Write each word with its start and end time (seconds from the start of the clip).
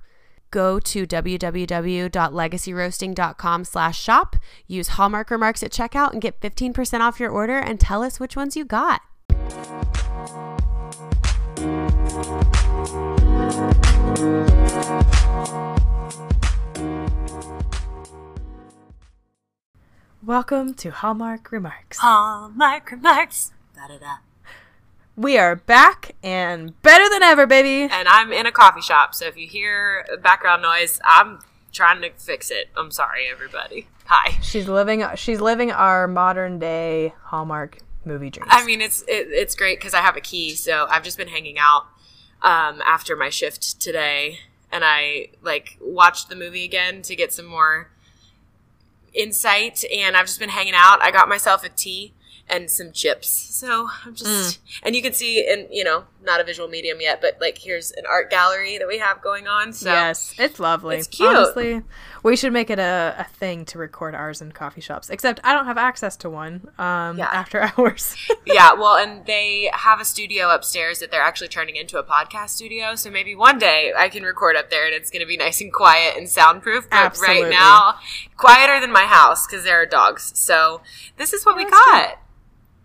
go 0.50 0.78
to 0.80 1.06
www.legacyroasting.com 1.06 3.64
slash 3.64 4.00
shop, 4.00 4.36
use 4.66 4.88
Hallmark 4.88 5.30
Remarks 5.30 5.62
at 5.62 5.72
checkout, 5.72 6.12
and 6.12 6.20
get 6.20 6.40
15% 6.40 7.00
off 7.00 7.20
your 7.20 7.30
order 7.30 7.58
and 7.58 7.80
tell 7.80 8.02
us 8.02 8.20
which 8.20 8.36
ones 8.36 8.56
you 8.56 8.64
got. 8.64 9.00
Welcome 20.24 20.74
to 20.74 20.90
Hallmark 20.90 21.52
Remarks. 21.52 21.98
Hallmark 21.98 22.90
Remarks. 22.90 23.52
Da-da-da. 23.74 24.27
We 25.18 25.36
are 25.36 25.56
back 25.56 26.14
and 26.22 26.80
better 26.82 27.08
than 27.10 27.24
ever, 27.24 27.44
baby. 27.44 27.92
And 27.92 28.06
I'm 28.06 28.32
in 28.32 28.46
a 28.46 28.52
coffee 28.52 28.80
shop, 28.80 29.16
so 29.16 29.26
if 29.26 29.36
you 29.36 29.48
hear 29.48 30.06
background 30.22 30.62
noise, 30.62 31.00
I'm 31.04 31.40
trying 31.72 32.00
to 32.02 32.10
fix 32.10 32.52
it. 32.52 32.68
I'm 32.76 32.92
sorry, 32.92 33.26
everybody. 33.28 33.88
Hi. 34.04 34.38
She's 34.42 34.68
living. 34.68 35.04
She's 35.16 35.40
living 35.40 35.72
our 35.72 36.06
modern 36.06 36.60
day 36.60 37.14
Hallmark 37.24 37.78
movie 38.04 38.30
dreams. 38.30 38.48
I 38.52 38.64
mean, 38.64 38.80
it's 38.80 39.02
it, 39.08 39.26
it's 39.32 39.56
great 39.56 39.80
because 39.80 39.92
I 39.92 40.02
have 40.02 40.16
a 40.16 40.20
key, 40.20 40.54
so 40.54 40.86
I've 40.88 41.02
just 41.02 41.18
been 41.18 41.26
hanging 41.26 41.58
out 41.58 41.86
um, 42.42 42.80
after 42.86 43.16
my 43.16 43.28
shift 43.28 43.80
today, 43.80 44.38
and 44.70 44.84
I 44.84 45.30
like 45.42 45.78
watched 45.80 46.28
the 46.28 46.36
movie 46.36 46.62
again 46.62 47.02
to 47.02 47.16
get 47.16 47.32
some 47.32 47.46
more 47.46 47.90
insight. 49.12 49.82
And 49.92 50.16
I've 50.16 50.26
just 50.26 50.38
been 50.38 50.50
hanging 50.50 50.74
out. 50.76 51.02
I 51.02 51.10
got 51.10 51.28
myself 51.28 51.64
a 51.64 51.70
tea 51.70 52.14
and 52.50 52.70
some 52.70 52.92
chips. 52.92 53.28
So 53.28 53.88
I'm 54.04 54.14
just, 54.14 54.64
mm. 54.64 54.80
and 54.82 54.96
you 54.96 55.02
can 55.02 55.12
see, 55.12 55.46
and 55.46 55.66
you 55.70 55.84
know, 55.84 56.04
not 56.22 56.40
a 56.40 56.44
visual 56.44 56.68
medium 56.68 57.00
yet, 57.00 57.20
but 57.20 57.38
like 57.40 57.58
here's 57.58 57.90
an 57.92 58.04
art 58.08 58.30
gallery 58.30 58.78
that 58.78 58.88
we 58.88 58.98
have 58.98 59.20
going 59.22 59.46
on. 59.46 59.72
So 59.72 59.90
yes, 59.90 60.34
it's 60.38 60.58
lovely. 60.58 60.96
It's 60.96 61.06
cute. 61.06 61.28
Honestly, 61.28 61.82
we 62.22 62.36
should 62.36 62.52
make 62.52 62.70
it 62.70 62.78
a, 62.78 63.14
a 63.18 63.24
thing 63.24 63.64
to 63.66 63.78
record 63.78 64.14
ours 64.14 64.40
in 64.40 64.52
coffee 64.52 64.80
shops. 64.80 65.10
Except 65.10 65.40
I 65.44 65.54
don't 65.54 65.66
have 65.66 65.78
access 65.78 66.16
to 66.18 66.30
one 66.30 66.68
um, 66.78 67.18
yeah. 67.18 67.28
after 67.32 67.60
hours. 67.78 68.16
yeah, 68.46 68.72
well, 68.74 68.96
and 68.96 69.24
they 69.26 69.70
have 69.72 70.00
a 70.00 70.04
studio 70.04 70.54
upstairs 70.54 70.98
that 71.00 71.10
they're 71.10 71.22
actually 71.22 71.48
turning 71.48 71.76
into 71.76 71.98
a 71.98 72.04
podcast 72.04 72.50
studio. 72.50 72.94
So 72.94 73.10
maybe 73.10 73.34
one 73.34 73.58
day 73.58 73.92
I 73.96 74.08
can 74.08 74.22
record 74.22 74.56
up 74.56 74.70
there, 74.70 74.86
and 74.86 74.94
it's 74.94 75.10
going 75.10 75.20
to 75.20 75.26
be 75.26 75.36
nice 75.36 75.60
and 75.60 75.72
quiet 75.72 76.16
and 76.16 76.28
soundproof. 76.28 76.88
But 76.90 76.96
Absolutely. 76.96 77.42
right 77.44 77.50
now, 77.50 77.94
quieter 78.36 78.80
than 78.80 78.92
my 78.92 79.04
house 79.04 79.46
because 79.46 79.64
there 79.64 79.80
are 79.80 79.86
dogs. 79.86 80.32
So 80.34 80.82
this 81.16 81.32
is 81.32 81.44
what 81.46 81.56
yeah, 81.58 81.64
we 81.64 81.70
got. 81.70 82.18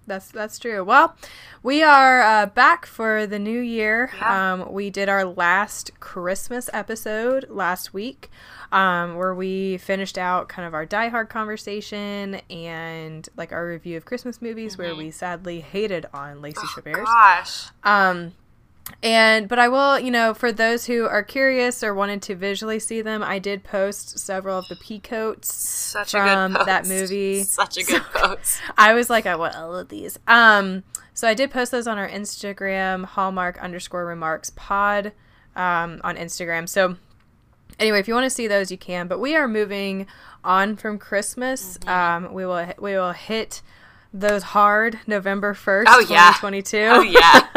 That's 0.05 0.29
that's 0.29 0.59
true. 0.59 0.83
Well, 0.83 1.15
we 1.61 1.81
are 1.81 2.21
uh, 2.21 2.45
back 2.47 2.85
for 2.85 3.25
the 3.25 3.39
new 3.39 3.59
year. 3.59 4.11
Yeah. 4.17 4.53
Um, 4.53 4.73
we 4.73 4.89
did 4.89 5.07
our 5.09 5.23
last 5.23 5.97
Christmas 5.99 6.69
episode 6.73 7.47
last 7.49 7.93
week, 7.93 8.29
um, 8.71 9.15
where 9.15 9.33
we 9.33 9.77
finished 9.77 10.17
out 10.17 10.49
kind 10.49 10.67
of 10.67 10.73
our 10.73 10.85
Die 10.85 11.07
Hard 11.07 11.29
conversation 11.29 12.35
and 12.49 13.27
like 13.37 13.53
our 13.53 13.65
review 13.65 13.95
of 13.95 14.05
Christmas 14.05 14.41
movies, 14.41 14.73
mm-hmm. 14.73 14.81
where 14.81 14.95
we 14.95 15.09
sadly 15.09 15.61
hated 15.61 16.05
on 16.13 16.41
Lacey 16.41 16.59
oh, 16.63 16.73
Chabert. 16.75 17.05
Gosh. 17.05 17.67
Um, 17.83 18.33
and 19.01 19.47
but 19.47 19.59
I 19.59 19.67
will, 19.67 19.99
you 19.99 20.11
know, 20.11 20.33
for 20.33 20.51
those 20.51 20.85
who 20.85 21.05
are 21.05 21.23
curious 21.23 21.83
or 21.83 21.93
wanted 21.93 22.21
to 22.23 22.35
visually 22.35 22.79
see 22.79 23.01
them, 23.01 23.23
I 23.23 23.39
did 23.39 23.63
post 23.63 24.19
several 24.19 24.59
of 24.59 24.67
the 24.67 24.75
peacoats 24.75 25.53
Such 25.53 26.11
from 26.11 26.53
that 26.53 26.87
movie. 26.87 27.43
Such 27.43 27.77
a 27.77 27.83
good 27.83 28.03
so, 28.13 28.27
post. 28.27 28.61
I 28.77 28.93
was 28.93 29.09
like, 29.09 29.25
I 29.25 29.35
want 29.35 29.55
all 29.55 29.75
of 29.75 29.89
these. 29.89 30.19
Um, 30.27 30.83
so 31.13 31.27
I 31.27 31.33
did 31.33 31.51
post 31.51 31.71
those 31.71 31.87
on 31.87 31.97
our 31.97 32.09
Instagram, 32.09 33.05
Hallmark 33.05 33.61
underscore 33.61 34.05
remarks 34.05 34.51
pod, 34.55 35.11
um, 35.55 36.01
on 36.03 36.15
Instagram. 36.15 36.67
So 36.67 36.97
anyway, 37.79 37.99
if 37.99 38.07
you 38.07 38.13
want 38.13 38.25
to 38.25 38.29
see 38.29 38.47
those, 38.47 38.71
you 38.71 38.77
can. 38.77 39.07
But 39.07 39.19
we 39.19 39.35
are 39.35 39.47
moving 39.47 40.07
on 40.43 40.75
from 40.75 40.97
Christmas. 40.97 41.77
Mm-hmm. 41.79 42.25
Um, 42.25 42.33
we 42.33 42.45
will 42.45 42.73
we 42.79 42.93
will 42.93 43.11
hit 43.11 43.61
those 44.13 44.43
hard 44.43 44.99
November 45.07 45.55
1st, 45.55 45.85
oh, 45.87 45.99
yeah. 46.01 46.33
2022. 46.39 46.77
Oh, 46.77 47.01
yeah. 47.01 47.47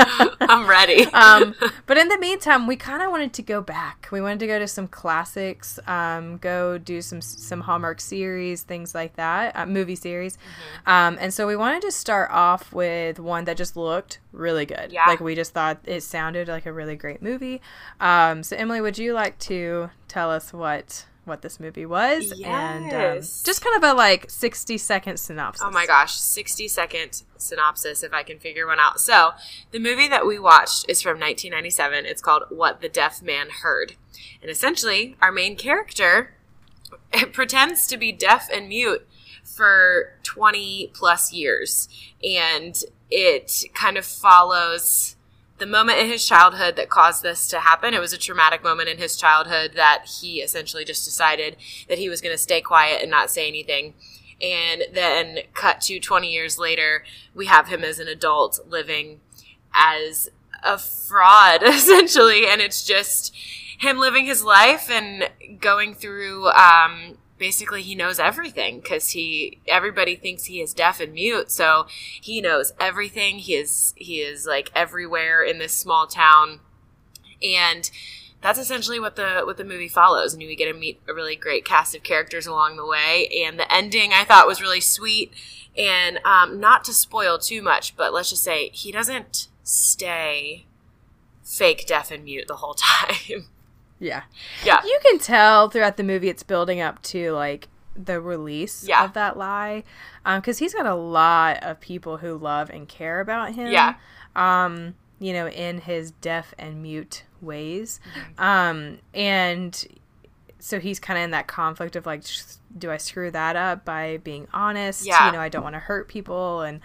I'm 0.40 0.66
ready. 0.66 1.04
um, 1.12 1.54
but 1.84 1.98
in 1.98 2.08
the 2.08 2.18
meantime, 2.18 2.66
we 2.66 2.76
kind 2.76 3.02
of 3.02 3.10
wanted 3.10 3.34
to 3.34 3.42
go 3.42 3.60
back. 3.60 4.08
We 4.10 4.22
wanted 4.22 4.40
to 4.40 4.46
go 4.46 4.58
to 4.58 4.66
some 4.66 4.88
classics, 4.88 5.78
um, 5.86 6.38
go 6.38 6.78
do 6.78 7.02
some 7.02 7.20
some 7.20 7.60
Hallmark 7.60 8.00
series, 8.00 8.62
things 8.62 8.94
like 8.94 9.16
that, 9.16 9.54
uh, 9.54 9.66
movie 9.66 9.96
series. 9.96 10.36
Mm-hmm. 10.36 10.90
Um, 10.90 11.18
and 11.20 11.34
so 11.34 11.46
we 11.46 11.56
wanted 11.56 11.82
to 11.82 11.92
start 11.92 12.30
off 12.30 12.72
with 12.72 13.20
one 13.20 13.44
that 13.44 13.56
just 13.56 13.76
looked 13.76 14.20
really 14.32 14.64
good. 14.64 14.92
Yeah. 14.92 15.04
Like 15.06 15.20
we 15.20 15.34
just 15.34 15.52
thought 15.52 15.78
it 15.84 16.02
sounded 16.02 16.48
like 16.48 16.64
a 16.64 16.72
really 16.72 16.96
great 16.96 17.20
movie. 17.20 17.60
Um, 18.00 18.42
so, 18.42 18.56
Emily, 18.56 18.80
would 18.80 18.96
you 18.96 19.12
like 19.12 19.38
to 19.40 19.90
tell 20.08 20.30
us 20.30 20.52
what 20.52 21.04
what 21.26 21.42
this 21.42 21.58
movie 21.58 21.86
was 21.86 22.32
yes. 22.36 22.48
and 22.48 22.92
um, 22.92 23.18
just 23.20 23.62
kind 23.62 23.76
of 23.76 23.90
a 23.90 23.94
like 23.94 24.30
60 24.30 24.78
second 24.78 25.18
synopsis. 25.18 25.64
Oh 25.66 25.70
my 25.70 25.86
gosh, 25.86 26.14
60 26.14 26.68
second 26.68 27.22
synopsis 27.36 28.02
if 28.02 28.12
I 28.12 28.22
can 28.22 28.38
figure 28.38 28.66
one 28.66 28.78
out. 28.78 29.00
So, 29.00 29.32
the 29.70 29.78
movie 29.78 30.08
that 30.08 30.26
we 30.26 30.38
watched 30.38 30.88
is 30.88 31.02
from 31.02 31.20
1997. 31.20 32.06
It's 32.06 32.22
called 32.22 32.44
What 32.50 32.80
the 32.80 32.88
Deaf 32.88 33.22
Man 33.22 33.48
Heard. 33.62 33.94
And 34.40 34.50
essentially, 34.50 35.16
our 35.20 35.32
main 35.32 35.56
character 35.56 36.34
pretends 37.32 37.86
to 37.88 37.96
be 37.96 38.12
deaf 38.12 38.48
and 38.52 38.68
mute 38.68 39.06
for 39.44 40.14
20 40.24 40.90
plus 40.92 41.32
years 41.32 41.88
and 42.22 42.82
it 43.10 43.64
kind 43.74 43.96
of 43.96 44.04
follows 44.04 45.15
the 45.58 45.66
moment 45.66 45.98
in 45.98 46.08
his 46.08 46.26
childhood 46.26 46.76
that 46.76 46.90
caused 46.90 47.22
this 47.22 47.46
to 47.48 47.60
happen. 47.60 47.94
It 47.94 48.00
was 48.00 48.12
a 48.12 48.18
traumatic 48.18 48.62
moment 48.62 48.88
in 48.88 48.98
his 48.98 49.16
childhood 49.16 49.72
that 49.74 50.04
he 50.20 50.40
essentially 50.40 50.84
just 50.84 51.04
decided 51.04 51.56
that 51.88 51.98
he 51.98 52.08
was 52.08 52.20
going 52.20 52.34
to 52.34 52.42
stay 52.42 52.60
quiet 52.60 53.00
and 53.02 53.10
not 53.10 53.30
say 53.30 53.48
anything. 53.48 53.94
And 54.40 54.84
then, 54.92 55.38
cut 55.54 55.80
to 55.82 55.98
20 55.98 56.30
years 56.30 56.58
later, 56.58 57.04
we 57.34 57.46
have 57.46 57.68
him 57.68 57.82
as 57.82 57.98
an 57.98 58.06
adult 58.06 58.60
living 58.68 59.20
as 59.72 60.28
a 60.62 60.76
fraud, 60.76 61.62
essentially. 61.66 62.46
And 62.46 62.60
it's 62.60 62.84
just 62.84 63.34
him 63.78 63.98
living 63.98 64.26
his 64.26 64.42
life 64.42 64.90
and 64.90 65.30
going 65.60 65.94
through 65.94 66.48
um, 66.48 67.16
basically 67.38 67.82
he 67.82 67.94
knows 67.94 68.18
everything 68.18 68.80
because 68.80 69.10
he 69.10 69.60
everybody 69.66 70.16
thinks 70.16 70.44
he 70.44 70.60
is 70.60 70.72
deaf 70.72 71.00
and 71.00 71.12
mute 71.12 71.50
so 71.50 71.86
he 72.20 72.40
knows 72.40 72.72
everything. 72.80 73.38
He 73.38 73.54
is 73.54 73.94
he 73.96 74.20
is 74.20 74.46
like 74.46 74.70
everywhere 74.74 75.42
in 75.42 75.58
this 75.58 75.72
small 75.72 76.06
town. 76.06 76.60
And 77.42 77.90
that's 78.40 78.58
essentially 78.58 79.00
what 79.00 79.16
the 79.16 79.42
what 79.44 79.56
the 79.56 79.64
movie 79.64 79.88
follows. 79.88 80.34
And 80.34 80.42
we 80.42 80.56
get 80.56 80.72
to 80.72 80.78
meet 80.78 81.00
a 81.08 81.14
really 81.14 81.36
great 81.36 81.64
cast 81.64 81.94
of 81.94 82.02
characters 82.02 82.46
along 82.46 82.76
the 82.76 82.86
way 82.86 83.28
and 83.44 83.58
the 83.58 83.72
ending 83.72 84.12
i 84.12 84.24
thought 84.24 84.46
was 84.46 84.60
really 84.60 84.80
sweet. 84.80 85.32
And 85.76 86.20
um, 86.24 86.58
not 86.58 86.84
to 86.84 86.94
spoil 86.94 87.38
too 87.38 87.62
much 87.62 87.96
but 87.96 88.12
let's 88.12 88.30
just 88.30 88.44
say 88.44 88.70
he 88.70 88.90
doesn't 88.90 89.48
stay 89.62 90.66
fake 91.44 91.86
deaf 91.86 92.10
and 92.10 92.24
mute 92.24 92.48
the 92.48 92.56
whole 92.56 92.74
time 92.78 93.48
yeah. 93.98 94.22
Yeah. 94.64 94.82
You 94.84 94.98
can 95.02 95.18
tell 95.18 95.70
throughout 95.70 95.96
the 95.96 96.04
movie 96.04 96.28
it's 96.28 96.42
building 96.42 96.80
up 96.80 97.02
to 97.04 97.32
like 97.32 97.68
the 97.96 98.20
release 98.20 98.86
yeah. 98.86 99.04
of 99.04 99.14
that 99.14 99.36
lie. 99.36 99.84
because 100.24 100.58
he's 100.58 100.74
got 100.74 100.86
a 100.86 100.94
lot 100.94 101.62
of 101.62 101.80
people 101.80 102.18
who 102.18 102.36
love 102.36 102.70
and 102.70 102.88
care 102.88 103.20
about 103.20 103.54
him. 103.54 103.68
Yeah. 103.68 103.94
Um, 104.34 104.94
you 105.18 105.32
know, 105.32 105.48
in 105.48 105.80
his 105.80 106.10
deaf 106.10 106.52
and 106.58 106.82
mute 106.82 107.24
ways. 107.40 108.00
Mm-hmm. 108.14 108.42
Um, 108.42 108.98
and 109.14 109.86
so 110.58 110.78
he's 110.78 110.98
kind 110.98 111.18
of 111.18 111.24
in 111.24 111.30
that 111.30 111.46
conflict 111.46 111.96
of 111.96 112.04
like, 112.04 112.22
do 112.76 112.90
I 112.90 112.98
screw 112.98 113.30
that 113.30 113.56
up 113.56 113.84
by 113.84 114.18
being 114.18 114.46
honest? 114.52 115.06
Yeah. 115.06 115.26
You 115.26 115.32
know, 115.32 115.40
I 115.40 115.48
don't 115.48 115.62
want 115.62 115.74
to 115.74 115.80
hurt 115.80 116.08
people 116.08 116.60
and 116.60 116.80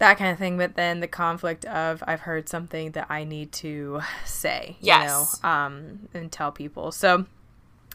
that 0.00 0.18
kind 0.18 0.32
of 0.32 0.38
thing. 0.38 0.58
But 0.58 0.74
then 0.74 0.98
the 1.00 1.06
conflict 1.06 1.64
of 1.66 2.02
I've 2.06 2.20
heard 2.20 2.48
something 2.48 2.90
that 2.92 3.06
I 3.08 3.22
need 3.24 3.52
to 3.52 4.00
say, 4.24 4.76
Yes. 4.80 5.02
you 5.42 5.48
know, 5.48 5.48
um, 5.48 6.08
and 6.12 6.32
tell 6.32 6.50
people. 6.50 6.90
So 6.90 7.26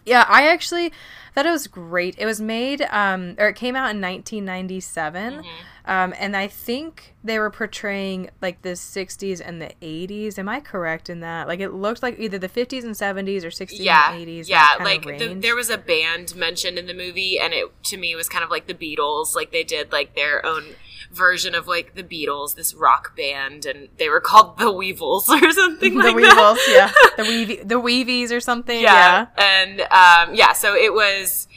yeah, 0.06 0.24
I 0.30 0.48
actually 0.50 0.92
thought 1.34 1.48
it 1.48 1.52
was 1.52 1.66
great. 1.66 2.16
It 2.20 2.28
was 2.28 2.40
made, 2.40 2.84
um, 2.92 3.36
or 3.40 3.48
it 3.48 3.56
came 3.56 3.76
out 3.76 3.90
in 3.90 4.00
1997. 4.02 5.44
Um, 5.88 6.14
and 6.20 6.36
I 6.38 6.48
think 6.48 7.16
they 7.24 7.38
were 7.40 7.50
portraying 7.50 8.30
like 8.42 8.62
the 8.62 8.70
60s 8.70 9.42
and 9.44 9.60
the 9.62 9.72
80s. 9.82 10.38
Am 10.40 10.48
I 10.48 10.60
correct 10.60 11.10
in 11.10 11.20
that? 11.22 11.48
Like 11.48 11.60
it 11.60 11.70
looked 11.72 12.04
like 12.04 12.20
either 12.20 12.38
the 12.38 12.50
50s 12.50 12.84
and 12.84 12.94
70s 12.96 13.44
or 13.44 13.50
60s 13.50 13.78
yeah, 13.80 14.12
and 14.14 14.28
80s. 14.28 14.48
yeah. 14.48 14.76
Like 14.80 15.04
the, 15.04 15.34
there 15.36 15.56
was 15.56 15.70
a 15.72 15.78
band 15.78 16.36
mentioned 16.36 16.78
in 16.78 16.86
the 16.88 16.94
movie, 16.94 17.40
and 17.40 17.54
it 17.54 17.72
to 17.86 17.98
me 17.98 18.16
was 18.16 18.30
kind 18.30 18.44
of 18.44 18.50
like 18.52 18.68
the 18.68 18.74
Beatles. 18.76 19.36
Like 19.36 19.52
they 19.52 19.64
did 19.64 19.92
like 19.92 20.16
their 20.16 20.46
own 20.46 20.76
version 21.12 21.56
of 21.56 21.68
like 21.68 21.96
the 21.96 22.04
Beatles, 22.04 22.56
this 22.56 22.74
rock 22.74 23.16
band, 23.16 23.66
and 23.66 23.90
they 23.98 24.10
were 24.10 24.22
called 24.22 24.58
the 24.58 24.72
Weevils 24.72 25.30
or 25.44 25.52
something 25.52 25.96
the 26.00 26.00
like 26.00 26.20
that. 26.22 26.38
Weevils, 26.38 26.68
yeah, 26.68 26.92
the 27.18 27.24
Weevy, 27.24 27.68
the 27.68 27.80
Weevies 27.82 28.32
or 28.32 28.40
something. 28.40 28.88
yeah. 28.90 28.92
Yeah, 28.92 29.28
And 29.38 29.82
um, 29.82 30.36
yeah, 30.36 30.54
so 30.54 30.76
it 30.76 30.94
was, 30.94 31.48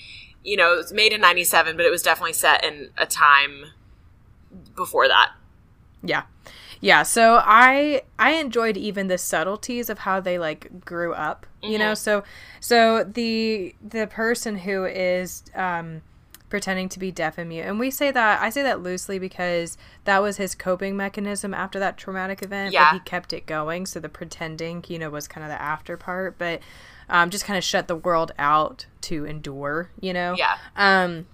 you 0.44 0.56
know, 0.56 0.74
it 0.74 0.76
was 0.76 0.92
made 0.92 1.12
in 1.12 1.20
'97, 1.20 1.76
but 1.76 1.84
it 1.86 1.90
was 1.90 2.02
definitely 2.02 2.32
set 2.34 2.64
in 2.64 2.90
a 2.96 3.06
time 3.06 3.66
before 4.74 5.08
that. 5.08 5.32
yeah, 6.02 6.22
yeah. 6.80 7.02
So 7.02 7.40
I 7.44 8.02
I 8.18 8.32
enjoyed 8.32 8.76
even 8.76 9.08
the 9.08 9.18
subtleties 9.18 9.90
of 9.90 10.00
how 10.00 10.20
they 10.20 10.38
like 10.38 10.84
grew 10.84 11.12
up. 11.12 11.46
You 11.66 11.78
Mm-hmm. 11.78 11.78
know, 11.78 11.94
so 11.94 12.24
so 12.60 13.04
the 13.04 13.74
the 13.82 14.06
person 14.06 14.58
who 14.58 14.84
is 14.84 15.42
um 15.54 16.02
pretending 16.48 16.88
to 16.88 16.98
be 16.98 17.10
deaf 17.10 17.36
and 17.38 17.48
mute. 17.48 17.62
And 17.62 17.78
we 17.78 17.90
say 17.90 18.10
that 18.10 18.40
I 18.40 18.50
say 18.50 18.62
that 18.62 18.82
loosely 18.82 19.18
because 19.18 19.76
that 20.04 20.22
was 20.22 20.36
his 20.38 20.54
coping 20.54 20.96
mechanism 20.96 21.52
after 21.52 21.78
that 21.78 21.96
traumatic 21.96 22.42
event. 22.42 22.72
Yeah. 22.72 22.90
But 22.90 22.94
he 22.94 23.00
kept 23.00 23.32
it 23.32 23.46
going. 23.46 23.86
So 23.86 24.00
the 24.00 24.08
pretending, 24.08 24.84
you 24.88 24.98
know, 24.98 25.10
was 25.10 25.28
kind 25.28 25.44
of 25.44 25.50
the 25.50 25.60
after 25.60 25.96
part. 25.96 26.38
But 26.38 26.60
um, 27.08 27.30
just 27.30 27.44
kind 27.44 27.56
of 27.56 27.64
shut 27.64 27.88
the 27.88 27.96
world 27.96 28.32
out 28.38 28.86
to 29.02 29.24
endure, 29.24 29.90
you 30.00 30.12
know? 30.12 30.34
Yeah. 30.36 30.56
Um, 30.76 31.26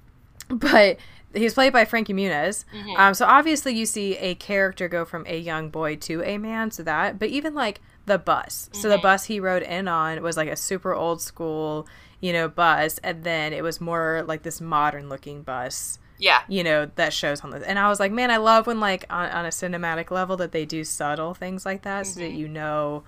but 0.48 0.98
he's 1.34 1.54
played 1.54 1.72
by 1.72 1.84
Frankie 1.84 2.12
Muniz. 2.12 2.64
Mm-hmm. 2.72 2.96
Um, 2.96 3.14
so 3.14 3.26
obviously 3.26 3.74
you 3.74 3.86
see 3.86 4.16
a 4.18 4.34
character 4.36 4.88
go 4.88 5.04
from 5.04 5.24
a 5.26 5.38
young 5.38 5.70
boy 5.70 5.96
to 5.96 6.22
a 6.22 6.38
man. 6.38 6.70
So 6.70 6.82
that, 6.84 7.18
but 7.18 7.28
even 7.30 7.54
like 7.54 7.80
the 8.06 8.18
bus. 8.18 8.68
So 8.72 8.80
Mm-hmm. 8.80 8.90
the 8.90 8.98
bus 8.98 9.24
he 9.24 9.40
rode 9.40 9.62
in 9.62 9.88
on 9.88 10.22
was 10.22 10.36
like 10.36 10.48
a 10.48 10.56
super 10.56 10.94
old 10.94 11.20
school, 11.22 11.88
you 12.24 12.32
know, 12.32 12.48
bus, 12.48 12.98
and 13.04 13.22
then 13.24 13.52
it 13.52 13.62
was 13.62 13.80
more 13.80 14.24
like 14.26 14.42
this 14.42 14.58
modern 14.60 15.08
looking 15.08 15.42
bus. 15.42 15.98
Yeah. 16.18 16.40
You 16.48 16.62
know 16.64 16.90
that 16.94 17.12
shows 17.12 17.40
on 17.42 17.50
this, 17.50 17.62
and 17.64 17.78
I 17.78 17.88
was 17.88 17.98
like, 18.00 18.12
man, 18.12 18.30
I 18.30 18.38
love 18.38 18.66
when 18.66 18.80
like 18.80 19.04
on, 19.10 19.28
on 19.38 19.44
a 19.44 19.50
cinematic 19.50 20.10
level 20.10 20.36
that 20.38 20.52
they 20.52 20.64
do 20.64 20.84
subtle 20.84 21.34
things 21.34 21.66
like 21.66 21.82
that, 21.82 22.06
so 22.06 22.20
that 22.20 22.26
Mm-hmm. 22.30 22.38
you 22.38 22.48
know 22.48 23.02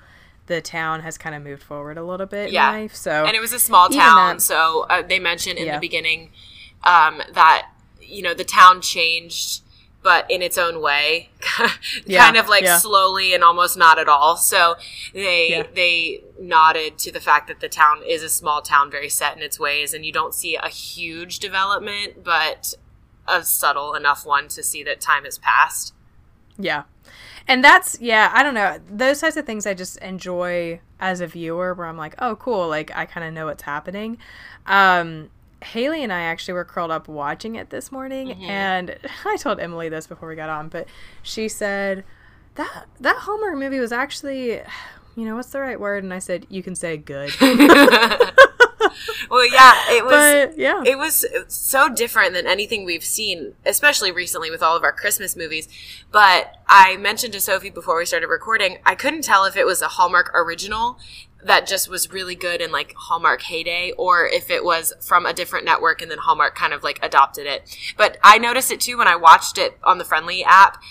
the 0.48 0.60
town 0.60 1.00
has 1.00 1.16
kind 1.18 1.34
of 1.34 1.42
moved 1.42 1.62
forward 1.62 1.96
a 1.98 2.04
little 2.04 2.26
bit 2.26 2.50
Yeah. 2.52 2.72
in 2.74 2.82
life. 2.82 2.94
So 2.94 3.24
and 3.24 3.34
it 3.34 3.40
was 3.40 3.52
a 3.52 3.58
small 3.58 3.88
town 3.88 4.36
that- 4.36 4.42
so 4.42 4.86
uh, 4.90 5.02
they 5.02 5.18
mentioned 5.18 5.58
in 5.58 5.66
Yeah. 5.66 5.74
the 5.76 5.80
beginning 5.80 6.30
um, 6.84 7.22
that 7.32 7.68
you 8.02 8.22
know 8.22 8.34
the 8.34 8.44
town 8.44 8.80
changed 8.80 9.62
but 10.06 10.30
in 10.30 10.40
its 10.40 10.56
own 10.56 10.80
way 10.80 11.30
Yeah, 12.06 12.22
kind 12.24 12.36
of 12.36 12.48
like 12.48 12.62
yeah. 12.62 12.78
slowly 12.78 13.34
and 13.34 13.42
almost 13.42 13.76
not 13.76 13.98
at 13.98 14.08
all 14.08 14.36
so 14.36 14.76
they 15.12 15.50
Yeah. 15.50 15.64
they 15.74 16.22
nodded 16.40 16.96
to 16.98 17.10
the 17.10 17.18
fact 17.20 17.48
that 17.48 17.58
the 17.58 17.68
town 17.68 18.02
is 18.06 18.22
a 18.22 18.28
small 18.28 18.62
town 18.62 18.88
very 18.88 19.08
set 19.08 19.36
in 19.36 19.42
its 19.42 19.58
ways 19.58 19.92
and 19.92 20.06
you 20.06 20.12
don't 20.12 20.32
see 20.32 20.54
a 20.54 20.68
huge 20.68 21.40
development 21.40 22.22
but 22.22 22.74
a 23.26 23.42
subtle 23.42 23.94
enough 23.94 24.24
one 24.24 24.46
to 24.48 24.62
see 24.62 24.84
that 24.84 25.00
time 25.00 25.24
has 25.24 25.38
passed 25.38 25.92
Yeah. 26.56 26.84
And 27.48 27.62
that's 27.64 28.00
yeah, 28.00 28.30
I 28.34 28.42
don't 28.44 28.54
know. 28.54 28.78
Those 28.90 29.20
types 29.20 29.36
of 29.36 29.44
things 29.46 29.66
I 29.66 29.74
just 29.74 29.96
enjoy 29.98 30.80
as 30.98 31.20
a 31.20 31.26
viewer 31.28 31.74
where 31.74 31.86
I'm 31.86 31.96
like, 31.96 32.14
"Oh, 32.18 32.34
cool, 32.34 32.66
like 32.68 32.90
I 32.96 33.06
kind 33.06 33.24
of 33.26 33.32
know 33.34 33.46
what's 33.46 33.62
happening." 33.62 34.18
Um 34.66 35.30
Haley 35.72 36.02
and 36.02 36.12
I 36.12 36.20
actually 36.22 36.54
were 36.54 36.64
curled 36.64 36.90
up 36.90 37.08
watching 37.08 37.56
it 37.56 37.70
this 37.70 37.90
morning 37.92 38.28
mm-hmm. 38.28 38.44
and 38.44 38.98
I 39.24 39.36
told 39.36 39.60
Emily 39.60 39.88
this 39.88 40.06
before 40.06 40.28
we 40.28 40.36
got 40.36 40.50
on, 40.50 40.68
but 40.68 40.86
she 41.22 41.48
said 41.48 42.04
that 42.54 42.86
that 43.00 43.16
Hallmark 43.16 43.56
movie 43.56 43.80
was 43.80 43.92
actually 43.92 44.62
you 45.16 45.24
know, 45.24 45.34
what's 45.34 45.48
the 45.48 45.60
right 45.60 45.80
word? 45.80 46.04
And 46.04 46.12
I 46.12 46.18
said, 46.18 46.46
"You 46.50 46.62
can 46.62 46.74
say 46.74 46.98
good." 46.98 47.30
well 49.30 49.46
yeah 49.52 49.74
it 49.90 50.04
was 50.04 50.12
but 50.12 50.58
yeah. 50.58 50.82
it 50.86 50.96
was 50.96 51.26
so 51.48 51.88
different 51.88 52.32
than 52.32 52.46
anything 52.46 52.84
we've 52.84 53.04
seen, 53.04 53.54
especially 53.64 54.12
recently 54.12 54.50
with 54.50 54.62
all 54.62 54.76
of 54.76 54.82
our 54.82 54.92
Christmas 54.92 55.36
movies. 55.36 55.68
But 56.12 56.56
I 56.68 56.96
mentioned 56.96 57.32
to 57.34 57.40
Sophie 57.40 57.70
before 57.70 57.96
we 57.96 58.06
started 58.06 58.28
recording, 58.28 58.78
I 58.86 58.94
couldn't 58.94 59.22
tell 59.22 59.44
if 59.44 59.56
it 59.56 59.66
was 59.66 59.82
a 59.82 59.88
Hallmark 59.88 60.30
original 60.34 60.98
that 61.44 61.66
just 61.66 61.88
was 61.88 62.12
really 62.12 62.34
good 62.34 62.60
in 62.60 62.72
like 62.72 62.94
Hallmark 62.96 63.42
heyday 63.42 63.92
or 63.96 64.26
if 64.26 64.50
it 64.50 64.64
was 64.64 64.92
from 65.00 65.26
a 65.26 65.32
different 65.32 65.64
network 65.64 66.02
and 66.02 66.10
then 66.10 66.18
Hallmark 66.18 66.54
kind 66.56 66.72
of 66.72 66.82
like 66.82 66.98
adopted 67.02 67.46
it. 67.46 67.78
But 67.96 68.18
I 68.22 68.38
noticed 68.38 68.70
it 68.70 68.80
too 68.80 68.98
when 68.98 69.08
I 69.08 69.16
watched 69.16 69.58
it 69.58 69.78
on 69.84 69.98
the 69.98 70.04
Friendly 70.04 70.42
app 70.44 70.82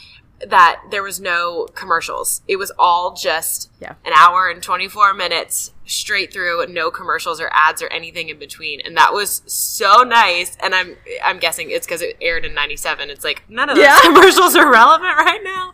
that 0.47 0.81
there 0.91 1.01
was 1.01 1.19
no 1.19 1.65
commercials. 1.75 2.41
It 2.47 2.57
was 2.57 2.71
all 2.77 3.13
just 3.13 3.71
Yeah. 3.79 3.93
an 4.03 4.11
hour 4.13 4.49
and 4.49 4.61
24 4.61 5.13
minutes 5.13 5.71
straight 5.85 6.33
through, 6.33 6.65
no 6.67 6.91
commercials 6.91 7.39
or 7.39 7.49
ads 7.53 7.81
or 7.81 7.87
anything 7.87 8.27
in 8.29 8.37
between. 8.37 8.81
And 8.81 8.97
that 8.97 9.13
was 9.13 9.41
so 9.45 10.03
nice. 10.03 10.57
And 10.61 10.75
I'm 10.75 10.97
I'm 11.23 11.39
guessing 11.39 11.69
it's 11.71 11.85
because 11.87 12.01
it 12.01 12.17
aired 12.21 12.43
in 12.43 12.53
97. 12.53 13.09
It's 13.09 13.23
like 13.23 13.43
none 13.49 13.69
of 13.69 13.75
those 13.77 13.85
Yeah. 13.85 13.99
commercials 14.01 14.55
are 14.55 14.69
relevant 14.69 15.15
right 15.17 15.41
now. 15.43 15.71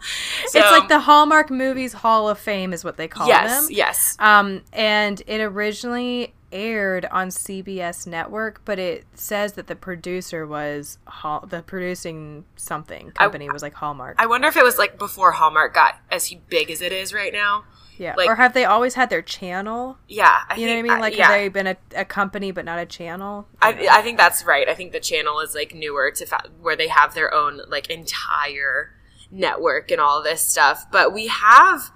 So, 0.48 0.60
it's 0.60 0.72
like 0.72 0.90
the 0.90 1.00
Hallmark 1.00 1.50
Movies 1.50 1.94
Hall 1.94 2.30
of 2.30 2.38
Fame 2.38 2.72
is 2.74 2.84
what 2.84 2.98
they 2.98 3.08
call 3.08 3.28
Yes, 3.28 3.66
them. 3.68 3.76
yes. 3.76 4.16
Um, 4.20 4.62
and 4.74 5.22
it 5.28 5.40
originally 5.42 6.34
aired 6.52 7.06
on 7.12 7.30
CBS 7.30 8.06
Network, 8.08 8.62
but 8.66 8.78
it 8.80 9.06
says 9.14 9.54
that 9.54 9.68
the 9.68 9.76
producer 9.76 10.46
was 10.46 10.98
Hall- 11.06 11.46
the 11.48 11.62
producing 11.62 12.46
something 12.56 13.12
company 13.12 13.50
was 13.50 13.62
like 13.62 13.74
Hallmark. 13.76 14.16
I 14.20 14.26
wonder 14.26 14.48
if 14.48 14.58
it 14.58 14.64
was 14.64 14.78
like 14.78 14.98
before 14.98 15.32
Hallmark 15.34 15.74
got 15.74 15.96
as 16.12 16.34
big 16.50 16.70
as 16.72 16.82
it 16.82 16.92
is 16.92 17.14
right 17.14 17.34
now. 17.34 17.64
yeah, 17.98 18.16
like- 18.18 18.28
or 18.30 18.36
have 18.36 18.54
they 18.54 18.66
always 18.66 18.96
had 18.96 19.10
their 19.10 19.22
channel? 19.22 19.98
Yeah, 20.08 20.42
I 20.50 20.56
You 20.56 20.66
know 20.68 20.74
what 20.74 20.80
I 20.80 20.82
mean? 20.82 21.00
Like, 21.00 21.16
yeah. 21.16 21.28
have 21.28 21.34
they 21.36 21.50
been 21.50 21.68
a, 21.68 21.78
a 21.96 22.06
company 22.06 22.52
but 22.52 22.66
not 22.66 22.80
a 22.80 22.86
channel? 22.86 23.48
I, 23.62 23.88
I 23.92 24.02
think 24.02 24.18
that's 24.18 24.44
right. 24.44 24.68
I 24.68 24.74
think 24.74 24.92
the 24.92 25.00
channel 25.00 25.40
is 25.40 25.54
like 25.54 25.76
newer 25.76 26.10
to 26.12 26.26
fa- 26.26 26.50
where 26.62 26.76
they 26.76 26.88
have 26.88 27.14
their 27.14 27.34
own 27.34 27.62
like 27.68 27.90
entire 27.90 28.92
network 29.30 29.92
and 29.92 30.02
all 30.02 30.22
this 30.24 30.42
stuff. 30.42 30.86
But 30.92 31.14
we 31.14 31.28
have 31.28 31.92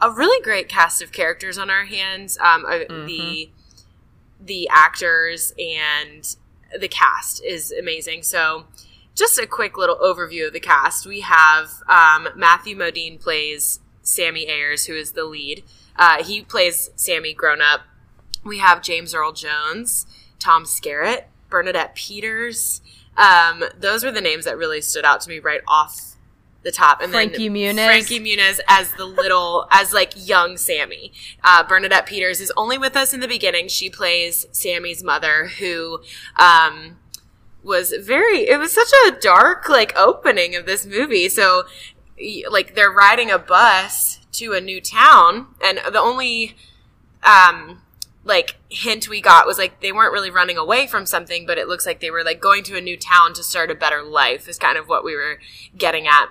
a 0.00 0.10
really 0.10 0.42
great 0.42 0.68
cast 0.68 1.00
of 1.02 1.12
characters 1.12 1.58
on 1.58 1.70
our 1.70 1.84
hands. 1.84 2.38
Um, 2.38 2.64
uh, 2.66 2.78
The 2.88 3.50
the 4.46 4.68
actors 4.70 5.52
and 5.58 6.36
the 6.78 6.88
cast 6.88 7.42
is 7.44 7.72
amazing. 7.72 8.22
So, 8.22 8.66
just 9.14 9.38
a 9.38 9.46
quick 9.46 9.78
little 9.78 9.96
overview 9.96 10.46
of 10.46 10.52
the 10.52 10.60
cast. 10.60 11.06
We 11.06 11.20
have 11.20 11.82
um, 11.88 12.28
Matthew 12.36 12.76
Modine 12.76 13.18
plays 13.18 13.80
Sammy 14.02 14.46
Ayers, 14.46 14.86
who 14.86 14.94
is 14.94 15.12
the 15.12 15.24
lead. 15.24 15.64
Uh, 15.96 16.22
he 16.22 16.42
plays 16.42 16.90
Sammy 16.96 17.32
grown 17.32 17.62
up. 17.62 17.82
We 18.44 18.58
have 18.58 18.82
James 18.82 19.14
Earl 19.14 19.32
Jones, 19.32 20.06
Tom 20.38 20.64
Skerritt, 20.64 21.24
Bernadette 21.48 21.94
Peters. 21.94 22.82
Um, 23.16 23.64
those 23.78 24.04
were 24.04 24.12
the 24.12 24.20
names 24.20 24.44
that 24.44 24.58
really 24.58 24.82
stood 24.82 25.04
out 25.06 25.22
to 25.22 25.30
me 25.30 25.38
right 25.38 25.62
off 25.66 26.15
the 26.66 26.72
top. 26.72 27.00
And 27.00 27.10
Frankie 27.10 27.48
then 27.48 27.76
Muniz. 27.76 27.86
Frankie 27.86 28.20
Muniz 28.20 28.60
as 28.68 28.92
the 28.92 29.06
little, 29.06 29.66
as 29.70 29.94
like 29.94 30.12
young 30.16 30.58
Sammy. 30.58 31.12
Uh, 31.42 31.62
Bernadette 31.62 32.04
Peters 32.04 32.40
is 32.42 32.52
only 32.56 32.76
with 32.76 32.94
us 32.96 33.14
in 33.14 33.20
the 33.20 33.28
beginning. 33.28 33.68
She 33.68 33.88
plays 33.88 34.46
Sammy's 34.52 35.02
mother, 35.02 35.46
who 35.58 36.02
um, 36.36 36.98
was 37.62 37.94
very. 37.98 38.48
It 38.48 38.58
was 38.58 38.72
such 38.72 38.90
a 39.06 39.12
dark 39.12 39.70
like 39.70 39.96
opening 39.96 40.54
of 40.54 40.66
this 40.66 40.84
movie. 40.84 41.30
So, 41.30 41.62
like 42.50 42.74
they're 42.74 42.90
riding 42.90 43.30
a 43.30 43.38
bus 43.38 44.18
to 44.32 44.52
a 44.52 44.60
new 44.60 44.80
town, 44.80 45.46
and 45.64 45.78
the 45.90 46.00
only 46.00 46.56
um 47.22 47.80
like 48.24 48.56
hint 48.68 49.08
we 49.08 49.20
got 49.20 49.46
was 49.46 49.56
like 49.56 49.80
they 49.80 49.92
weren't 49.92 50.12
really 50.12 50.30
running 50.30 50.58
away 50.58 50.86
from 50.88 51.06
something 51.06 51.46
but 51.46 51.58
it 51.58 51.68
looks 51.68 51.86
like 51.86 52.00
they 52.00 52.10
were 52.10 52.24
like 52.24 52.40
going 52.40 52.64
to 52.64 52.76
a 52.76 52.80
new 52.80 52.96
town 52.96 53.32
to 53.32 53.42
start 53.42 53.70
a 53.70 53.74
better 53.74 54.02
life 54.02 54.48
is 54.48 54.58
kind 54.58 54.76
of 54.76 54.88
what 54.88 55.04
we 55.04 55.14
were 55.14 55.38
getting 55.78 56.08
at 56.08 56.26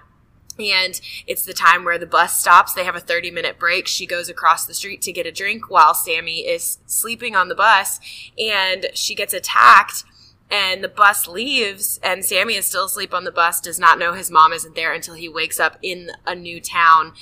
and 0.60 1.02
it's 1.28 1.46
the 1.46 1.54
time 1.54 1.84
where 1.84 1.98
the 1.98 2.06
bus 2.06 2.40
stops 2.40 2.74
they 2.74 2.84
have 2.84 2.96
a 2.96 3.00
30 3.00 3.32
minute 3.32 3.60
break 3.60 3.88
she 3.88 4.06
goes 4.06 4.30
across 4.30 4.66
the 4.66 4.74
street 4.74 5.02
to 5.02 5.12
get 5.12 5.26
a 5.26 5.32
drink 5.32 5.70
while 5.70 5.94
sammy 5.94 6.48
is 6.48 6.78
sleeping 6.86 7.36
on 7.36 7.50
the 7.50 7.56
bus 7.56 8.00
and 8.38 8.88
she 8.94 9.14
gets 9.14 9.34
attacked 9.34 10.04
and 10.52 10.84
the 10.84 10.88
bus 10.88 11.28
leaves 11.28 12.00
and 12.04 12.24
Sammy 12.24 12.56
is 12.56 12.66
still 12.66 12.86
asleep 12.86 13.14
on 13.14 13.24
the 13.24 13.32
bus, 13.32 13.60
does 13.60 13.80
not 13.80 13.98
know 13.98 14.14
his 14.14 14.30
mom 14.30 14.54
isn't 14.54 14.76
there 14.76 14.94
until 14.94 15.16
he 15.16 15.28
wakes 15.28 15.60
up 15.60 15.78
in 15.82 16.12
a 16.26 16.36
new 16.36 16.62
town. 16.62 17.14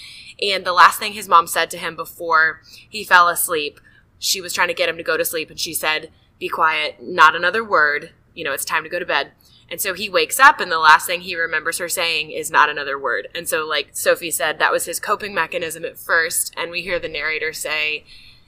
And 0.41 0.65
the 0.65 0.73
last 0.73 0.99
thing 0.99 1.13
his 1.13 1.29
mom 1.29 1.47
said 1.47 1.69
to 1.71 1.77
him 1.77 1.95
before 1.95 2.61
he 2.89 3.03
fell 3.03 3.29
asleep, 3.29 3.79
she 4.19 4.41
was 4.41 4.53
trying 4.53 4.67
to 4.67 4.73
get 4.73 4.89
him 4.89 4.97
to 4.97 5.03
go 5.03 5.17
to 5.17 5.25
sleep 5.25 5.49
and 5.49 5.59
she 5.59 5.73
said, 5.73 6.11
"Be 6.37 6.49
quiet, 6.49 7.01
not 7.01 7.35
another 7.35 7.63
word. 7.63 8.11
You 8.33 8.43
know, 8.43 8.51
it's 8.51 8.65
time 8.65 8.83
to 8.83 8.89
go 8.89 8.99
to 8.99 9.05
bed." 9.05 9.31
And 9.69 9.81
so 9.81 9.93
he 9.93 10.09
wakes 10.09 10.39
up 10.39 10.59
and 10.59 10.71
the 10.71 10.79
last 10.79 11.07
thing 11.07 11.21
he 11.21 11.35
remembers 11.35 11.79
her 11.79 11.89
saying 11.89 12.31
is 12.31 12.51
not 12.51 12.69
another 12.69 12.99
word. 12.99 13.27
And 13.33 13.47
so 13.47 13.65
like 13.65 13.89
Sophie 13.93 14.31
said 14.31 14.59
that 14.59 14.71
was 14.71 14.85
his 14.85 14.99
coping 14.99 15.33
mechanism 15.33 15.83
at 15.85 15.97
first 15.97 16.53
and 16.57 16.69
we 16.69 16.81
hear 16.81 16.99
the 16.99 17.09
narrator 17.09 17.53
say 17.53 18.03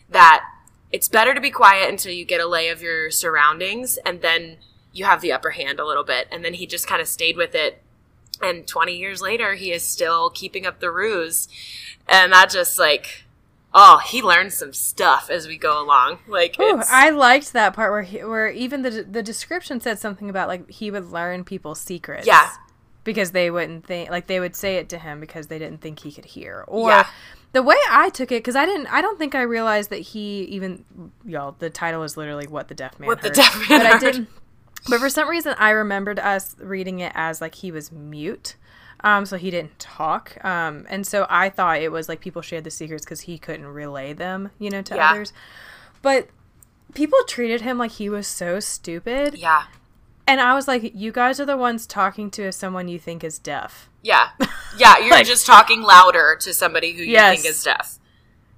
that 0.09 0.45
it's 0.91 1.09
better 1.09 1.33
to 1.33 1.41
be 1.41 1.51
quiet 1.51 1.89
until 1.89 2.13
you 2.13 2.25
get 2.25 2.41
a 2.41 2.47
lay 2.47 2.69
of 2.69 2.81
your 2.81 3.09
surroundings 3.09 3.97
and 4.05 4.21
then 4.21 4.57
you 4.95 5.03
have 5.03 5.21
the 5.21 5.33
upper 5.33 5.51
hand 5.51 5.79
a 5.79 5.85
little 5.85 6.05
bit. 6.05 6.27
And 6.31 6.43
then 6.43 6.53
he 6.53 6.65
just 6.65 6.87
kind 6.87 7.01
of 7.01 7.07
stayed 7.07 7.35
with 7.35 7.53
it. 7.53 7.81
And 8.41 8.65
20 8.65 8.95
years 8.95 9.21
later, 9.21 9.55
he 9.55 9.71
is 9.71 9.83
still 9.83 10.29
keeping 10.29 10.65
up 10.65 10.79
the 10.79 10.89
ruse. 10.89 11.49
And 12.07 12.31
that 12.31 12.49
just 12.49 12.79
like, 12.79 13.24
oh, 13.77 13.97
he 13.97 14.21
learned 14.21 14.53
some 14.53 14.71
stuff 14.73 15.29
as 15.29 15.47
we 15.47 15.57
go 15.57 15.83
along. 15.83 16.19
Like, 16.27 16.57
Ooh, 16.59 16.79
it's, 16.79 16.89
I 16.89 17.09
liked 17.09 17.51
that 17.53 17.73
part 17.73 17.91
where 17.91 18.01
he, 18.03 18.23
where 18.23 18.47
even 18.49 18.81
the 18.81 19.03
the 19.03 19.21
description 19.21 19.79
said 19.81 19.99
something 19.99 20.29
about 20.29 20.47
like 20.47 20.69
he 20.71 20.89
would 20.89 21.11
learn 21.11 21.43
people's 21.43 21.79
secrets. 21.81 22.25
Yeah. 22.25 22.49
Because 23.03 23.31
they 23.31 23.51
wouldn't 23.51 23.85
think 23.85 24.09
like 24.09 24.25
they 24.27 24.39
would 24.39 24.55
say 24.55 24.77
it 24.77 24.89
to 24.89 24.97
him 24.97 25.19
because 25.19 25.47
they 25.47 25.59
didn't 25.59 25.81
think 25.81 25.99
he 25.99 26.11
could 26.11 26.25
hear. 26.25 26.63
Or 26.67 26.89
Yeah. 26.89 27.07
the 27.51 27.61
way 27.61 27.75
I 27.89 28.09
took 28.09 28.31
it 28.31 28.43
cuz 28.43 28.55
I 28.55 28.65
didn't 28.65 28.87
I 28.87 29.01
don't 29.01 29.19
think 29.19 29.35
I 29.35 29.41
realized 29.41 29.89
that 29.91 29.99
he 29.99 30.45
even 30.45 30.85
y'all 31.23 31.55
the 31.59 31.69
title 31.69 32.01
is 32.03 32.17
literally 32.17 32.47
what 32.47 32.67
the 32.69 32.73
deaf 32.73 32.97
man 32.99 33.07
What 33.07 33.21
the. 33.21 33.29
Deaf 33.29 33.69
Man 33.69 33.79
But 33.81 33.93
I 33.93 33.99
didn't 33.99 34.29
but 34.89 34.99
for 34.99 35.09
some 35.09 35.27
reason 35.29 35.53
I 35.59 35.71
remembered 35.71 36.17
us 36.19 36.55
reading 36.59 36.99
it 36.99 37.11
as 37.15 37.41
like 37.41 37.55
he 37.55 37.71
was 37.71 37.91
mute. 37.91 38.55
Um, 39.01 39.25
so 39.25 39.37
he 39.37 39.51
didn't 39.51 39.77
talk. 39.77 40.43
Um, 40.43 40.85
and 40.89 41.05
so 41.05 41.27
I 41.29 41.49
thought 41.49 41.81
it 41.81 41.91
was 41.91 42.09
like 42.09 42.21
people 42.21 42.41
shared 42.41 42.63
the 42.63 42.71
secrets 42.71 43.05
because 43.05 43.21
he 43.21 43.37
couldn't 43.37 43.67
relay 43.67 44.13
them, 44.13 44.51
you 44.57 44.69
know, 44.69 44.81
to 44.83 44.95
Yeah. 44.95 45.11
others. 45.11 45.31
But 46.01 46.29
people 46.93 47.19
treated 47.27 47.61
him 47.61 47.77
like 47.77 47.91
he 47.91 48.09
was 48.09 48.25
so 48.27 48.59
stupid. 48.59 49.35
yeah. 49.35 49.63
And 50.27 50.41
I 50.41 50.55
was 50.55 50.67
like, 50.67 50.91
you 50.95 51.11
guys 51.11 51.39
are 51.39 51.45
the 51.45 51.55
ones 51.55 51.85
talking 51.85 52.31
to 52.31 52.51
someone 52.51 52.87
you 52.87 52.97
think 52.97 53.23
is 53.23 53.37
deaf. 53.39 53.89
Yeah. 54.01 54.29
Yeah. 54.77 54.97
You're 54.97 55.23
just 55.23 55.45
talking 55.45 55.81
louder 55.83 56.35
to 56.41 56.53
somebody 56.53 56.91
who 56.93 57.03
you 57.03 57.11
Yes. 57.13 57.35
think 57.41 57.49
is 57.49 57.63
deaf. 57.63 57.97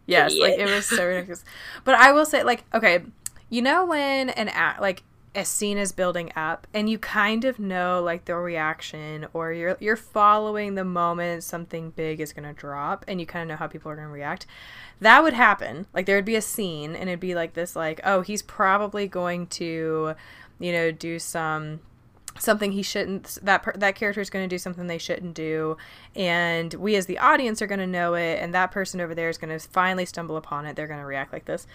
Yes, 0.08 0.34
like 0.36 0.58
it 0.58 0.66
was 0.66 0.86
so 0.88 1.06
ridiculous. 1.08 1.44
But 1.84 1.94
I 1.96 2.12
will 2.14 2.26
say, 2.26 2.42
like, 2.44 2.64
okay, 2.74 3.04
you 3.50 3.62
know 3.62 3.86
when 3.86 4.30
an 4.32 4.48
act 4.50 4.82
like 4.82 5.04
a 5.38 5.46
scene 5.46 5.78
is 5.78 5.92
building 5.92 6.32
up 6.36 6.66
and 6.74 6.90
you 6.90 6.98
kind 6.98 7.46
of 7.46 7.60
know 7.60 8.02
like 8.04 8.26
the 8.26 8.36
reaction 8.36 9.28
or 9.34 9.54
you're 9.54 9.78
you're 9.80 9.96
following 9.96 10.74
the 10.74 10.84
moment 10.84 11.44
something 11.44 11.92
big 11.92 12.20
is 12.20 12.34
gonna 12.34 12.54
drop 12.54 13.06
and 13.08 13.20
you 13.20 13.28
kind 13.28 13.44
of 13.44 13.48
know 13.48 13.56
how 13.56 13.68
people 13.68 13.92
are 13.92 13.96
gonna 13.96 14.10
react. 14.10 14.48
That 15.00 15.22
would 15.22 15.34
happen. 15.34 15.86
Like 15.94 16.08
there 16.08 16.16
would 16.16 16.26
be 16.26 16.36
a 16.36 16.42
scene 16.42 16.96
and 16.96 17.08
it'd 17.08 17.20
be 17.20 17.36
like 17.36 17.54
this, 17.54 17.76
like, 17.76 18.02
oh, 18.04 18.22
he's 18.22 18.42
probably 18.42 19.08
going 19.08 19.46
to, 19.48 20.16
you 20.60 20.72
know, 20.72 20.92
do 20.92 21.20
some 21.20 21.82
something 22.40 22.72
he 22.72 22.84
shouldn't 22.84 23.38
that 23.42 23.64
per, 23.64 23.74
that 23.74 23.96
character 23.96 24.22
is 24.22 24.30
going 24.30 24.48
to 24.48 24.54
do 24.54 24.60
something 24.60 24.88
they 24.88 24.98
shouldn't 24.98 25.34
do 25.34 25.76
and 26.16 26.76
we 26.76 26.96
as 26.96 27.08
the 27.08 27.18
audience 27.18 27.64
are 27.64 27.68
going 27.68 27.80
to 27.80 27.88
know 27.88 28.14
it 28.14 28.40
and 28.42 28.54
that 28.54 28.72
person 28.72 29.02
over 29.02 29.16
there 29.16 29.28
is 29.28 29.40
going 29.40 29.50
to 29.50 29.68
finally 29.70 30.06
stumble 30.06 30.38
upon 30.38 30.64
it 30.64 30.76
they're 30.76 30.86
going 30.86 31.00
to 31.00 31.06
react 31.06 31.34
like 31.34 31.46
this 31.46 31.66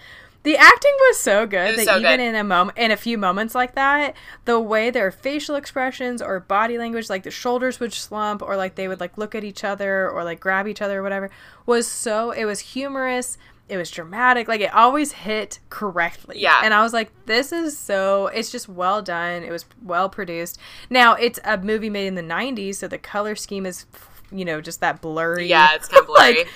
the 0.44 0.56
acting 0.56 0.92
was 1.08 1.18
so 1.20 1.46
good 1.46 1.76
was 1.76 1.86
that 1.86 1.92
so 1.92 1.98
even 1.98 2.18
good. 2.18 2.20
in 2.20 2.34
a 2.34 2.42
moment 2.44 2.76
in 2.78 2.90
a 2.90 2.96
few 2.96 3.16
moments 3.16 3.54
like 3.54 3.74
that 3.74 4.14
the 4.44 4.58
way 4.58 4.90
their 4.90 5.10
facial 5.10 5.54
expressions 5.54 6.20
or 6.20 6.40
body 6.40 6.76
language 6.78 7.08
like 7.08 7.22
the 7.22 7.30
shoulders 7.30 7.78
would 7.80 7.92
slump 7.92 8.42
or 8.42 8.56
like 8.56 8.74
they 8.74 8.88
would 8.88 9.00
like 9.00 9.16
look 9.16 9.34
at 9.34 9.44
each 9.44 9.62
other 9.64 10.10
or 10.10 10.24
like 10.24 10.40
grab 10.40 10.66
each 10.66 10.82
other 10.82 10.98
or 11.00 11.02
whatever 11.02 11.30
was 11.66 11.86
so 11.86 12.30
it 12.32 12.44
was 12.44 12.58
humorous 12.60 13.38
it 13.68 13.76
was 13.76 13.90
dramatic 13.90 14.48
like 14.48 14.60
it 14.60 14.74
always 14.74 15.12
hit 15.12 15.58
correctly 15.70 16.40
Yeah. 16.40 16.60
and 16.64 16.74
i 16.74 16.82
was 16.82 16.92
like 16.92 17.10
this 17.26 17.52
is 17.52 17.78
so 17.78 18.26
it's 18.26 18.50
just 18.50 18.68
well 18.68 19.00
done 19.00 19.44
it 19.44 19.50
was 19.50 19.64
well 19.82 20.08
produced 20.08 20.58
now 20.90 21.14
it's 21.14 21.38
a 21.44 21.56
movie 21.56 21.88
made 21.88 22.08
in 22.08 22.16
the 22.16 22.22
90s 22.22 22.74
so 22.76 22.88
the 22.88 22.98
color 22.98 23.34
scheme 23.36 23.64
is 23.64 23.86
you 24.32 24.44
know 24.44 24.60
just 24.60 24.80
that 24.80 25.00
blurry 25.00 25.46
Yeah. 25.46 25.74
It's 25.74 25.88
kind 25.88 26.00
of 26.00 26.06
blurry. 26.08 26.38
like 26.38 26.48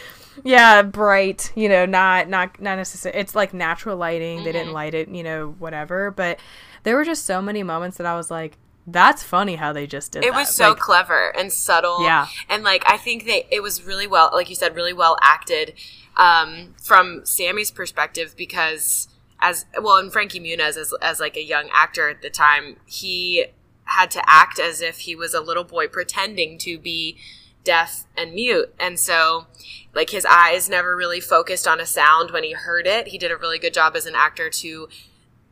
yeah 0.44 0.82
bright 0.82 1.52
you 1.54 1.68
know 1.68 1.86
not 1.86 2.28
not 2.28 2.60
not 2.60 2.76
necessarily 2.76 3.20
it's 3.20 3.34
like 3.34 3.52
natural 3.54 3.96
lighting 3.96 4.38
they 4.38 4.50
Mm-hmm. 4.50 4.52
didn't 4.58 4.72
light 4.72 4.94
it 4.94 5.08
you 5.08 5.22
know 5.22 5.54
whatever 5.58 6.10
but 6.10 6.38
there 6.82 6.96
were 6.96 7.04
just 7.04 7.24
so 7.26 7.40
many 7.42 7.62
moments 7.62 7.96
that 7.98 8.06
i 8.06 8.16
was 8.16 8.30
like 8.30 8.58
that's 8.86 9.22
funny 9.22 9.56
how 9.56 9.72
they 9.72 9.86
just 9.86 10.12
did 10.12 10.24
it 10.24 10.32
that. 10.32 10.38
was 10.38 10.54
so 10.54 10.68
Like, 10.70 10.78
clever 10.78 11.36
and 11.36 11.52
subtle 11.52 12.02
Yeah. 12.04 12.26
and 12.48 12.62
like 12.62 12.84
i 12.86 12.96
think 12.96 13.24
they 13.26 13.46
it 13.50 13.62
was 13.62 13.82
really 13.84 14.06
well 14.06 14.30
like 14.32 14.48
you 14.48 14.54
said 14.54 14.74
really 14.76 14.92
well 14.92 15.16
acted 15.22 15.74
um, 16.16 16.74
from 16.82 17.26
sammy's 17.26 17.70
perspective 17.70 18.34
because 18.38 19.08
as 19.40 19.66
well 19.82 19.96
and 19.96 20.10
frankie 20.12 20.40
muniz 20.40 20.76
as, 20.78 20.94
as 21.02 21.20
like 21.20 21.36
a 21.36 21.42
young 21.44 21.68
actor 21.74 22.08
at 22.08 22.22
the 22.22 22.30
time 22.30 22.76
he 22.86 23.46
had 23.84 24.10
to 24.10 24.22
act 24.26 24.58
as 24.58 24.80
if 24.80 25.00
he 25.00 25.14
was 25.14 25.34
a 25.34 25.40
little 25.40 25.62
boy 25.64 25.86
pretending 25.86 26.56
to 26.58 26.78
be 26.78 27.18
deaf 27.66 28.04
and 28.16 28.32
mute. 28.32 28.72
And 28.80 28.98
so 28.98 29.46
like 29.94 30.10
his 30.10 30.24
eyes 30.24 30.70
never 30.70 30.96
really 30.96 31.20
focused 31.20 31.66
on 31.66 31.80
a 31.80 31.86
sound 31.86 32.30
when 32.30 32.44
he 32.44 32.52
heard 32.52 32.86
it. 32.86 33.08
He 33.08 33.18
did 33.18 33.30
a 33.30 33.36
really 33.36 33.58
good 33.58 33.74
job 33.74 33.96
as 33.96 34.06
an 34.06 34.14
actor 34.14 34.48
to 34.48 34.88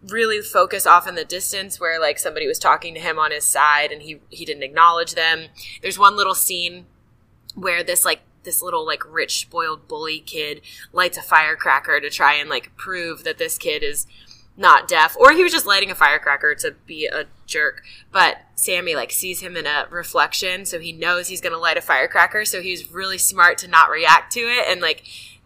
really 0.06 0.40
focus 0.40 0.86
off 0.86 1.08
in 1.08 1.14
the 1.14 1.24
distance 1.24 1.80
where 1.80 2.00
like 2.00 2.18
somebody 2.18 2.46
was 2.46 2.58
talking 2.58 2.94
to 2.94 3.00
him 3.00 3.18
on 3.18 3.30
his 3.30 3.44
side 3.44 3.90
and 3.90 4.02
he 4.02 4.20
he 4.30 4.44
didn't 4.44 4.62
acknowledge 4.62 5.14
them. 5.14 5.48
There's 5.82 5.98
one 5.98 6.16
little 6.16 6.34
scene 6.34 6.86
where 7.54 7.82
this 7.82 8.04
like 8.04 8.20
this 8.44 8.62
little 8.62 8.86
like 8.86 9.02
rich 9.10 9.40
spoiled 9.40 9.88
bully 9.88 10.20
kid 10.20 10.60
lights 10.92 11.18
a 11.18 11.22
firecracker 11.22 12.00
to 12.00 12.10
try 12.10 12.34
and 12.34 12.48
like 12.48 12.76
prove 12.76 13.24
that 13.24 13.38
this 13.38 13.58
kid 13.58 13.82
is 13.82 14.06
not 14.56 14.86
deaf 14.86 15.16
or 15.18 15.32
he 15.32 15.42
was 15.42 15.52
just 15.52 15.66
lighting 15.66 15.90
a 15.90 15.94
firecracker 15.94 16.54
to 16.54 16.74
be 16.86 17.06
a 17.06 17.24
jerk. 17.46 17.82
But 18.12 18.38
sammy 18.54 18.94
like 18.94 19.10
sees 19.10 19.40
him 19.40 19.56
in 19.56 19.66
a 19.66 19.86
reflection 19.90 20.64
so 20.64 20.78
he 20.78 20.92
knows 20.92 21.28
he's 21.28 21.40
gonna 21.40 21.58
light 21.58 21.76
a 21.76 21.80
firecracker 21.80 22.44
so 22.44 22.62
he's 22.62 22.90
really 22.90 23.18
smart 23.18 23.58
to 23.58 23.68
not 23.68 23.90
react 23.90 24.32
to 24.32 24.40
it 24.40 24.64
and 24.68 24.80
like 24.80 25.02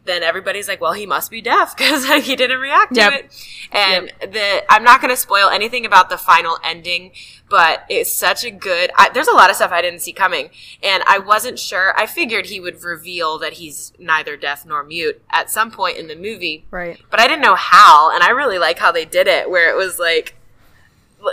then 0.08 0.22
everybody's 0.22 0.68
like 0.68 0.80
well 0.80 0.92
he 0.92 1.06
must 1.06 1.30
be 1.30 1.40
deaf 1.40 1.76
because 1.76 2.08
like 2.08 2.24
he 2.24 2.36
didn't 2.36 2.60
react 2.60 2.94
to 2.94 3.00
it. 3.00 3.46
And 3.72 4.12
the 4.20 4.64
i'm 4.70 4.84
not 4.84 5.00
gonna 5.00 5.16
spoil 5.16 5.48
anything 5.48 5.84
about 5.84 6.08
the 6.08 6.18
final 6.18 6.58
ending 6.64 7.12
but 7.50 7.84
it's 7.88 8.12
such 8.12 8.44
a 8.44 8.50
good 8.50 8.90
I, 8.96 9.10
there's 9.10 9.28
a 9.28 9.34
lot 9.34 9.50
of 9.50 9.56
stuff 9.56 9.72
i 9.72 9.82
didn't 9.82 10.00
see 10.00 10.12
coming. 10.12 10.50
And 10.82 11.02
i 11.06 11.18
wasn't 11.18 11.58
sure 11.58 11.98
i 11.98 12.06
figured 12.06 12.46
he 12.46 12.60
would 12.60 12.82
reveal 12.82 13.38
that 13.38 13.54
he's 13.54 13.92
neither 13.98 14.36
deaf 14.36 14.64
nor 14.64 14.82
mute 14.84 15.20
at 15.30 15.50
some 15.50 15.70
point 15.70 15.98
in 15.98 16.06
the 16.08 16.16
movie. 16.16 16.66
Right. 16.70 16.98
But 17.10 17.20
I 17.20 17.28
didn't 17.28 17.42
know 17.42 17.54
how, 17.54 18.14
and 18.14 18.22
I 18.22 18.30
really 18.30 18.58
like 18.58 18.78
how 18.78 18.92
they 18.92 19.04
did 19.04 19.26
it, 19.26 19.50
where 19.50 19.70
it 19.70 19.76
was 19.76 19.98
like 19.98 20.34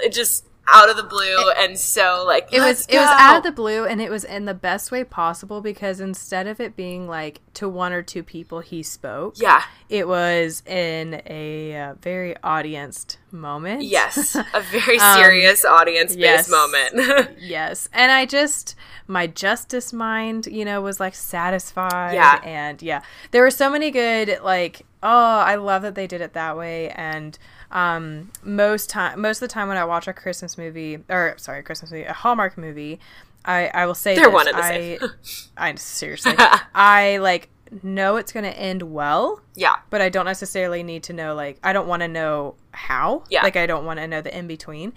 it 0.04 0.14
just 0.14 0.45
out 0.68 0.90
of 0.90 0.98
the 0.98 1.04
blue 1.04 1.52
and 1.58 1.78
so 1.78 2.24
like 2.26 2.48
it 2.52 2.60
was 2.60 2.86
it 2.88 2.98
was 2.98 3.10
out 3.20 3.38
of 3.38 3.44
the 3.44 3.52
blue 3.52 3.86
and 3.86 4.02
it 4.02 4.10
was 4.10 4.24
in 4.24 4.46
the 4.46 4.54
best 4.54 4.92
way 4.92 5.04
possible 5.04 5.62
because 5.62 6.00
instead 6.00 6.48
of 6.48 6.60
it 6.60 6.76
being 6.76 7.08
like 7.08 7.40
to 7.54 7.70
one 7.70 7.94
or 7.94 8.02
two 8.02 8.24
people 8.24 8.62
he 8.62 8.82
spoke 8.82 9.36
yeah. 9.40 9.64
it 9.90 10.08
was 10.08 10.64
in 10.66 11.22
a 11.28 11.76
uh, 11.80 11.94
very 12.02 12.36
audienced 12.44 13.18
moment. 13.32 13.84
Yes. 13.84 14.36
A 14.54 14.62
very 14.62 14.98
Um, 14.98 15.18
serious 15.18 15.66
audience 15.66 16.16
based 16.16 16.50
yes. 16.50 16.50
moment. 16.50 17.30
Yes. 17.40 17.88
And 17.94 18.12
i 18.12 18.26
just 18.26 18.76
my 19.08 19.28
justice 19.28 19.94
mind 19.94 20.48
you 20.48 20.66
know 20.66 20.82
was 20.82 21.00
like 21.00 21.14
satisfied 21.14 22.14
Yeah. 22.14 22.40
and 22.44 22.82
yeah. 22.82 23.02
There 23.32 23.44
were 23.44 23.52
so 23.52 23.70
many 23.70 23.92
good 23.92 24.40
like 24.44 24.86
oh 25.04 25.40
i 25.40 25.56
love 25.56 25.84
that 25.84 25.96
they 25.96 26.08
did 26.08 26.22
it 26.22 26.34
that 26.34 26.58
way 26.58 26.90
and 26.92 27.38
um 27.72 28.32
most 28.44 28.90
time 28.90 29.20
most 29.20 29.38
of 29.38 29.48
the 29.48 29.54
time 29.54 29.68
when 29.68 29.78
i 29.78 29.84
watch 29.86 30.08
a 30.08 30.14
christmas 30.14 30.58
movie 30.58 31.00
or 31.10 31.36
sorry 31.38 31.64
christmas 31.64 31.92
movie 31.92 32.04
a 32.04 32.14
hallmark 32.14 32.58
movie 32.58 33.00
i 33.46 33.68
i 33.74 33.86
will 33.86 33.96
say 33.96 34.16
They're 34.16 34.26
this, 34.26 34.34
one 34.34 34.48
and 34.48 34.58
the 34.58 34.64
I, 34.64 34.70
same. 34.70 35.00
I 35.58 35.76
seriously 35.76 36.34
i 36.74 37.18
like 37.18 37.50
know 37.82 38.18
it's 38.18 38.32
going 38.32 38.44
to 38.44 38.58
end 38.58 38.84
well 38.84 39.42
yeah 39.56 39.78
but 39.90 40.00
I 40.00 40.10
don't 40.10 40.26
necessarily 40.26 40.84
need 40.84 41.04
to 41.04 41.14
know 41.14 41.34
like 41.34 41.58
I 41.64 41.74
don't 41.74 41.88
want 41.88 42.02
to 42.04 42.08
know 42.08 42.56
how. 42.72 43.24
Yeah. 43.30 43.44
Like 43.44 43.56
I 43.56 43.66
don't 43.66 43.86
want 43.86 44.00
to 44.00 44.08
know 44.08 44.22
the 44.22 44.38
in 44.38 44.48
between. 44.48 44.94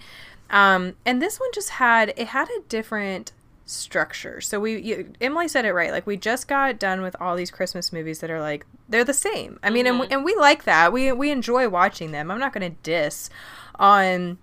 Um, 0.49 0.95
and 1.05 1.21
this 1.21 1.39
one 1.39 1.49
just 1.53 1.69
had 1.71 2.13
it 2.17 2.27
had 2.27 2.47
a 2.49 2.61
different 2.67 3.31
structure. 3.69 4.41
So 4.41 4.59
we 4.59 4.79
you, 4.81 5.13
Emily 5.21 5.47
said 5.47 5.65
it 5.65 5.73
right. 5.73 5.91
Like 5.91 6.07
we 6.07 6.17
just 6.17 6.47
got 6.47 6.79
done 6.79 7.01
with 7.01 7.15
all 7.21 7.35
these 7.35 7.51
Christmas 7.51 7.93
movies 7.93 8.19
that 8.19 8.29
are 8.31 8.41
like 8.41 8.65
they're 8.87 9.03
the 9.05 9.13
same. 9.13 9.59
I 9.63 9.69
mean, 9.69 9.85
and 9.87 9.99
we, 9.99 10.07
and 10.07 10.23
we 10.23 10.35
like 10.35 10.63
that. 10.63 10.91
We 10.91 11.11
we 11.11 11.31
enjoy 11.31 11.69
watching 11.69 12.11
them. 12.11 12.31
I'm 12.31 12.39
not 12.39 12.53
going 12.53 12.69
to 12.71 12.77
diss 12.83 13.29
on 13.75 14.37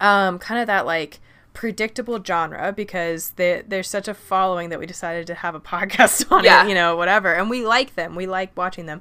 um 0.00 0.38
kind 0.38 0.60
of 0.60 0.66
that 0.66 0.86
like 0.86 1.20
predictable 1.52 2.22
genre 2.24 2.72
because 2.72 3.30
they, 3.32 3.62
there's 3.68 3.88
such 3.88 4.08
a 4.08 4.14
following 4.14 4.70
that 4.70 4.80
we 4.80 4.86
decided 4.86 5.24
to 5.28 5.34
have 5.34 5.54
a 5.54 5.60
podcast 5.72 6.30
on 6.32 6.42
Yeah. 6.44 6.64
it, 6.64 6.68
you 6.68 6.74
know, 6.74 6.96
whatever. 6.96 7.32
And 7.34 7.48
we 7.48 7.64
like 7.64 7.94
them. 7.94 8.14
We 8.16 8.26
like 8.26 8.56
watching 8.56 8.86
them. 8.86 9.00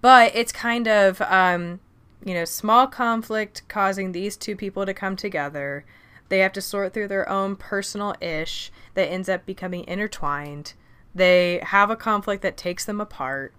But 0.00 0.34
it's 0.34 0.52
kind 0.52 0.88
of 0.88 1.20
um 1.22 1.80
you 2.24 2.34
know, 2.34 2.44
small 2.44 2.88
conflict 2.88 3.62
causing 3.68 4.10
these 4.10 4.36
two 4.36 4.56
people 4.56 4.84
to 4.86 4.92
come 4.94 5.14
together. 5.14 5.84
They 6.28 6.40
have 6.40 6.52
to 6.54 6.60
sort 6.60 6.92
through 6.92 7.08
their 7.08 7.28
own 7.28 7.56
personal 7.56 8.14
ish 8.20 8.70
that 8.94 9.06
ends 9.06 9.28
up 9.28 9.46
becoming 9.46 9.84
intertwined. 9.86 10.74
They 11.14 11.60
have 11.62 11.90
a 11.90 11.96
conflict 11.96 12.42
that 12.42 12.56
takes 12.56 12.84
them 12.84 13.00
apart. 13.00 13.52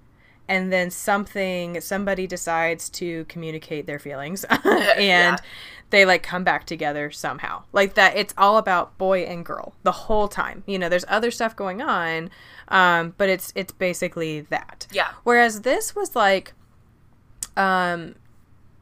And 0.49 0.71
then 0.71 0.91
something, 0.91 1.81
somebody 1.81 2.25
decides 2.25 2.89
to 2.91 3.25
communicate 3.25 3.85
their 3.85 3.99
feelings 3.99 4.43
and 4.63 5.01
Yeah. 5.01 5.37
they 5.89 6.05
like 6.05 6.23
come 6.23 6.45
back 6.45 6.65
together 6.65 7.11
somehow. 7.11 7.63
Like 7.73 7.95
that, 7.95 8.15
it's 8.15 8.33
all 8.37 8.57
about 8.57 8.97
boy 8.97 9.23
and 9.23 9.43
girl 9.45 9.73
the 9.83 9.91
whole 9.91 10.29
time. 10.29 10.63
You 10.65 10.79
know, 10.79 10.87
there's 10.87 11.03
other 11.09 11.31
stuff 11.31 11.53
going 11.55 11.81
on, 11.81 12.29
um, 12.69 13.13
but 13.17 13.27
it's 13.27 13.51
it's 13.55 13.73
basically 13.73 14.39
that. 14.41 14.87
Yeah. 14.93 15.09
Whereas 15.23 15.61
this 15.63 15.93
was 15.95 16.15
like, 16.15 16.53
um, 17.57 18.15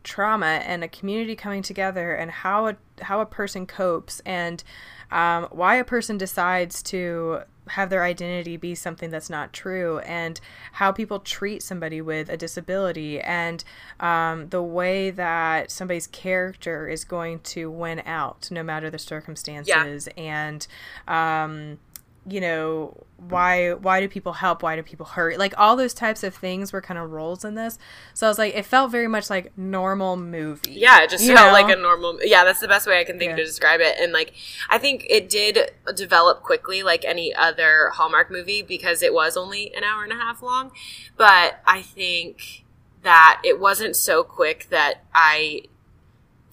trauma 0.04 0.62
and 0.66 0.84
a 0.84 0.88
community 0.88 1.36
coming 1.36 1.64
together 1.64 2.14
and 2.14 2.30
how 2.30 2.68
a 2.68 2.76
how 3.02 3.22
a 3.22 3.26
person 3.26 3.66
copes 3.66 4.22
and 4.26 4.64
um, 5.12 5.48
why 5.52 5.76
a 5.76 5.84
person 5.84 6.18
decides 6.18 6.82
to 6.84 7.42
have 7.68 7.90
their 7.90 8.04
identity 8.04 8.58
be 8.58 8.76
something 8.76 9.10
that's 9.10 9.30
not 9.30 9.52
true 9.52 10.00
and 10.00 10.40
how 10.74 10.92
people 10.92 11.20
treat 11.20 11.64
somebody 11.64 12.02
with 12.02 12.30
a 12.30 12.38
disability 12.38 13.20
and 13.22 13.64
um, 14.00 14.50
the 14.50 14.62
way 14.62 15.10
that 15.10 15.72
somebody's 15.72 16.08
character 16.08 16.88
is 16.88 17.04
going 17.04 17.40
to 17.40 17.72
win 17.72 18.02
out 18.06 18.50
no 18.52 18.62
matter 18.62 18.90
the 18.90 19.00
circumstances 19.00 20.08
and 20.16 20.68
um, 21.08 21.80
you 22.28 22.42
know 22.42 22.96
why 23.18 23.72
why 23.74 24.00
do 24.02 24.08
people 24.10 24.34
help 24.34 24.64
why 24.64 24.76
do 24.76 24.82
people 24.84 25.06
hurt 25.06 25.38
like 25.38 25.54
all 25.58 25.76
those 25.76 25.94
types 25.94 26.24
of 26.24 26.34
things 26.36 26.74
were 26.74 26.82
kind 26.82 26.98
of 27.00 27.12
roles 27.12 27.46
in 27.46 27.56
this 27.56 27.78
so 28.14 28.26
i 28.28 28.30
was 28.30 28.38
like 28.40 28.54
it 28.56 28.66
felt 28.66 28.92
very 28.92 29.08
much 29.08 29.30
like 29.30 29.56
normal 29.58 30.18
movie 30.18 30.72
Yeah, 30.74 31.04
it 31.04 31.10
just 31.12 31.26
felt 31.26 31.38
know? 31.48 31.52
like 31.54 31.70
a 31.70 31.80
normal. 31.80 32.20
Yeah, 32.24 32.44
that's 32.44 32.60
the 32.60 32.68
best 32.68 32.88
way 32.88 33.00
I 33.00 33.04
can 33.04 33.18
think 33.20 33.30
Yeah. 33.32 33.36
to 33.38 33.46
describe 33.46 33.80
it. 33.80 33.96
And 34.00 34.12
like, 34.12 34.34
I 34.70 34.78
think 34.78 35.06
it 35.10 35.30
did 35.30 35.72
develop 35.96 36.44
quickly, 36.44 36.84
like 36.84 37.06
any 37.06 37.34
other 37.34 37.90
Hallmark 37.94 38.30
movie, 38.32 38.62
because 38.62 39.02
it 39.02 39.14
was 39.14 39.38
only 39.38 39.74
an 39.76 39.84
hour 39.84 40.04
and 40.04 40.12
a 40.12 40.16
half 40.16 40.42
long. 40.42 40.72
But 41.18 41.62
I 41.66 41.82
think 41.82 42.66
that 43.04 43.42
it 43.46 43.60
wasn't 43.60 43.96
so 43.96 44.24
quick 44.24 44.68
that 44.72 45.04
I 45.14 45.64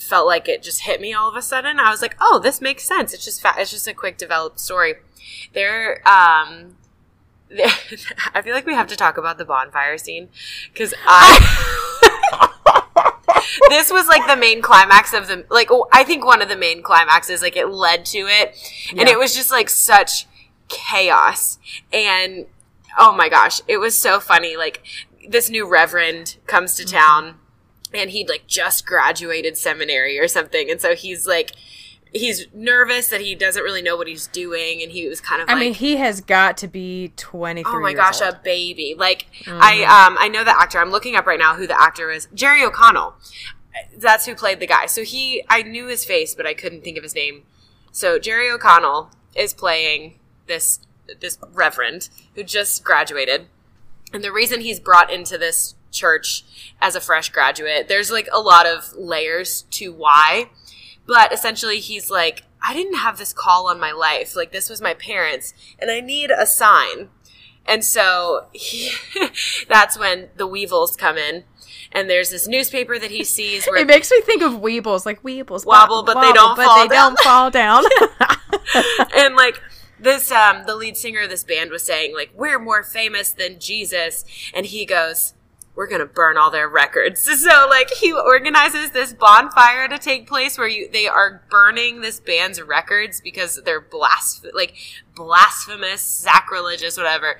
felt 0.02 0.26
like 0.26 0.48
it 0.48 0.62
just 0.62 0.82
hit 0.82 1.00
me 1.00 1.12
all 1.14 1.28
of 1.28 1.36
a 1.36 1.42
sudden. 1.42 1.78
I 1.78 1.90
was 1.90 2.02
like, 2.02 2.16
oh, 2.20 2.38
this 2.42 2.60
makes 2.60 2.84
sense. 2.84 3.12
It's 3.14 3.24
just 3.24 3.40
fa- 3.40 3.54
it's 3.58 3.70
just 3.70 3.86
a 3.88 3.94
quick 3.94 4.18
developed 4.18 4.60
story. 4.60 4.94
There, 5.54 5.96
um. 6.08 6.76
I 8.34 8.40
feel 8.42 8.54
like 8.54 8.64
we 8.64 8.72
have 8.72 8.86
to 8.86 8.96
talk 8.96 9.18
about 9.18 9.36
the 9.36 9.44
bonfire 9.44 9.98
scene 9.98 10.30
because 10.72 10.94
I 11.06 12.48
this 13.68 13.90
was 13.90 14.06
like 14.08 14.26
the 14.26 14.36
main 14.36 14.62
climax 14.62 15.12
of 15.12 15.28
the 15.28 15.44
like 15.50 15.68
I 15.92 16.02
think 16.02 16.24
one 16.24 16.40
of 16.40 16.48
the 16.48 16.56
main 16.56 16.82
climaxes 16.82 17.42
like 17.42 17.54
it 17.56 17.66
led 17.68 18.06
to 18.06 18.20
it 18.20 18.56
and 18.90 19.00
Yeah. 19.00 19.10
it 19.10 19.18
was 19.18 19.34
just 19.34 19.50
like 19.50 19.68
such 19.68 20.26
chaos 20.68 21.58
and 21.92 22.46
oh 22.98 23.12
my 23.14 23.28
gosh 23.28 23.60
it 23.68 23.76
was 23.76 24.00
so 24.00 24.18
funny 24.18 24.56
like 24.56 24.82
this 25.28 25.50
new 25.50 25.68
reverend 25.68 26.38
comes 26.46 26.74
to 26.76 26.86
town 26.86 27.34
and 27.94 28.10
he'd 28.10 28.28
like 28.28 28.46
just 28.46 28.86
graduated 28.86 29.56
seminary 29.56 30.18
or 30.18 30.28
something 30.28 30.70
and 30.70 30.80
so 30.80 30.94
he's 30.94 31.26
like 31.26 31.52
he's 32.12 32.46
nervous 32.52 33.08
that 33.08 33.20
he 33.22 33.34
doesn't 33.34 33.62
really 33.62 33.80
know 33.80 33.96
what 33.96 34.06
he's 34.06 34.26
doing 34.26 34.82
and 34.82 34.92
he 34.92 35.08
was 35.08 35.20
kind 35.20 35.40
of 35.40 35.48
i 35.48 35.52
like 35.54 35.60
mean 35.60 35.74
he 35.74 35.96
has 35.96 36.20
got 36.20 36.56
to 36.58 36.68
be 36.68 37.12
23 37.16 37.72
Oh 37.72 37.80
my 37.80 37.94
gosh, 37.94 38.20
old. 38.20 38.34
a 38.34 38.40
baby! 38.44 38.94
Like 38.96 39.26
I, 39.46 39.82
um, 39.84 40.16
I 40.20 40.28
know 40.28 40.44
the 40.44 40.50
actor. 40.58 40.78
I'm 40.78 40.90
looking 40.90 41.16
up 41.16 41.26
right 41.26 41.38
now 41.38 41.54
who 41.54 41.66
the 41.66 41.80
actor 41.80 42.10
is. 42.10 42.28
Jerry 42.34 42.62
O'Connell. 42.62 43.14
That's 43.96 44.26
who 44.26 44.34
played 44.34 44.60
the 44.60 44.66
guy. 44.66 44.84
So 44.86 45.02
he, 45.02 45.42
I 45.48 45.62
knew 45.62 45.86
his 45.86 46.04
face, 46.04 46.34
but 46.34 46.46
I 46.46 46.52
couldn't 46.52 46.84
think 46.84 46.98
of 46.98 47.02
his 47.02 47.14
name. 47.14 47.44
So 47.90 48.18
Jerry 48.18 48.50
O'Connell 48.50 49.10
is 49.34 49.54
playing 49.54 50.18
this 50.46 50.80
this 51.20 51.38
reverend 51.52 52.08
who 52.34 52.42
just 52.44 52.84
graduated, 52.84 53.46
and 54.12 54.22
the 54.22 54.32
reason 54.32 54.60
he's 54.60 54.80
brought 54.80 55.10
into 55.10 55.38
this 55.38 55.74
church 55.92 56.44
as 56.80 56.96
a 56.96 57.00
fresh 57.00 57.28
graduate, 57.30 57.88
there's 57.88 58.10
like 58.10 58.28
a 58.32 58.40
lot 58.40 58.66
of 58.66 58.92
layers 58.96 59.62
to 59.72 59.92
why, 59.92 60.50
but 61.06 61.32
essentially 61.32 61.78
he's 61.78 62.10
like, 62.10 62.44
I 62.64 62.74
didn't 62.74 62.98
have 62.98 63.18
this 63.18 63.32
call 63.32 63.68
on 63.68 63.80
my 63.80 63.92
life. 63.92 64.34
Like 64.36 64.52
this 64.52 64.70
was 64.70 64.80
my 64.80 64.94
parents, 64.94 65.54
and 65.78 65.90
I 65.90 66.00
need 66.00 66.30
a 66.30 66.46
sign. 66.46 67.08
And 67.66 67.84
so 67.84 68.46
he, 68.52 68.90
that's 69.68 69.98
when 69.98 70.30
the 70.36 70.46
Weevils 70.46 70.96
come 70.96 71.16
in, 71.16 71.44
and 71.92 72.08
there's 72.08 72.30
this 72.30 72.48
newspaper 72.48 72.98
that 72.98 73.10
he 73.10 73.24
sees 73.24 73.66
where 73.66 73.80
it 73.80 73.86
makes 73.86 74.10
me 74.10 74.20
think 74.22 74.42
of 74.42 74.54
weebles 74.54 75.06
like 75.06 75.22
weebles 75.22 75.64
Wobble, 75.66 76.02
but 76.02 76.20
they 76.20 76.32
don't 76.32 76.56
but 76.56 76.64
fall 76.64 76.82
they 76.82 76.88
down. 76.88 77.14
don't 77.14 77.18
fall 77.20 77.50
down 77.50 77.84
and 79.16 79.36
like 79.36 79.60
this 79.98 80.30
um 80.32 80.64
the 80.66 80.74
lead 80.74 80.96
singer 80.96 81.20
of 81.20 81.30
this 81.30 81.44
band 81.44 81.70
was 81.70 81.82
saying 81.82 82.14
like 82.14 82.30
we're 82.34 82.58
more 82.58 82.82
famous 82.82 83.30
than 83.30 83.58
jesus 83.58 84.24
and 84.54 84.66
he 84.66 84.84
goes 84.84 85.34
we're 85.74 85.86
gonna 85.86 86.06
burn 86.06 86.36
all 86.36 86.50
their 86.50 86.68
records. 86.68 87.28
So 87.42 87.66
like 87.68 87.90
he 87.90 88.12
organizes 88.12 88.90
this 88.90 89.12
bonfire 89.12 89.88
to 89.88 89.98
take 89.98 90.28
place 90.28 90.56
where 90.58 90.68
you 90.68 90.88
they 90.90 91.08
are 91.08 91.42
burning 91.50 92.00
this 92.00 92.20
band's 92.20 92.62
records 92.62 93.20
because 93.20 93.60
they're 93.64 93.80
blasph 93.80 94.44
like 94.54 94.74
blasphemous 95.16 96.02
sacrilegious 96.02 96.96
whatever. 96.96 97.38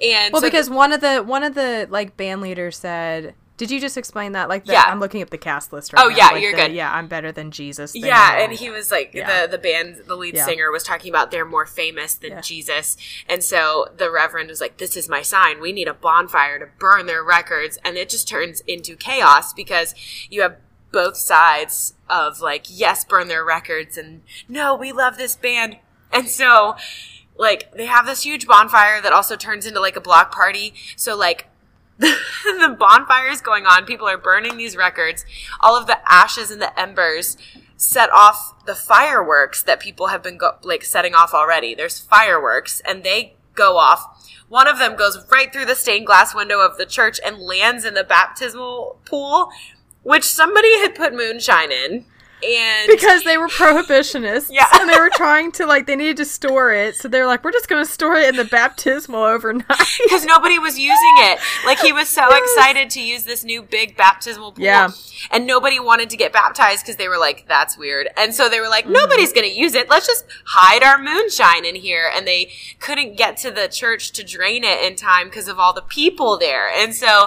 And 0.00 0.32
well 0.32 0.40
so 0.40 0.46
because 0.46 0.70
one 0.70 0.92
of 0.92 1.00
the 1.00 1.22
one 1.22 1.42
of 1.42 1.54
the 1.54 1.88
like 1.90 2.16
band 2.16 2.42
leaders 2.42 2.76
said 2.76 3.34
did 3.60 3.70
you 3.70 3.78
just 3.78 3.98
explain 3.98 4.32
that 4.32 4.48
like 4.48 4.64
the, 4.64 4.72
Yeah. 4.72 4.84
i'm 4.86 5.00
looking 5.00 5.20
up 5.20 5.28
the 5.28 5.36
cast 5.36 5.70
list 5.70 5.92
right 5.92 6.00
now. 6.00 6.06
Oh, 6.06 6.08
now, 6.08 6.16
yeah, 6.16 6.28
like 6.28 6.42
you're 6.42 6.52
the- 6.52 6.56
good. 6.68 6.72
yeah 6.72 6.90
i'm 6.94 7.08
better 7.08 7.30
than 7.30 7.50
jesus 7.50 7.92
thing. 7.92 8.06
Yeah, 8.06 8.38
and 8.38 8.52
he 8.52 8.70
was 8.70 8.90
like 8.90 9.12
Yeah. 9.12 9.42
the 9.42 9.48
the 9.52 9.58
band, 9.58 10.02
the 10.06 10.16
lead 10.16 10.34
Yeah. 10.34 10.46
singer 10.46 10.70
was 10.72 10.82
talking 10.82 11.10
about 11.10 11.30
they're 11.30 11.44
more 11.44 11.66
famous 11.66 12.14
than 12.14 12.30
Yeah. 12.32 12.40
Jesus, 12.40 12.96
and 13.28 13.44
so 13.44 13.88
the 13.94 14.10
Reverend 14.10 14.48
was 14.48 14.60
like, 14.62 14.78
"This 14.78 14.96
is 14.96 15.08
my 15.10 15.20
sign. 15.20 15.60
We 15.60 15.72
need 15.72 15.88
a 15.88 15.94
bonfire 15.94 16.58
to 16.58 16.66
burn 16.78 17.04
their 17.04 17.22
records," 17.22 17.78
and 17.84 17.98
it 17.98 18.08
just 18.08 18.26
turns 18.26 18.62
into 18.66 18.96
chaos 18.96 19.52
because 19.52 19.94
you 20.30 20.40
have 20.40 20.56
both 20.90 21.16
sides 21.18 21.94
of 22.08 22.40
like, 22.40 22.64
yes, 22.68 23.04
burn 23.04 23.28
their 23.28 23.44
records, 23.44 23.98
and 23.98 24.22
no, 24.48 24.74
we 24.74 24.90
love 24.90 25.18
this 25.18 25.36
band, 25.36 25.76
and 26.10 26.28
so 26.28 26.76
like 27.36 27.72
they 27.72 27.86
have 27.86 28.06
this 28.06 28.22
huge 28.22 28.46
bonfire 28.46 29.00
that 29.00 29.12
also 29.12 29.36
turns 29.36 29.66
into 29.66 29.80
like 29.80 29.96
a 29.96 30.00
block 30.00 30.32
party. 30.32 30.74
So 30.96 31.14
like 31.16 31.46
the 32.44 32.76
bonfire 32.78 33.28
is 33.28 33.40
going 33.40 33.66
on. 33.66 33.84
People 33.84 34.08
are 34.08 34.16
burning 34.16 34.56
these 34.56 34.76
records. 34.76 35.24
All 35.60 35.76
of 35.76 35.86
the 35.86 35.98
ashes 36.10 36.50
and 36.50 36.60
the 36.60 36.78
embers 36.78 37.36
set 37.76 38.10
off 38.10 38.64
the 38.66 38.74
fireworks 38.74 39.62
that 39.62 39.80
people 39.80 40.08
have 40.08 40.22
been 40.22 40.38
go- 40.38 40.56
like 40.62 40.84
setting 40.84 41.14
off 41.14 41.34
already. 41.34 41.74
There's 41.74 42.00
fireworks 42.00 42.80
and 42.86 43.04
they 43.04 43.34
go 43.54 43.76
off. 43.76 44.32
One 44.48 44.66
of 44.66 44.78
them 44.78 44.96
goes 44.96 45.26
right 45.30 45.52
through 45.52 45.66
the 45.66 45.74
stained 45.74 46.06
glass 46.06 46.34
window 46.34 46.60
of 46.60 46.78
the 46.78 46.86
church 46.86 47.20
and 47.24 47.38
lands 47.38 47.84
in 47.84 47.94
the 47.94 48.04
baptismal 48.04 48.98
pool, 49.04 49.50
which 50.02 50.24
somebody 50.24 50.78
had 50.80 50.94
put 50.94 51.14
moonshine 51.14 51.70
in. 51.70 52.06
And 52.44 52.88
because 52.88 53.24
they 53.24 53.36
were 53.38 53.48
prohibitionists 53.48 54.48
Yeah. 54.50 54.66
and 54.74 54.88
they 54.88 54.98
were 54.98 55.10
trying 55.10 55.52
to 55.52 55.66
like 55.66 55.86
they 55.86 55.96
needed 55.96 56.16
to 56.18 56.24
store 56.24 56.72
it 56.72 56.96
so 56.96 57.08
they're 57.08 57.26
like 57.26 57.44
we're 57.44 57.52
just 57.52 57.68
going 57.68 57.84
to 57.84 57.90
store 57.90 58.14
it 58.16 58.28
in 58.28 58.36
the 58.36 58.44
baptismal 58.44 59.22
overnight 59.22 59.66
because 60.04 60.24
nobody 60.24 60.58
was 60.58 60.78
using 60.78 61.14
it. 61.18 61.38
Like 61.66 61.78
he 61.80 61.92
was 61.92 62.08
so 62.08 62.26
excited 62.34 62.90
to 62.90 63.00
use 63.02 63.24
this 63.24 63.44
new 63.44 63.62
big 63.62 63.96
baptismal 63.96 64.52
pool. 64.52 64.64
Yeah. 64.64 64.90
And 65.30 65.46
nobody 65.46 65.78
wanted 65.78 66.08
to 66.10 66.16
get 66.16 66.32
baptized 66.32 66.84
because 66.84 66.96
they 66.96 67.08
were 67.08 67.18
like, 67.18 67.46
that's 67.46 67.76
weird. 67.76 68.08
And 68.16 68.34
so 68.34 68.48
they 68.48 68.58
were 68.58 68.66
Mm-hmm. 68.70 68.70
like, 68.70 68.86
nobody's 68.88 69.32
going 69.32 69.48
to 69.48 69.52
use 69.54 69.74
it. 69.74 69.90
Let's 69.90 70.06
just 70.06 70.24
hide 70.46 70.82
our 70.84 70.96
moonshine 70.96 71.64
in 71.64 71.74
here. 71.74 72.10
And 72.14 72.26
they 72.26 72.52
couldn't 72.78 73.16
get 73.16 73.36
to 73.38 73.50
the 73.50 73.66
church 73.68 74.12
to 74.12 74.22
drain 74.24 74.62
it 74.64 74.80
in 74.84 74.96
time 74.96 75.26
because 75.28 75.48
of 75.48 75.58
all 75.58 75.72
the 75.72 75.82
people 75.82 76.38
there. 76.38 76.68
And 76.70 76.94
so 76.94 77.26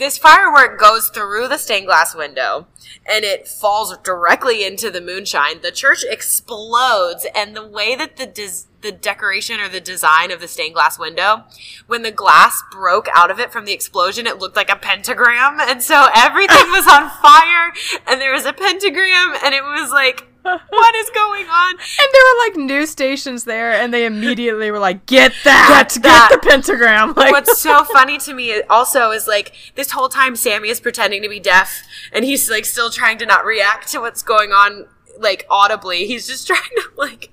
this 0.00 0.18
firework 0.18 0.80
goes 0.80 1.08
through 1.10 1.46
the 1.46 1.58
stained 1.58 1.86
glass 1.86 2.14
window 2.14 2.66
and 3.06 3.24
it 3.24 3.46
falls 3.46 3.96
directly 3.98 4.64
into 4.64 4.90
the 4.90 5.00
moonshine. 5.00 5.60
The 5.60 5.70
church 5.70 6.04
explodes, 6.08 7.26
and 7.34 7.54
the 7.54 7.66
way 7.66 7.94
that 7.96 8.16
the 8.16 8.26
des- 8.26 8.66
the 8.80 8.92
decoration 8.92 9.60
or 9.60 9.68
the 9.68 9.80
design 9.80 10.30
of 10.30 10.40
the 10.40 10.48
stained 10.48 10.74
glass 10.74 10.98
window, 10.98 11.44
when 11.86 12.02
the 12.02 12.10
glass 12.10 12.62
broke 12.72 13.08
out 13.14 13.30
of 13.30 13.38
it 13.38 13.52
from 13.52 13.66
the 13.66 13.72
explosion, 13.72 14.26
it 14.26 14.38
looked 14.38 14.56
like 14.56 14.70
a 14.70 14.76
pentagram, 14.76 15.60
and 15.60 15.82
so 15.82 16.08
everything 16.14 16.56
was 16.70 16.86
on 16.86 17.10
fire, 17.22 17.72
and 18.06 18.20
there 18.20 18.32
was 18.32 18.46
a 18.46 18.54
pentagram, 18.54 19.34
and 19.44 19.54
it 19.54 19.62
was 19.62 19.90
like, 19.90 20.29
what 20.42 20.94
is 20.96 21.10
going 21.10 21.46
on? 21.46 21.70
and 21.72 22.08
there 22.12 22.22
were 22.24 22.38
like 22.48 22.56
news 22.56 22.90
stations 22.90 23.44
there 23.44 23.72
and 23.72 23.92
they 23.92 24.06
immediately 24.06 24.70
were 24.70 24.78
like 24.78 25.06
get 25.06 25.32
that 25.44 25.90
get, 25.94 26.02
that. 26.02 26.28
the 26.32 26.48
pentagram 26.48 27.12
like 27.16 27.32
What's 27.32 27.60
so 27.60 27.84
funny 27.84 28.18
to 28.18 28.34
me 28.34 28.62
also 28.62 29.10
is 29.10 29.26
like 29.26 29.54
this 29.74 29.90
whole 29.90 30.08
time 30.08 30.36
Sammy 30.36 30.68
is 30.68 30.80
pretending 30.80 31.22
to 31.22 31.28
be 31.28 31.40
deaf 31.40 31.82
and 32.12 32.24
he's 32.24 32.50
like 32.50 32.64
still 32.64 32.90
trying 32.90 33.18
to 33.18 33.26
not 33.26 33.44
react 33.44 33.88
to 33.92 34.00
what's 34.00 34.22
going 34.22 34.50
on 34.52 34.86
like 35.18 35.46
audibly. 35.50 36.06
He's 36.06 36.26
just 36.26 36.46
trying 36.46 36.62
to 36.76 36.82
like 36.96 37.30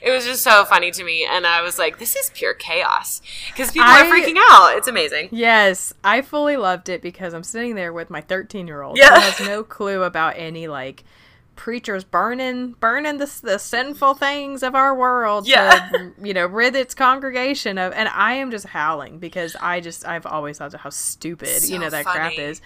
it 0.00 0.10
was 0.10 0.24
just 0.24 0.42
so 0.42 0.64
funny 0.64 0.90
to 0.92 1.04
me, 1.04 1.26
and 1.30 1.46
I 1.46 1.60
was 1.60 1.78
like, 1.78 1.98
"This 1.98 2.16
is 2.16 2.30
pure 2.32 2.54
chaos," 2.54 3.20
because 3.48 3.70
people 3.70 3.86
I- 3.86 4.00
are 4.00 4.04
freaking 4.10 4.36
out. 4.38 4.78
It's 4.78 4.88
amazing. 4.88 5.28
Yes, 5.30 5.92
I 6.02 6.22
fully 6.22 6.56
loved 6.56 6.88
it 6.88 7.02
because 7.02 7.34
I'm 7.34 7.42
sitting 7.42 7.74
there 7.74 7.92
with 7.92 8.08
my 8.08 8.22
13 8.22 8.66
year 8.66 8.80
old 8.80 8.96
Yeah. 8.96 9.14
who 9.14 9.20
has 9.20 9.40
no 9.46 9.62
clue 9.62 10.04
about 10.04 10.34
any 10.38 10.68
like 10.68 11.04
preachers 11.58 12.04
burning 12.04 12.70
burning 12.78 13.18
the, 13.18 13.40
the 13.42 13.58
sinful 13.58 14.14
things 14.14 14.62
of 14.62 14.76
our 14.76 14.94
world 14.94 15.44
Yeah. 15.46 15.88
to 15.90 16.12
you 16.22 16.32
know 16.32 16.46
rid 16.46 16.76
its 16.76 16.94
congregation 16.94 17.78
of 17.78 17.92
and 17.94 18.08
I 18.08 18.34
am 18.34 18.52
just 18.52 18.66
howling 18.66 19.18
because 19.18 19.56
I 19.60 19.80
just 19.80 20.06
I've 20.06 20.24
always 20.24 20.58
thought 20.58 20.72
how 20.72 20.90
stupid 20.90 21.64
you 21.64 21.78
know 21.80 21.90
that 21.90 22.04
crap 22.06 22.32
is 22.38 22.60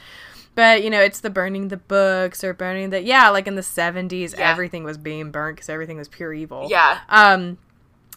but 0.55 0.85
you 0.85 0.91
know 0.91 1.01
it's 1.01 1.21
the 1.21 1.31
burning 1.31 1.69
the 1.69 1.79
books 1.79 2.45
or 2.45 2.53
burning 2.53 2.91
the 2.91 3.01
yeah 3.03 3.31
like 3.31 3.47
in 3.47 3.55
the 3.55 3.63
70s 3.63 4.37
Yeah. 4.39 4.51
everything 4.51 4.85
was 4.85 4.99
being 4.99 5.31
burnt 5.31 5.57
because 5.57 5.71
everything 5.71 5.97
was 5.97 6.09
pure 6.09 6.35
evil 6.35 6.69
Yeah, 6.71 6.99
um, 7.09 7.57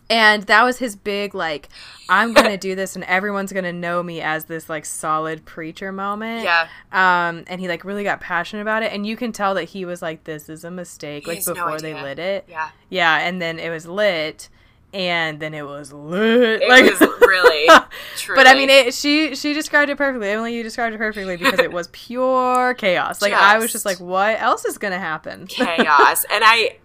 and 0.10 0.44
that 0.44 0.63
was 0.63 0.78
his 0.80 0.96
big 0.96 1.34
like, 1.34 1.70
I'm 2.10 2.34
gonna 2.34 2.58
do 2.58 2.76
this, 2.76 2.96
and 2.96 3.04
everyone's 3.06 3.52
gonna 3.52 3.74
know 3.74 4.04
me 4.04 4.22
as 4.22 4.46
this 4.46 4.70
like 4.70 4.86
solid 4.86 5.46
preacher 5.46 5.91
moment. 5.91 6.44
yeah. 6.44 6.68
Um, 6.91 7.44
and 7.48 7.60
he 7.60 7.68
like 7.68 7.84
really 7.84 8.04
got 8.04 8.20
passionate 8.22 8.62
about 8.62 8.84
it, 8.84 8.91
and 8.94 9.06
you 9.06 9.18
can 9.18 9.32
tell 9.32 9.54
that 9.56 9.63
he 9.65 9.86
was 9.86 10.02
like, 10.02 10.24
"This 10.26 10.50
is 10.50 10.63
a 10.63 10.72
mistake." 10.72 11.24
He 11.24 11.30
like 11.32 11.38
has 11.39 11.48
no 11.48 11.54
before 11.56 11.80
they 11.80 11.94
lit 11.94 12.20
it. 12.20 12.46
Yeah. 12.48 12.70
Yeah, 12.89 13.18
and 13.20 13.41
then 13.41 13.58
it 13.60 13.70
was 13.70 13.88
lit, 13.88 14.50
and 14.94 15.39
then 15.39 15.54
it 15.56 15.65
was 15.65 15.91
lit. 15.91 16.62
It 16.62 16.70
like, 16.70 16.86
was 16.86 17.02
really, 17.02 17.68
truly. 18.18 18.36
But 18.44 18.48
I 18.48 18.54
mean, 18.54 18.70
it, 18.70 18.94
she 18.94 19.36
she 19.36 19.54
described 19.54 19.89
it 19.89 19.98
perfectly. 19.98 20.30
Emily, 20.30 20.56
you 20.56 20.62
described 20.63 20.94
it 20.94 21.00
perfectly 21.00 21.36
because 21.38 21.60
it 21.60 21.72
was 21.72 21.88
pure 21.91 22.76
chaos. 22.76 23.22
Like 23.22 23.34
I 23.34 23.58
was 23.58 23.72
just 23.72 23.84
Just- 23.84 23.86
like, 23.86 24.00
what 24.00 24.39
else 24.39 24.63
is 24.65 24.78
gonna 24.78 25.00
happen? 25.00 25.48
chaos 25.48 26.26
and 26.32 26.44
i 26.46 26.78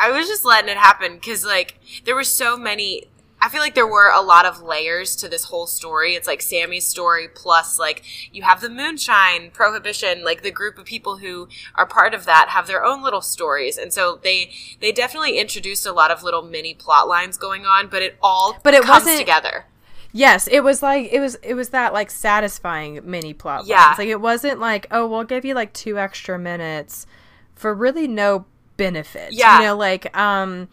i 0.00 0.10
was 0.10 0.26
just 0.26 0.44
letting 0.44 0.70
it 0.70 0.76
happen 0.76 1.14
because 1.14 1.44
like 1.44 1.78
there 2.04 2.14
were 2.14 2.24
so 2.24 2.56
many 2.56 3.04
i 3.40 3.48
feel 3.48 3.60
like 3.60 3.74
there 3.74 3.86
were 3.86 4.10
a 4.10 4.20
lot 4.20 4.44
of 4.46 4.62
layers 4.62 5.14
to 5.16 5.28
this 5.28 5.44
whole 5.44 5.66
story 5.66 6.14
it's 6.14 6.26
like 6.26 6.40
sammy's 6.42 6.86
story 6.86 7.28
plus 7.28 7.78
like 7.78 8.02
you 8.32 8.42
have 8.42 8.60
the 8.60 8.68
moonshine 8.70 9.50
prohibition 9.50 10.24
like 10.24 10.42
the 10.42 10.50
group 10.50 10.78
of 10.78 10.84
people 10.86 11.18
who 11.18 11.48
are 11.74 11.86
part 11.86 12.14
of 12.14 12.24
that 12.24 12.48
have 12.50 12.66
their 12.66 12.84
own 12.84 13.02
little 13.02 13.20
stories 13.20 13.76
and 13.78 13.92
so 13.92 14.18
they 14.22 14.50
they 14.80 14.90
definitely 14.92 15.38
introduced 15.38 15.84
a 15.86 15.92
lot 15.92 16.10
of 16.10 16.22
little 16.22 16.42
mini 16.42 16.74
plot 16.74 17.06
lines 17.08 17.36
going 17.36 17.64
on 17.66 17.88
but 17.88 18.02
it 18.02 18.16
all 18.22 18.56
But 18.62 18.74
it 18.74 18.82
comes 18.82 19.04
wasn't- 19.04 19.18
together 19.18 19.66
Yes, 20.12 20.48
it 20.50 20.60
was 20.60 20.82
like 20.82 21.12
it 21.12 21.20
was 21.20 21.34
it 21.42 21.52
was 21.52 21.70
that 21.70 21.92
like 21.92 22.10
satisfying 22.10 23.00
mini 23.04 23.34
plot 23.34 23.58
lines. 23.66 23.68
Yeah. 23.68 23.94
Like 23.98 24.08
it 24.08 24.18
wasn't 24.18 24.58
like, 24.60 24.86
oh, 24.90 25.06
we'll 25.06 25.24
give 25.24 25.44
you 25.44 25.52
like 25.52 25.74
two 25.74 25.98
extra 25.98 26.38
minutes 26.38 27.06
for 27.54 27.74
really 27.74 28.08
no 28.08 28.46
benefit. 28.76 29.32
Yeah. 29.32 29.58
You 29.58 29.64
know, 29.66 29.76
like 29.76 30.16
um 30.16 30.68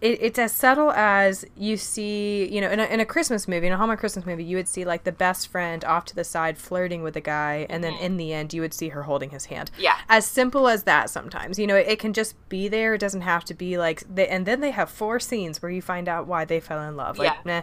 it, 0.00 0.18
it's 0.20 0.38
as 0.38 0.52
subtle 0.52 0.92
as 0.92 1.44
you 1.56 1.76
see, 1.76 2.46
you 2.52 2.60
know, 2.60 2.70
in 2.70 2.80
a, 2.80 2.84
in 2.84 3.00
a 3.00 3.06
Christmas 3.06 3.48
movie, 3.48 3.66
in 3.66 3.72
a 3.72 3.76
Hallmark 3.76 3.98
Christmas 3.98 4.26
movie, 4.26 4.44
you 4.44 4.56
would 4.56 4.68
see 4.68 4.84
like 4.84 5.04
the 5.04 5.12
best 5.12 5.48
friend 5.48 5.84
off 5.84 6.04
to 6.06 6.14
the 6.14 6.24
side 6.24 6.58
flirting 6.58 7.02
with 7.02 7.16
a 7.16 7.20
guy, 7.20 7.66
and 7.70 7.82
then 7.82 7.94
in 7.94 8.18
the 8.18 8.32
end, 8.32 8.52
you 8.52 8.60
would 8.60 8.74
see 8.74 8.90
her 8.90 9.04
holding 9.04 9.30
his 9.30 9.46
hand. 9.46 9.70
Mm-hmm. 9.72 9.82
Yeah. 9.82 9.96
As 10.08 10.26
simple 10.26 10.68
as 10.68 10.82
that 10.82 11.08
sometimes. 11.08 11.58
You 11.58 11.66
know, 11.66 11.76
it, 11.76 11.88
it 11.88 11.98
can 11.98 12.12
just 12.12 12.34
be 12.48 12.68
there. 12.68 12.94
It 12.94 12.98
doesn't 12.98 13.22
have 13.22 13.44
to 13.46 13.54
be 13.54 13.78
like, 13.78 14.02
they, 14.14 14.28
and 14.28 14.44
then 14.44 14.60
they 14.60 14.70
have 14.70 14.90
four 14.90 15.18
scenes 15.18 15.62
where 15.62 15.70
you 15.70 15.80
find 15.80 16.08
out 16.08 16.26
why 16.26 16.44
they 16.44 16.60
fell 16.60 16.82
in 16.82 16.96
love. 16.96 17.18
Like, 17.18 17.32
Yeah. 17.44 17.62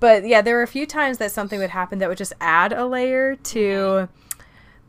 But 0.00 0.26
yeah, 0.26 0.40
there 0.40 0.56
were 0.56 0.62
a 0.62 0.66
few 0.68 0.86
times 0.86 1.18
that 1.18 1.30
something 1.30 1.58
would 1.60 1.70
happen 1.70 1.98
that 1.98 2.08
would 2.08 2.18
just 2.18 2.32
add 2.40 2.72
a 2.72 2.86
layer 2.86 3.36
to 3.36 3.58
Mm-hmm. 3.58 4.29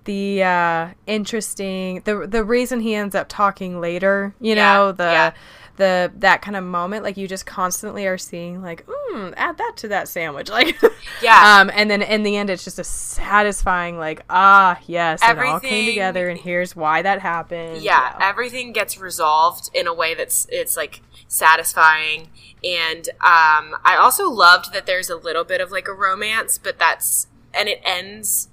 The 0.05 0.43
uh 0.43 0.89
interesting 1.07 2.01
the 2.05 2.25
the 2.27 2.43
reason 2.43 2.79
he 2.79 2.95
ends 2.95 3.15
up 3.15 3.27
talking 3.29 3.79
later 3.79 4.33
you 4.39 4.55
Yeah, 4.55 4.73
know 4.73 4.91
the 4.91 5.03
yeah. 5.03 5.31
the 5.77 6.11
that 6.17 6.41
kind 6.41 6.57
of 6.57 6.63
moment 6.63 7.03
like 7.03 7.17
you 7.17 7.27
just 7.27 7.45
constantly 7.45 8.07
are 8.07 8.17
seeing 8.17 8.61
like 8.63 8.85
mm, 8.87 9.33
add 9.37 9.57
that 9.57 9.73
to 9.77 9.87
that 9.89 10.07
sandwich 10.07 10.49
like 10.59 10.75
Yeah. 11.21 11.59
um 11.61 11.69
and 11.73 11.89
then 11.91 12.01
in 12.01 12.23
the 12.23 12.35
end 12.35 12.49
it's 12.49 12.63
just 12.63 12.79
a 12.79 12.83
satisfying 12.83 13.97
like 13.99 14.23
ah 14.29 14.79
yes 14.87 15.21
it 15.23 15.37
all 15.37 15.59
came 15.59 15.85
together 15.85 16.29
and 16.29 16.39
here's 16.39 16.75
why 16.75 17.01
that 17.03 17.21
happened 17.21 17.81
yeah, 17.83 18.17
everything 18.21 18.73
gets 18.73 18.97
resolved 18.99 19.69
in 19.73 19.85
a 19.87 19.93
way 19.93 20.15
that's 20.15 20.47
it's 20.49 20.75
like 20.75 21.01
satisfying 21.27 22.29
and 22.63 23.09
um 23.21 23.75
i 23.83 23.95
also 23.99 24.29
loved 24.29 24.73
that 24.73 24.85
there's 24.85 25.09
a 25.09 25.15
little 25.15 25.43
bit 25.43 25.61
of 25.61 25.71
like 25.71 25.87
a 25.87 25.93
romance 25.93 26.57
but 26.57 26.77
that's 26.79 27.27
and 27.53 27.67
it 27.69 27.79
ends 27.83 28.47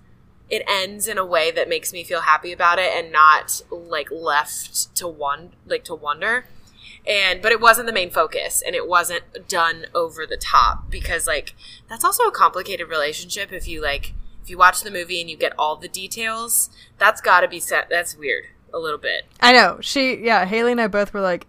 it 0.50 0.62
ends 0.66 1.06
in 1.06 1.18
a 1.18 1.24
way 1.24 1.50
that 1.50 1.68
makes 1.68 1.92
me 1.92 2.04
feel 2.04 2.22
happy 2.22 2.52
about 2.52 2.78
it 2.78 2.90
and 2.94 3.12
not 3.12 3.61
like 3.70 4.11
left 4.11 4.94
to 4.96 5.06
one 5.06 5.52
like 5.66 5.84
to 5.84 5.94
wonder. 5.94 6.46
And 7.06 7.40
but 7.40 7.52
it 7.52 7.61
wasn't 7.61 7.87
the 7.87 7.92
main 7.92 8.11
focus 8.11 8.62
and 8.64 8.74
it 8.74 8.88
wasn't 8.88 9.48
done 9.48 9.87
over 9.94 10.26
the 10.26 10.37
top 10.37 10.90
because 10.90 11.26
like 11.26 11.54
that's 11.88 12.04
also 12.04 12.24
a 12.24 12.32
complicated 12.32 12.88
relationship 12.88 13.52
if 13.52 13.68
you 13.68 13.82
like 13.82 14.14
if 14.42 14.50
you 14.50 14.58
watch 14.58 14.82
the 14.82 14.90
movie 14.90 15.20
and 15.20 15.30
you 15.30 15.37
get 15.37 15.52
all 15.58 15.76
the 15.76 15.88
details 15.88 16.70
that's 16.98 17.20
got 17.20 17.40
to 17.40 17.48
be 17.48 17.61
set 17.61 17.88
that's 17.88 18.16
weird 18.16 18.44
a 18.72 18.78
little 18.78 18.98
bit. 18.98 19.24
I 19.40 19.52
know. 19.52 19.78
She 19.80 20.16
yeah 20.16 20.44
haley 20.44 20.72
and 20.72 20.80
i 20.80 20.87
both 20.87 21.12
were 21.14 21.20
like 21.20 21.46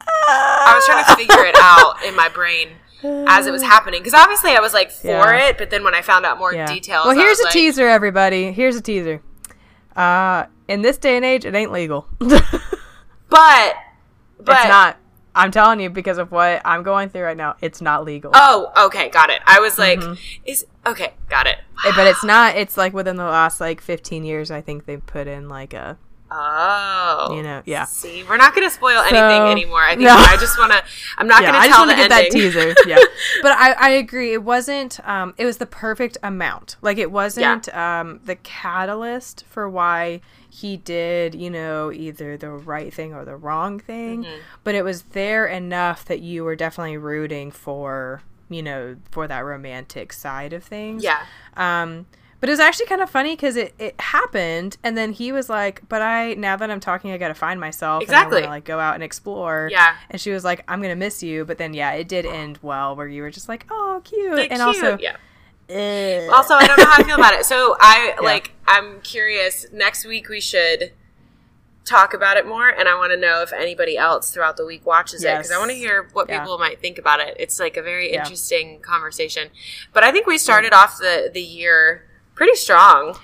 I 0.00 0.72
was 0.74 0.86
trying 0.86 1.04
to 1.04 1.16
figure 1.16 1.44
it 1.44 1.54
out 1.60 2.02
in 2.04 2.14
my 2.14 2.28
brain 2.28 2.68
as 3.04 3.46
it 3.46 3.50
was 3.50 3.62
happening 3.62 4.00
because 4.00 4.14
obviously 4.14 4.52
I 4.52 4.60
was 4.60 4.72
like 4.72 4.90
for 4.90 5.08
Yeah. 5.08 5.48
it, 5.48 5.58
but 5.58 5.70
then 5.70 5.82
when 5.84 5.94
I 5.94 6.02
found 6.02 6.24
out 6.26 6.38
more 6.38 6.54
yeah. 6.54 6.66
details, 6.66 7.04
well 7.06 7.14
here's 7.16 7.38
a 7.40 7.44
like, 7.44 7.52
teaser 7.52 7.88
everybody 7.88 8.52
here's 8.52 8.76
a 8.76 8.80
teaser 8.80 9.22
uh 9.96 10.46
in 10.68 10.82
this 10.82 10.96
day 10.98 11.16
and 11.16 11.24
age 11.24 11.44
it 11.44 11.54
ain't 11.54 11.72
legal 11.72 12.06
But 12.20 13.74
but 14.38 14.56
it's 14.58 14.68
not. 14.68 14.96
I'm 15.34 15.50
telling 15.50 15.80
you 15.80 15.88
because 15.88 16.18
of 16.18 16.30
what 16.30 16.60
I'm 16.64 16.82
going 16.82 17.08
through 17.08 17.22
right 17.22 17.36
now. 17.36 17.56
It's 17.62 17.80
not 17.80 18.04
legal. 18.04 18.32
Oh, 18.34 18.70
okay, 18.86 19.08
got 19.08 19.30
it. 19.30 19.40
I 19.46 19.60
was 19.60 19.78
like, 19.78 19.98
Mm-hmm. 20.00 20.42
is 20.44 20.66
okay, 20.86 21.14
got 21.30 21.46
it. 21.46 21.56
Eh, 21.86 21.92
but 21.96 22.06
it's 22.06 22.22
not. 22.22 22.56
It's 22.56 22.76
like 22.76 22.92
within 22.92 23.16
the 23.16 23.24
last 23.24 23.58
like 23.60 23.80
15 23.80 24.24
years, 24.24 24.50
I 24.50 24.60
think 24.60 24.84
they 24.84 24.98
put 24.98 25.26
in 25.26 25.48
like 25.48 25.72
a 25.72 25.96
Oh, 26.34 27.34
you 27.36 27.42
know 27.42 27.62
yeah. 27.66 27.84
See, 27.84 28.24
we're 28.24 28.36
not 28.36 28.54
going 28.54 28.66
to 28.66 28.74
spoil 28.74 28.98
anything 29.00 29.18
So- 29.18 29.50
anymore. 29.50 29.82
I 29.82 29.90
think 29.90 30.02
No. 30.02 30.14
I 30.16 30.36
just 30.38 30.58
want 30.58 30.72
to. 30.72 30.82
I'm 31.18 31.26
not 31.26 31.42
Yeah, 31.42 31.52
going 31.52 31.62
I 31.62 31.64
to 31.64 31.68
just 31.68 31.76
tell 31.78 31.86
want 31.86 31.96
the 31.98 32.02
to 32.02 32.08
get 32.08 32.12
ending. 32.12 32.32
that 32.32 32.52
teaser. 32.52 32.74
Yeah, 32.86 32.98
but 33.42 33.52
I, 33.52 33.72
I 33.72 33.88
agree. 33.90 34.32
It 34.32 34.42
wasn't. 34.42 34.98
Um, 35.08 35.34
it 35.36 35.44
was 35.44 35.58
the 35.58 35.66
perfect 35.66 36.16
amount. 36.22 36.76
Like 36.82 36.98
it 36.98 37.10
wasn't 37.12 37.72
um 37.74 38.20
the 38.24 38.36
catalyst 38.36 39.44
for 39.48 39.68
why 39.68 40.20
he 40.48 40.76
did 40.76 41.34
you 41.34 41.48
know 41.50 41.90
either 41.92 42.36
the 42.36 42.50
right 42.50 42.92
thing 42.92 43.14
or 43.14 43.24
the 43.24 43.36
wrong 43.36 43.78
thing, 43.80 44.24
Mm-hmm. 44.24 44.40
but 44.64 44.74
it 44.74 44.82
was 44.84 45.02
there 45.12 45.46
enough 45.46 46.04
that 46.06 46.20
you 46.20 46.44
were 46.44 46.56
definitely 46.56 46.96
rooting 46.98 47.50
for 47.50 48.22
you 48.50 48.62
know 48.62 48.96
for 49.10 49.26
that 49.28 49.40
romantic 49.44 50.12
side 50.12 50.52
of 50.52 50.62
things. 50.64 51.02
yeah, 51.02 51.22
Um, 51.56 52.06
but 52.42 52.48
it 52.48 52.52
was 52.52 52.58
actually 52.60 52.86
kind 52.86 53.00
of 53.00 53.08
funny 53.08 53.36
because 53.36 53.54
it, 53.54 53.72
it 53.78 53.94
happened, 54.00 54.76
and 54.82 54.98
then 54.98 55.12
he 55.12 55.30
was 55.30 55.48
like, 55.48 55.80
"But 55.88 56.02
I 56.02 56.34
now 56.34 56.56
that 56.56 56.68
I'm 56.70 56.80
talking, 56.80 57.12
I 57.12 57.16
got 57.18 57.28
to 57.28 57.34
find 57.34 57.60
myself. 57.60 58.02
And 58.02 58.10
I 58.10 58.14
Exactly. 58.14 58.40
wanna, 58.40 58.52
like 58.52 58.64
go 58.64 58.80
out 58.80 58.94
and 58.94 59.02
explore." 59.04 59.68
Yeah. 59.70 59.94
And 60.10 60.20
she 60.20 60.32
was 60.32 60.42
like, 60.44 60.64
"I'm 60.66 60.82
gonna 60.82 60.96
miss 60.96 61.22
you," 61.22 61.44
but 61.44 61.56
then 61.58 61.72
yeah, 61.72 61.92
it 61.92 62.08
did 62.08 62.26
end 62.26 62.58
well, 62.62 62.96
where 62.96 63.06
you 63.06 63.22
were 63.22 63.30
just 63.30 63.48
like, 63.48 63.64
"Oh, 63.70 64.00
cute," 64.02 64.32
Like, 64.34 64.50
and 64.50 64.60
cute, 64.60 64.84
also, 64.84 64.98
yeah. 64.98 65.16
eh. 65.68 66.26
Also, 66.32 66.54
I 66.54 66.66
don't 66.66 66.76
know 66.78 66.84
how 66.84 67.00
I 67.00 67.04
feel 67.04 67.14
about 67.14 67.34
it. 67.34 67.44
So 67.46 67.76
I 67.80 68.14
Yeah. 68.20 68.20
like. 68.26 68.52
I'm 68.66 69.00
curious. 69.02 69.66
Next 69.72 70.04
week 70.06 70.28
we 70.28 70.40
should 70.40 70.92
talk 71.84 72.14
about 72.14 72.36
it 72.36 72.46
more, 72.46 72.68
and 72.68 72.88
I 72.88 72.94
want 72.94 73.12
to 73.12 73.18
know 73.18 73.42
if 73.42 73.52
anybody 73.52 73.98
else 73.98 74.30
throughout 74.30 74.56
the 74.56 74.64
week 74.64 74.86
watches 74.86 75.24
it 75.24 75.36
because 75.36 75.50
I 75.50 75.58
want 75.58 75.70
to 75.72 75.76
hear 75.76 76.08
what 76.12 76.28
Yeah. 76.28 76.40
people 76.40 76.58
might 76.58 76.80
think 76.80 76.96
about 76.98 77.20
it. 77.20 77.36
It's 77.38 77.58
like 77.60 77.76
a 77.76 77.82
very 77.82 78.12
Yeah. 78.12 78.20
interesting 78.22 78.80
conversation. 78.80 79.50
But 79.92 80.04
I 80.04 80.12
think 80.12 80.26
we 80.26 80.38
started 80.38 80.72
off 80.72 80.98
the 80.98 81.30
the 81.32 81.42
year 81.42 82.08
pretty 82.34 82.54
strong. 82.54 83.16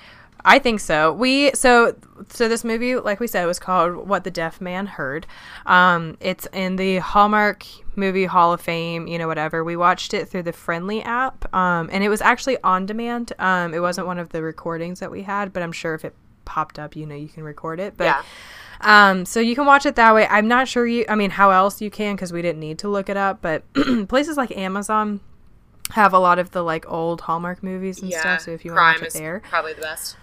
I 0.45 0.57
think 0.57 0.79
so. 0.79 1.11
We 1.11 1.51
so 1.53 1.95
so 2.29 2.47
this 2.47 2.63
movie, 2.63 2.95
like 2.95 3.19
we 3.19 3.27
said, 3.27 3.45
was 3.45 3.59
called 3.59 4.07
"What 4.07 4.23
the 4.23 4.31
Deaf 4.31 4.61
Man 4.61 4.87
Heard." 4.87 5.27
Um, 5.65 6.17
it's 6.21 6.47
in 6.53 6.77
the 6.77 6.99
Hallmark 6.99 7.65
Movie 7.97 8.23
Hall 8.25 8.53
of 8.53 8.61
Fame. 8.61 9.05
You 9.07 9.17
know, 9.17 9.27
whatever. 9.27 9.63
We 9.65 9.75
watched 9.75 10.13
it 10.13 10.29
through 10.29 10.43
the 10.43 10.53
Friendly 10.53 11.03
app, 11.03 11.53
um, 11.53 11.89
and 11.91 12.03
it 12.05 12.09
was 12.09 12.21
actually 12.21 12.57
on 12.63 12.85
demand. 12.85 13.33
Um, 13.37 13.73
it 13.73 13.81
wasn't 13.81 14.07
one 14.07 14.17
of 14.17 14.29
the 14.29 14.41
recordings 14.41 15.01
that 15.01 15.11
we 15.11 15.23
had, 15.23 15.51
but 15.51 15.61
I'm 15.61 15.73
sure 15.73 15.93
if 15.93 16.05
it 16.05 16.15
popped 16.45 16.79
up, 16.79 16.95
you 16.95 17.05
know, 17.05 17.15
you 17.15 17.27
can 17.27 17.43
record 17.43 17.79
it. 17.81 17.95
But 17.97 18.05
Yeah. 18.05 18.21
um, 18.81 19.25
so 19.25 19.39
you 19.41 19.55
can 19.55 19.65
watch 19.65 19.85
it 19.85 19.95
that 19.97 20.15
way. 20.15 20.25
I'm 20.29 20.47
not 20.47 20.69
sure 20.69 20.87
you. 20.87 21.03
I 21.09 21.15
mean, 21.15 21.31
how 21.31 21.51
else 21.51 21.81
you 21.81 21.91
can 21.91 22.15
because 22.15 22.31
we 22.31 22.41
didn't 22.41 22.61
need 22.61 22.79
to 22.79 22.87
look 22.87 23.09
it 23.09 23.17
up. 23.17 23.41
But 23.41 23.63
places 24.07 24.37
like 24.37 24.55
Amazon 24.55 25.19
have 25.91 26.13
a 26.13 26.19
lot 26.19 26.39
of 26.39 26.51
the 26.51 26.61
like 26.61 26.89
old 26.89 27.21
Hallmark 27.21 27.63
movies 27.63 28.01
and 28.01 28.11
yeah, 28.11 28.19
stuff. 28.19 28.41
So 28.41 28.51
if 28.51 28.63
you 28.63 28.73
want 28.73 28.97
to 28.97 29.03
watch 29.03 29.15
it 29.15 29.17
there, 29.17 29.41
probably 29.49 29.73
the 29.73 29.81
best. 29.81 30.17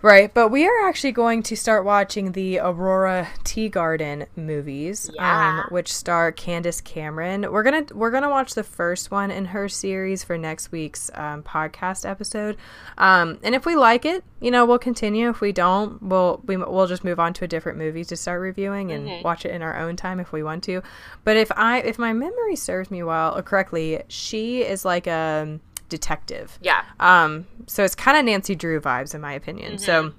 Right, 0.00 0.32
but 0.32 0.50
we 0.50 0.64
are 0.64 0.88
actually 0.88 1.10
going 1.10 1.42
to 1.42 1.56
start 1.56 1.84
watching 1.84 2.30
the 2.30 2.60
Aurora 2.60 3.26
Tea 3.42 3.68
Garden 3.68 4.26
movies, 4.36 5.10
Yeah. 5.12 5.62
um, 5.64 5.64
which 5.72 5.92
star 5.92 6.30
Candace 6.30 6.80
Cameron. 6.80 7.50
We're 7.50 7.64
gonna 7.64 7.84
we're 7.92 8.12
gonna 8.12 8.30
watch 8.30 8.54
the 8.54 8.62
first 8.62 9.10
one 9.10 9.32
in 9.32 9.46
her 9.46 9.68
series 9.68 10.22
for 10.22 10.38
next 10.38 10.70
week's 10.70 11.10
um, 11.14 11.42
podcast 11.42 12.08
episode, 12.08 12.56
um, 12.96 13.40
and 13.42 13.56
if 13.56 13.66
we 13.66 13.74
like 13.74 14.04
it, 14.04 14.22
you 14.40 14.52
know, 14.52 14.64
we'll 14.64 14.78
continue. 14.78 15.30
If 15.30 15.40
we 15.40 15.50
don't, 15.50 16.00
we'll 16.00 16.42
we, 16.46 16.56
we'll 16.56 16.86
just 16.86 17.02
move 17.02 17.18
on 17.18 17.32
to 17.32 17.44
a 17.44 17.48
different 17.48 17.76
movie 17.76 18.04
to 18.04 18.16
start 18.16 18.40
reviewing 18.40 18.92
and 18.92 19.24
watch 19.24 19.44
it 19.44 19.50
in 19.50 19.62
our 19.62 19.76
own 19.76 19.96
time 19.96 20.20
if 20.20 20.30
we 20.30 20.44
want 20.44 20.62
to. 20.64 20.80
But 21.24 21.36
if 21.36 21.50
I 21.56 21.80
if 21.80 21.98
my 21.98 22.12
memory 22.12 22.54
serves 22.54 22.88
me 22.92 23.02
well 23.02 23.36
or 23.36 23.42
correctly, 23.42 24.00
she 24.06 24.62
is 24.62 24.84
like 24.84 25.08
a 25.08 25.58
detective. 25.88 26.58
Yeah. 26.62 26.84
Um, 27.00 27.46
so 27.66 27.84
it's 27.84 27.94
kind 27.94 28.16
of 28.18 28.24
Nancy 28.24 28.54
Drew 28.54 28.80
vibes 28.80 29.14
in 29.14 29.20
my 29.20 29.32
opinion. 29.32 29.78
So 29.78 30.12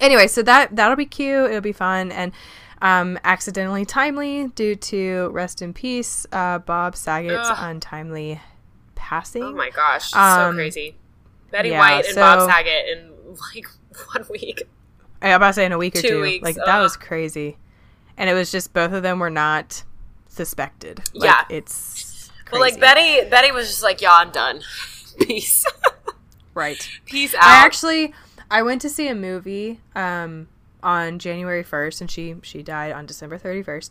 anyway, 0.00 0.26
so 0.26 0.42
that 0.42 0.74
that'll 0.76 0.96
be 0.96 1.06
cute. 1.06 1.50
It'll 1.50 1.60
be 1.60 1.72
fun 1.72 2.12
and 2.12 2.32
um, 2.80 3.18
accidentally 3.24 3.84
timely 3.84 4.48
due 4.48 4.74
to 4.74 5.28
rest 5.32 5.62
in 5.62 5.72
peace, 5.72 6.26
uh, 6.32 6.58
Bob 6.58 6.96
Saget's 6.96 7.48
Ugh. 7.48 7.56
untimely 7.58 8.40
passing. 8.96 9.42
Oh 9.44 9.52
my 9.52 9.70
gosh, 9.70 10.12
Um, 10.14 10.52
so 10.52 10.56
crazy. 10.56 10.96
Betty 11.50 11.68
yeah, 11.70 11.78
White 11.78 12.06
and 12.06 12.14
so- 12.14 12.20
Bob 12.20 12.50
Saget 12.50 12.88
in 12.88 13.10
like 13.54 13.66
one 14.14 14.26
week. 14.30 14.62
I'm 15.20 15.36
about 15.36 15.48
to 15.48 15.52
say 15.52 15.64
in 15.66 15.70
a 15.72 15.78
week 15.78 15.94
or 15.96 16.00
Two 16.02 16.08
two. 16.08 16.20
weeks, 16.22 16.42
Like 16.44 16.56
that 16.56 16.80
was 16.80 16.96
crazy, 16.96 17.56
and 18.16 18.28
it 18.28 18.34
was 18.34 18.50
just 18.50 18.72
both 18.72 18.90
of 18.92 19.04
them 19.04 19.20
were 19.20 19.30
not 19.30 19.84
suspected. 20.26 21.00
Like, 21.14 21.28
Yeah. 21.30 21.44
it's 21.56 22.11
But 22.52 22.60
like. 22.60 22.78
Betty, 22.78 23.28
Betty 23.28 23.50
was 23.50 23.66
just 23.66 23.82
like, 23.82 24.00
"Yeah, 24.00 24.12
I'm 24.12 24.30
done. 24.30 24.60
Peace, 25.20 25.66
right. 26.54 26.88
peace 27.06 27.34
out." 27.34 27.42
I 27.42 27.64
actually 27.64 28.14
I 28.50 28.62
went 28.62 28.82
to 28.82 28.88
see 28.90 29.08
a 29.08 29.14
movie 29.14 29.80
um 29.94 30.48
on 30.82 31.18
January 31.18 31.62
1st 31.64 32.00
and 32.00 32.10
she 32.10 32.34
she 32.42 32.62
died 32.62 32.92
on 32.92 33.06
December 33.06 33.38
31st 33.38 33.90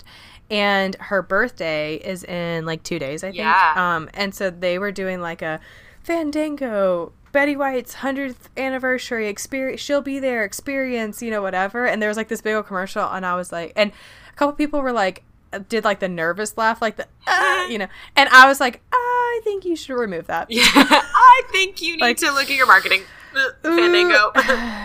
and 0.49 0.95
her 0.95 1.21
birthday 1.21 1.95
is 1.95 2.23
in 2.25 2.65
like 2.65 2.83
2 2.83 2.99
days 2.99 3.23
I 3.23 3.27
think. 3.27 3.37
Yeah. 3.37 3.73
Um 3.75 4.09
and 4.13 4.35
so 4.35 4.49
they 4.49 4.77
were 4.77 4.91
doing 4.91 5.21
like 5.21 5.41
a 5.41 5.59
Fandango 6.03 7.13
Betty 7.31 7.55
White's 7.55 7.95
100th 7.95 8.49
anniversary 8.57 9.27
experience 9.27 9.79
she'll 9.79 10.01
be 10.01 10.19
there 10.19 10.43
experience, 10.43 11.21
you 11.21 11.31
know 11.31 11.41
whatever 11.41 11.87
and 11.87 12.01
there 12.01 12.09
was 12.09 12.17
like 12.17 12.27
this 12.27 12.41
big 12.41 12.55
old 12.55 12.67
commercial 12.67 13.05
and 13.05 13.25
I 13.25 13.35
was 13.35 13.51
like 13.51 13.71
and 13.75 13.91
a 14.29 14.35
couple 14.35 14.53
people 14.53 14.81
were 14.81 14.91
like 14.91 15.23
did 15.59 15.83
like 15.83 15.99
the 15.99 16.07
nervous 16.09 16.57
laugh 16.57 16.81
like 16.81 16.95
the 16.95 17.07
ah, 17.27 17.65
you 17.67 17.77
know 17.77 17.87
and 18.15 18.29
I 18.29 18.47
was 18.47 18.59
like 18.59 18.81
I 18.93 19.41
think 19.43 19.63
you 19.65 19.75
should 19.77 19.95
remove 19.97 20.27
that. 20.27 20.51
Yeah, 20.51 20.63
I 20.75 21.41
think 21.51 21.81
you 21.81 21.93
need 21.93 22.01
Like- 22.01 22.17
to 22.17 22.31
look 22.31 22.43
at 22.49 22.55
your 22.55 22.67
marketing. 22.67 23.01
Uh, 23.35 23.49
Fandango. 23.63 24.31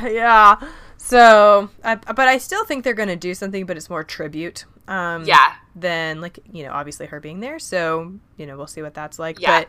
yeah. 0.08 0.56
So, 0.98 1.68
I, 1.84 1.96
but 1.96 2.20
I 2.28 2.38
still 2.38 2.64
think 2.64 2.84
they're 2.84 2.94
going 2.94 3.08
to 3.08 3.16
do 3.16 3.34
something, 3.34 3.66
but 3.66 3.76
it's 3.76 3.90
more 3.90 4.04
tribute. 4.04 4.64
Um, 4.88 5.24
yeah, 5.24 5.54
Than 5.74 6.20
like 6.20 6.38
you 6.52 6.64
know, 6.64 6.70
obviously 6.72 7.06
her 7.06 7.18
being 7.20 7.40
there. 7.40 7.58
So 7.58 8.14
you 8.36 8.46
know, 8.46 8.56
we'll 8.56 8.68
see 8.68 8.82
what 8.82 8.94
that's 8.94 9.18
like. 9.18 9.40
Yeah. 9.40 9.60
But 9.60 9.68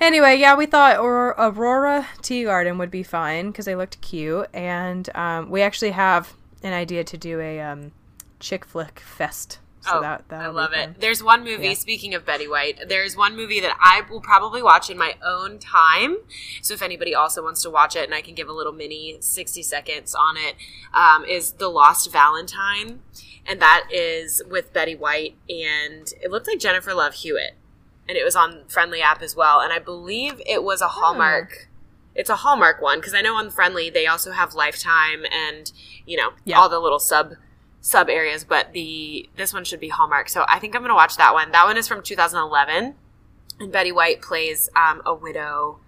anyway, 0.00 0.36
yeah, 0.36 0.54
we 0.56 0.66
thought 0.66 0.96
Aurora, 0.98 1.34
Aurora 1.36 2.06
Tea 2.22 2.44
Garden 2.44 2.78
would 2.78 2.92
be 2.92 3.02
fine 3.02 3.48
because 3.50 3.64
they 3.64 3.74
looked 3.74 4.00
cute, 4.00 4.46
and 4.54 5.08
um, 5.16 5.50
we 5.50 5.62
actually 5.62 5.90
have 5.90 6.32
an 6.62 6.72
idea 6.72 7.02
to 7.04 7.18
do 7.18 7.40
a 7.40 7.60
um, 7.60 7.90
chick 8.38 8.64
flick 8.64 9.00
fest. 9.00 9.58
So 9.86 9.98
oh, 9.98 10.00
that 10.00 10.24
I 10.30 10.36
that'll 10.38 10.52
be 10.52 10.56
love 10.56 10.72
it. 10.72 11.00
There's 11.00 11.22
one 11.22 11.44
movie. 11.44 11.68
Yeah. 11.68 11.74
Speaking 11.74 12.14
of 12.14 12.24
Betty 12.26 12.48
White, 12.48 12.88
there's 12.88 13.16
one 13.16 13.36
movie 13.36 13.60
that 13.60 13.76
I 13.80 14.02
will 14.10 14.20
probably 14.20 14.62
watch 14.62 14.90
in 14.90 14.98
my 14.98 15.14
own 15.24 15.58
time. 15.58 16.16
So 16.62 16.74
if 16.74 16.82
anybody 16.82 17.14
also 17.14 17.42
wants 17.42 17.62
to 17.62 17.70
watch 17.70 17.94
it, 17.96 18.04
and 18.04 18.14
I 18.14 18.20
can 18.20 18.34
give 18.34 18.48
a 18.48 18.52
little 18.52 18.72
mini 18.72 19.16
60 19.20 19.62
seconds 19.62 20.14
on 20.14 20.36
it, 20.36 20.56
um, 20.92 21.24
is 21.24 21.52
The 21.52 21.68
Lost 21.68 22.10
Valentine, 22.10 23.00
and 23.46 23.60
that 23.60 23.88
is 23.92 24.42
with 24.50 24.72
Betty 24.72 24.94
White, 24.96 25.36
and 25.48 26.12
it 26.20 26.30
looked 26.30 26.48
like 26.48 26.58
Jennifer 26.58 26.92
Love 26.94 27.14
Hewitt, 27.14 27.54
and 28.08 28.16
it 28.16 28.24
was 28.24 28.34
on 28.36 28.64
Friendly 28.68 29.00
app 29.00 29.22
as 29.22 29.36
well, 29.36 29.60
and 29.60 29.72
I 29.72 29.78
believe 29.78 30.40
it 30.46 30.62
was 30.64 30.80
a 30.80 30.88
Hallmark. 30.88 31.68
It's 32.14 32.30
a 32.30 32.36
Hallmark 32.36 32.80
one 32.80 32.98
because 32.98 33.12
I 33.14 33.20
know 33.20 33.34
on 33.34 33.50
Friendly 33.50 33.90
they 33.90 34.06
also 34.06 34.32
have 34.32 34.54
Lifetime 34.54 35.24
and 35.30 35.70
you 36.06 36.16
know 36.16 36.30
Yeah. 36.44 36.58
all 36.58 36.68
the 36.70 36.78
little 36.80 36.98
sub 36.98 37.34
sub 37.86 38.08
areas, 38.10 38.42
but 38.42 38.72
the 38.72 39.30
this 39.36 39.54
one 39.54 39.64
should 39.64 39.78
be 39.78 39.88
Hallmark. 39.88 40.28
So 40.28 40.44
I 40.48 40.58
think 40.58 40.74
I'm 40.74 40.82
gonna 40.82 40.94
watch 40.94 41.16
that 41.16 41.32
one. 41.32 41.52
That 41.52 41.66
one 41.66 41.76
is 41.76 41.86
from 41.86 42.02
2011, 42.02 42.94
and 43.60 43.72
Betty 43.72 43.92
White 43.92 44.20
plays 44.20 44.68
um, 44.74 45.02
a 45.06 45.14
widow 45.14 45.78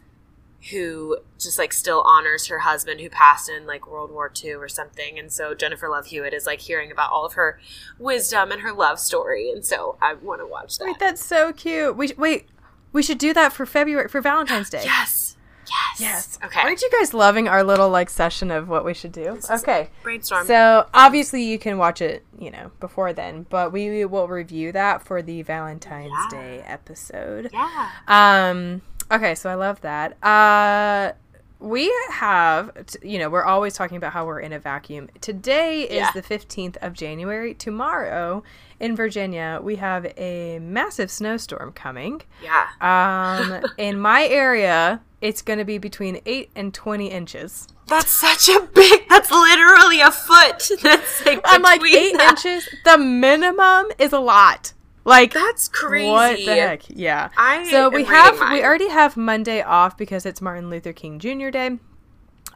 who 0.71 1.19
just 1.39 1.59
like 1.59 1.73
still 1.73 2.03
honors 2.07 2.47
her 2.47 2.61
husband 2.61 3.01
who 3.01 3.11
passed 3.11 3.49
in 3.49 3.67
like 3.67 3.89
World 3.89 4.11
War 4.13 4.31
II 4.45 4.53
or 4.55 4.69
something. 4.69 5.19
And 5.19 5.33
so 5.33 5.55
Jennifer 5.55 5.89
Love 5.89 6.07
Hewitt 6.07 6.35
is 6.35 6.47
like 6.47 6.61
hearing 6.61 6.93
about 6.93 7.11
all 7.11 7.25
of 7.25 7.33
her 7.35 7.61
wisdom 7.99 8.53
and 8.53 8.63
her 8.63 8.73
love 8.73 9.01
story, 9.01 9.51
and 9.51 9.67
so 9.67 9.99
I 10.01 10.15
want 10.15 10.41
to 10.41 10.47
watch 10.47 10.79
that. 10.79 10.85
Wait, 10.85 10.99
that's 11.01 11.25
so 11.25 11.53
cute. 11.53 11.97
We 11.97 12.13
wait, 12.17 12.47
we 12.93 13.03
should 13.03 13.19
do 13.19 13.35
that 13.35 13.53
for 13.53 13.67
February 13.67 14.09
for 14.09 14.21
Valentine's 14.21 14.71
Day. 14.71 14.83
yes, 14.85 15.28
yes, 15.69 16.01
Yes. 16.01 16.39
Okay, 16.45 16.61
Aren't 16.61 16.81
you 16.83 16.91
guys 16.91 17.13
loving 17.15 17.49
our 17.49 17.63
little 17.65 17.89
like 17.91 18.11
session 18.11 18.51
of 18.51 18.69
what 18.69 18.85
we 18.85 18.95
should 18.95 19.13
do? 19.13 19.35
is- 19.35 19.51
Okay. 19.51 19.91
brainstorm. 20.03 20.47
So 20.47 20.87
obviously 20.95 21.43
you 21.43 21.59
can 21.59 21.79
watch 21.79 22.01
it, 22.01 22.25
you 22.39 22.51
know, 22.51 22.71
before 22.81 23.13
then, 23.13 23.47
but 23.51 23.73
we 23.73 24.05
will 24.05 24.29
review 24.29 24.73
that 24.73 25.03
for 25.03 25.23
the 25.23 25.43
Valentine's 25.43 26.13
Yeah. 26.33 26.39
Day 26.41 26.65
episode. 26.67 27.51
yeah, 27.53 27.91
Um. 28.07 28.83
Okay, 29.11 29.35
so 29.35 29.49
I 29.51 29.55
love 29.55 29.81
that. 29.81 30.23
Uh, 30.23 31.13
we 31.61 31.93
have, 32.11 32.71
you 33.03 33.19
know, 33.19 33.29
we're 33.29 33.43
always 33.45 33.75
talking 33.75 33.97
about 33.97 34.13
how 34.13 34.25
we're 34.27 34.39
in 34.39 34.53
a 34.53 34.59
vacuum. 34.61 35.09
Today 35.21 35.83
is 35.83 35.91
Yeah. 35.97 36.11
the 36.15 36.23
fifteenth 36.23 36.77
of 36.83 36.93
January. 36.93 37.53
Tomorrow 37.55 38.45
in 38.79 38.95
Virginia, 38.95 39.59
we 39.61 39.75
have 39.77 40.07
a 40.17 40.61
massive 40.61 41.11
snowstorm 41.11 41.73
coming. 41.73 42.23
yeah. 42.43 42.69
Um, 42.81 43.65
in 43.77 43.99
my 43.99 44.27
area, 44.27 45.01
it's 45.21 45.43
going 45.43 45.59
to 45.59 45.65
be 45.65 45.79
between 45.79 46.21
eight 46.27 46.51
and 46.55 46.73
twenty 46.73 47.11
inches. 47.11 47.69
That's 47.87 48.11
such 48.11 48.49
a 48.49 48.61
big. 48.75 49.09
That's 49.09 49.31
literally 49.31 50.01
a 50.01 50.11
foot. 50.11 50.71
That's 50.83 51.25
like 51.27 51.41
I'm 51.45 51.63
like 51.63 51.81
eight 51.85 52.17
that. 52.17 52.45
inches. 52.45 52.69
The 52.85 52.99
minimum 52.99 53.87
is 53.99 54.13
a 54.13 54.21
lot. 54.21 54.73
Like 55.05 55.33
That's 55.33 55.69
crazy. 55.69 56.11
What 56.11 56.37
the 56.37 56.55
heck? 56.55 56.83
Yeah. 56.91 57.31
I 57.37 57.69
so 57.71 57.89
we 57.89 58.05
have 58.05 58.39
mine. 58.39 58.53
we 58.53 58.63
already 58.63 58.91
have 58.91 59.17
Monday 59.17 59.63
off 59.63 59.97
because 59.97 60.27
it's 60.27 60.43
Martin 60.43 60.69
Luther 60.69 60.93
King 60.93 61.19
Jr. 61.19 61.49
Day. 61.49 61.79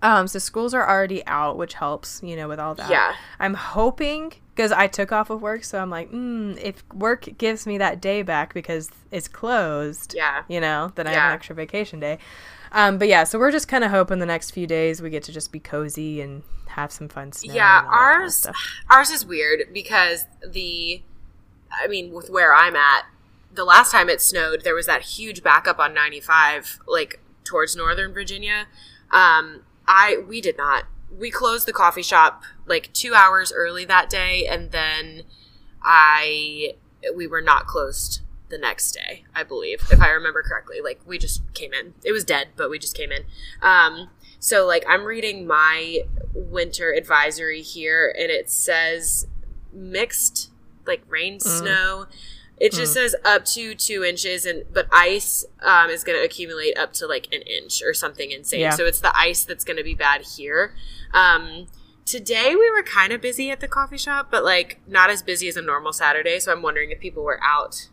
Um, 0.03 0.27
so 0.27 0.39
schools 0.39 0.75
are 0.75 0.87
already 0.87 1.25
out, 1.27 1.57
which 1.57 1.75
helps, 1.75 2.21
you 2.23 2.37
know, 2.37 2.49
with 2.49 2.59
all 2.59 2.75
that. 2.75 2.91
Yeah. 2.91 3.15
I'm 3.39 3.55
hoping 3.55 4.35
because 4.55 4.73
I 4.73 4.87
took 4.87 5.13
off 5.13 5.31
of 5.31 5.41
work, 5.41 5.65
so 5.65 5.79
I'm 5.79 5.91
like, 5.91 6.11
mm, 6.13 6.59
if 6.63 6.85
work 6.93 7.29
gives 7.39 7.67
me 7.67 7.79
that 7.79 8.01
day 8.01 8.23
back 8.23 8.53
because 8.55 8.91
it's 9.11 9.29
closed, 9.29 10.15
Yeah. 10.15 10.43
you 10.49 10.61
know, 10.61 10.93
then 10.95 11.07
I 11.07 11.13
have 11.13 11.31
an 11.31 11.35
extra 11.35 11.55
vacation 11.55 12.01
day. 12.01 12.19
Um, 12.73 12.99
but 12.99 13.09
yeah, 13.09 13.25
so 13.25 13.39
we're 13.39 13.51
just 13.51 13.69
kind 13.69 13.85
of 13.85 13.91
hoping 13.91 14.19
the 14.19 14.27
next 14.27 14.51
few 14.51 14.67
days 14.67 15.01
we 15.03 15.11
get 15.11 15.23
to 15.25 15.33
just 15.33 15.53
be 15.53 15.61
cozy 15.61 16.21
and 16.21 16.43
have 16.69 16.91
some 16.91 17.09
fun 17.09 17.33
snow. 17.33 17.53
Yeah, 17.53 17.81
and 17.81 17.87
kind 17.89 17.95
of 17.95 18.01
ours 18.23 18.47
ours 18.91 19.11
is 19.11 19.27
weird 19.27 19.73
because 19.75 20.25
the 20.47 21.03
I 21.71 21.87
mean, 21.87 22.13
with 22.13 22.29
where 22.31 22.55
I'm 22.55 22.77
at, 22.77 23.05
the 23.53 23.65
last 23.65 23.93
time 23.93 24.09
it 24.09 24.21
snowed, 24.23 24.63
there 24.65 24.75
was 24.75 24.87
that 24.87 25.03
huge 25.03 25.43
backup 25.43 25.79
on 25.79 25.93
95 25.95 26.79
like 26.87 27.21
towards 27.45 27.77
northern 27.77 28.13
Virginia. 28.15 28.67
Um 29.11 29.63
I 29.87 30.23
we 30.27 30.41
did 30.41 30.57
not. 30.57 30.85
We 31.19 31.31
closed 31.31 31.67
the 31.67 31.73
coffee 31.73 32.03
shop 32.03 32.43
like 32.67 32.93
2 32.93 33.15
hours 33.15 33.53
early 33.55 33.85
that 33.85 34.09
day 34.09 34.47
and 34.47 34.71
then 34.71 35.23
I 35.83 36.75
we 37.15 37.27
were 37.27 37.41
not 37.41 37.67
closed 37.67 38.21
the 38.49 38.59
next 38.59 38.93
day, 38.93 39.25
I 39.35 39.43
believe, 39.45 39.83
if 39.91 40.01
I 40.01 40.11
remember 40.11 40.43
correctly. 40.43 40.81
Like 40.83 41.01
we 41.07 41.19
just 41.19 41.43
came 41.55 41.73
in. 41.73 41.95
It 42.05 42.13
was 42.13 42.25
dead, 42.25 42.49
but 42.57 42.71
we 42.71 42.79
just 42.79 42.97
came 42.97 43.11
in. 43.11 43.25
Um 43.63 44.11
so 44.39 44.67
like 44.67 44.85
I'm 44.89 45.05
reading 45.05 45.47
my 45.47 46.01
winter 46.35 46.93
advisory 46.93 47.63
here 47.63 48.15
and 48.19 48.31
it 48.31 48.51
says 48.51 49.27
mixed 49.73 50.51
like 50.87 51.03
rain 51.09 51.41
snow. 51.41 52.07
It 52.59 52.73
just 52.73 52.93
says 52.93 53.17
up 53.25 53.45
to 53.47 53.75
two 53.75 54.05
inches 54.05 54.47
and 54.47 54.65
but 54.73 54.87
ice 54.93 55.45
um, 55.63 55.91
is 55.91 56.05
gonna 56.05 56.23
accumulate 56.23 56.79
up 56.79 56.93
to 56.95 57.07
like 57.07 57.27
an 57.33 57.43
inch 57.43 57.83
or 57.83 57.93
something 57.93 58.31
insane. 58.31 58.61
Yeah. 58.61 58.71
So 58.71 58.85
it's 58.85 59.01
the 59.01 59.17
ice 59.17 59.45
that's 59.45 59.65
gonna 59.65 59.83
be 59.83 59.95
bad 59.95 60.23
here. 60.37 60.75
Um 61.13 61.69
Today 62.05 62.55
we 62.55 62.71
were 62.71 62.83
kind 62.83 63.13
of 63.13 63.21
busy 63.21 63.51
at 63.51 63.61
the 63.61 63.69
coffee 63.69 63.97
shop, 63.97 64.29
but 64.31 64.45
like 64.45 64.81
not 64.87 65.09
as 65.09 65.23
busy 65.23 65.49
as 65.49 65.57
a 65.57 65.63
normal 65.63 65.93
Saturday. 65.93 66.39
So 66.41 66.53
I'm 66.53 66.61
wondering 66.61 66.91
if 66.91 66.99
people 66.99 67.23
were 67.23 67.41
out 67.43 67.89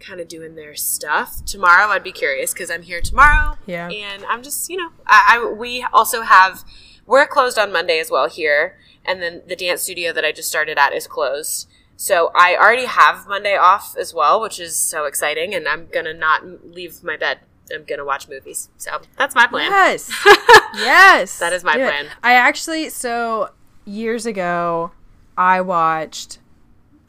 kind 0.00 0.20
of 0.20 0.28
doing 0.28 0.54
their 0.54 0.74
stuff. 0.74 1.44
Tomorrow 1.44 1.88
I'd 1.88 2.02
be 2.02 2.12
curious 2.12 2.52
because 2.52 2.70
I'm 2.70 2.82
here 2.82 3.00
tomorrow. 3.00 3.58
Yeah. 3.66 3.88
And 3.88 4.24
I'm 4.24 4.42
just, 4.42 4.68
you 4.70 4.76
know, 4.76 4.90
I, 5.06 5.38
I 5.38 5.52
we 5.52 5.86
also 5.92 6.22
have 6.22 6.64
we're 7.06 7.26
closed 7.26 7.58
on 7.58 7.72
Monday 7.72 8.00
as 8.00 8.10
well 8.10 8.28
here, 8.28 8.78
and 9.04 9.22
then 9.22 9.42
the 9.46 9.54
dance 9.54 9.82
studio 9.82 10.12
that 10.12 10.24
I 10.24 10.32
just 10.32 10.48
started 10.48 10.78
at 10.78 10.92
is 10.92 11.06
closed. 11.06 11.68
So 11.96 12.30
I 12.34 12.56
already 12.56 12.86
have 12.86 13.28
Monday 13.28 13.56
off 13.56 13.96
as 13.96 14.12
well, 14.12 14.40
which 14.40 14.58
is 14.58 14.76
so 14.76 15.04
exciting, 15.04 15.54
and 15.54 15.68
I'm 15.68 15.86
gonna 15.86 16.14
not 16.14 16.64
leave 16.64 17.04
my 17.04 17.16
bed 17.16 17.40
am 17.72 17.84
gonna 17.84 18.04
watch 18.04 18.28
movies. 18.28 18.68
So 18.78 18.90
that's 19.16 19.34
my 19.34 19.46
plan. 19.46 19.70
Yes. 19.70 20.10
yes. 20.74 21.38
That 21.38 21.52
is 21.52 21.64
my 21.64 21.74
Do 21.76 21.82
it. 21.82 21.88
plan. 21.88 22.06
I 22.22 22.34
actually 22.34 22.88
so 22.90 23.50
years 23.84 24.26
ago 24.26 24.92
I 25.36 25.60
watched 25.60 26.38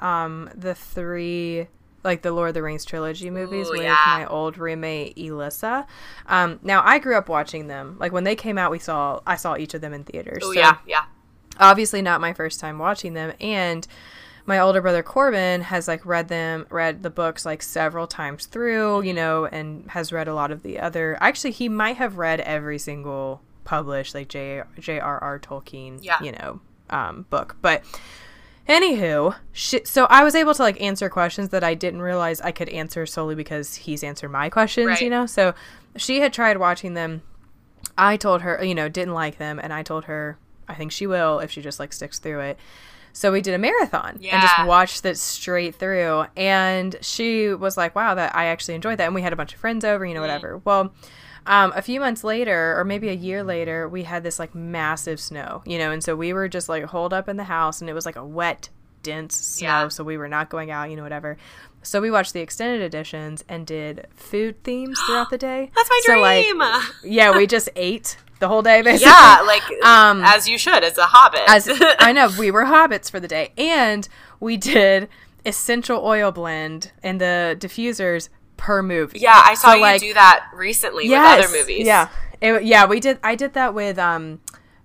um 0.01 0.49
the 0.55 0.75
three 0.75 1.67
like 2.03 2.21
the 2.21 2.31
Lord 2.31 2.49
of 2.49 2.53
the 2.53 2.61
Rings 2.63 2.85
trilogy 2.85 3.29
movies 3.29 3.67
Ooh, 3.67 3.71
with 3.71 3.81
yeah. 3.81 3.97
my 4.07 4.25
old 4.27 4.57
roommate 4.57 5.17
Elissa. 5.17 5.85
Um 6.27 6.59
now 6.63 6.81
I 6.85 6.99
grew 6.99 7.17
up 7.17 7.29
watching 7.29 7.67
them. 7.67 7.97
Like 7.99 8.11
when 8.11 8.23
they 8.23 8.35
came 8.35 8.57
out 8.57 8.71
we 8.71 8.79
saw 8.79 9.19
I 9.25 9.35
saw 9.35 9.57
each 9.57 9.73
of 9.73 9.81
them 9.81 9.93
in 9.93 10.03
theaters. 10.03 10.43
Oh 10.43 10.53
So 10.53 10.59
yeah, 10.59 10.77
yeah. 10.87 11.05
obviously 11.59 12.01
not 12.01 12.21
my 12.21 12.33
first 12.33 12.59
time 12.59 12.77
watching 12.79 13.13
them 13.13 13.33
and 13.41 13.87
my 14.47 14.57
older 14.57 14.81
brother 14.81 15.03
Corbin 15.03 15.61
has 15.61 15.87
like 15.87 16.03
read 16.05 16.27
them 16.29 16.65
read 16.71 17.03
the 17.03 17.09
books 17.11 17.45
like 17.45 17.61
several 17.61 18.07
times 18.07 18.47
through, 18.47 19.01
you 19.03 19.13
know, 19.13 19.45
and 19.45 19.87
has 19.91 20.11
read 20.11 20.27
a 20.27 20.33
lot 20.33 20.51
of 20.51 20.63
the 20.63 20.79
other 20.79 21.15
actually 21.21 21.51
he 21.51 21.69
might 21.69 21.97
have 21.97 22.17
read 22.17 22.39
every 22.41 22.79
single 22.79 23.41
published 23.65 24.15
like 24.15 24.29
J 24.29 24.63
J.R.R. 24.79 25.37
Tolkien, 25.39 25.99
Yeah. 26.01 26.23
you 26.23 26.31
know, 26.31 26.61
um 26.89 27.25
book. 27.29 27.57
But 27.61 27.83
anywho, 28.67 29.35
sh- 29.51 29.75
so 29.83 30.05
I 30.05 30.23
was 30.23 30.35
able 30.35 30.53
to 30.53 30.61
like 30.61 30.79
answer 30.81 31.09
questions 31.09 31.49
that 31.49 31.63
I 31.63 31.73
didn't 31.73 32.01
realize 32.01 32.41
I 32.41 32.51
could 32.51 32.69
answer 32.69 33.05
solely 33.05 33.35
because 33.35 33.75
he's 33.75 34.03
answered 34.03 34.29
my 34.29 34.49
questions, 34.49 34.87
Right. 34.87 35.01
you 35.01 35.09
know. 35.09 35.25
So 35.25 35.53
she 35.95 36.19
had 36.21 36.33
tried 36.33 36.57
watching 36.57 36.93
them 36.93 37.21
I 37.97 38.17
told 38.17 38.41
her, 38.41 38.63
you 38.63 38.75
know, 38.75 38.89
didn't 38.89 39.13
like 39.13 39.37
them, 39.37 39.59
and 39.59 39.73
I 39.73 39.83
told 39.83 40.05
her 40.05 40.37
I 40.67 40.73
think 40.75 40.91
she 40.91 41.07
will 41.07 41.39
if 41.39 41.51
she 41.51 41.61
just 41.61 41.79
like 41.79 41.93
sticks 41.93 42.19
through 42.19 42.41
it. 42.41 42.59
So 43.17 43.31
we 43.31 43.41
did 43.41 43.55
a 43.55 43.57
marathon 43.57 44.19
and 44.21 44.41
just 44.41 44.65
watched 44.65 45.03
it 45.05 45.17
straight 45.17 45.73
through. 45.73 46.25
And 46.37 46.95
she 47.01 47.49
was 47.53 47.75
like, 47.75 47.95
"Wow, 47.95 48.13
that 48.13 48.35
I 48.35 48.45
actually 48.45 48.75
enjoyed 48.75 48.99
that." 48.99 49.05
And 49.05 49.15
we 49.15 49.23
had 49.23 49.33
a 49.33 49.35
bunch 49.35 49.53
of 49.55 49.59
friends 49.59 49.83
over, 49.83 50.05
you 50.05 50.13
know, 50.13 50.21
whatever. 50.21 50.61
Well, 50.63 50.93
um, 51.47 51.73
a 51.75 51.81
few 51.81 51.99
months 51.99 52.23
later, 52.23 52.77
or 52.77 52.83
maybe 52.85 53.09
a 53.09 53.13
year 53.13 53.41
later, 53.43 53.87
we 53.89 54.03
had 54.03 54.21
this 54.21 54.37
like 54.37 54.53
massive 54.53 55.19
snow, 55.19 55.63
you 55.65 55.79
know, 55.79 55.89
and 55.91 56.03
so 56.03 56.15
we 56.15 56.31
were 56.31 56.47
just 56.47 56.69
like 56.69 56.83
holed 56.85 57.11
up 57.11 57.27
in 57.27 57.37
the 57.37 57.45
house, 57.45 57.81
and 57.81 57.89
it 57.89 57.93
was 57.93 58.05
like 58.05 58.17
a 58.17 58.25
wet, 58.25 58.69
dense 59.01 59.35
snow, 59.35 59.67
Yeah. 59.67 59.87
so 59.87 60.03
we 60.03 60.17
were 60.17 60.27
not 60.27 60.49
going 60.49 60.69
out, 60.69 60.89
you 60.91 60.95
know, 60.95 61.03
whatever. 61.03 61.37
So 61.81 62.01
we 62.01 62.11
watched 62.11 62.33
the 62.33 62.41
extended 62.41 62.81
editions 62.81 63.43
and 63.49 63.65
did 63.65 64.07
food 64.15 64.61
themes 64.63 64.99
throughout 65.07 65.29
the 65.31 65.37
day. 65.49 65.71
That's 65.75 65.89
my 65.89 66.01
So, 66.05 66.19
like, 66.19 66.45
dream. 66.45 66.61
yeah, 67.03 67.35
we 67.35 67.47
just 67.47 67.69
ate 67.75 68.17
the 68.39 68.47
whole 68.47 68.61
day 68.61 68.81
basically. 68.81 69.11
yeah, 69.11 69.41
like 69.45 69.63
Um, 69.83 70.21
as 70.23 70.47
you 70.47 70.57
should 70.57 70.83
as 70.83 70.97
a 70.97 71.05
hobbit. 71.07 71.41
As 71.47 71.67
I 71.99 72.11
know, 72.11 72.29
we 72.37 72.51
were 72.51 72.65
hobbits 72.65 73.09
for 73.11 73.19
the 73.19 73.27
day, 73.27 73.51
and 73.57 74.07
we 74.39 74.57
did 74.57 75.09
essential 75.45 76.03
oil 76.05 76.31
blend 76.31 76.91
and 77.03 77.21
the 77.21 77.55
diffusers 77.59 78.29
per 78.57 78.81
movie. 78.83 79.19
yeah, 79.19 79.41
I 79.45 79.53
saw 79.53 79.69
So, 79.69 79.75
you 79.75 79.81
like- 79.81 80.01
do 80.01 80.13
that 80.13 80.45
recently 80.53 81.07
Yes, 81.07 81.37
with 81.37 81.45
other 81.49 81.57
movies. 81.59 81.85
Yeah, 81.85 82.09
It- 82.41 82.63
yeah, 82.63 82.85
we 82.85 82.99
did. 82.99 83.19
I 83.23 83.35
did 83.35 83.53
that 83.53 83.73
with 83.73 83.97
um 83.99 84.39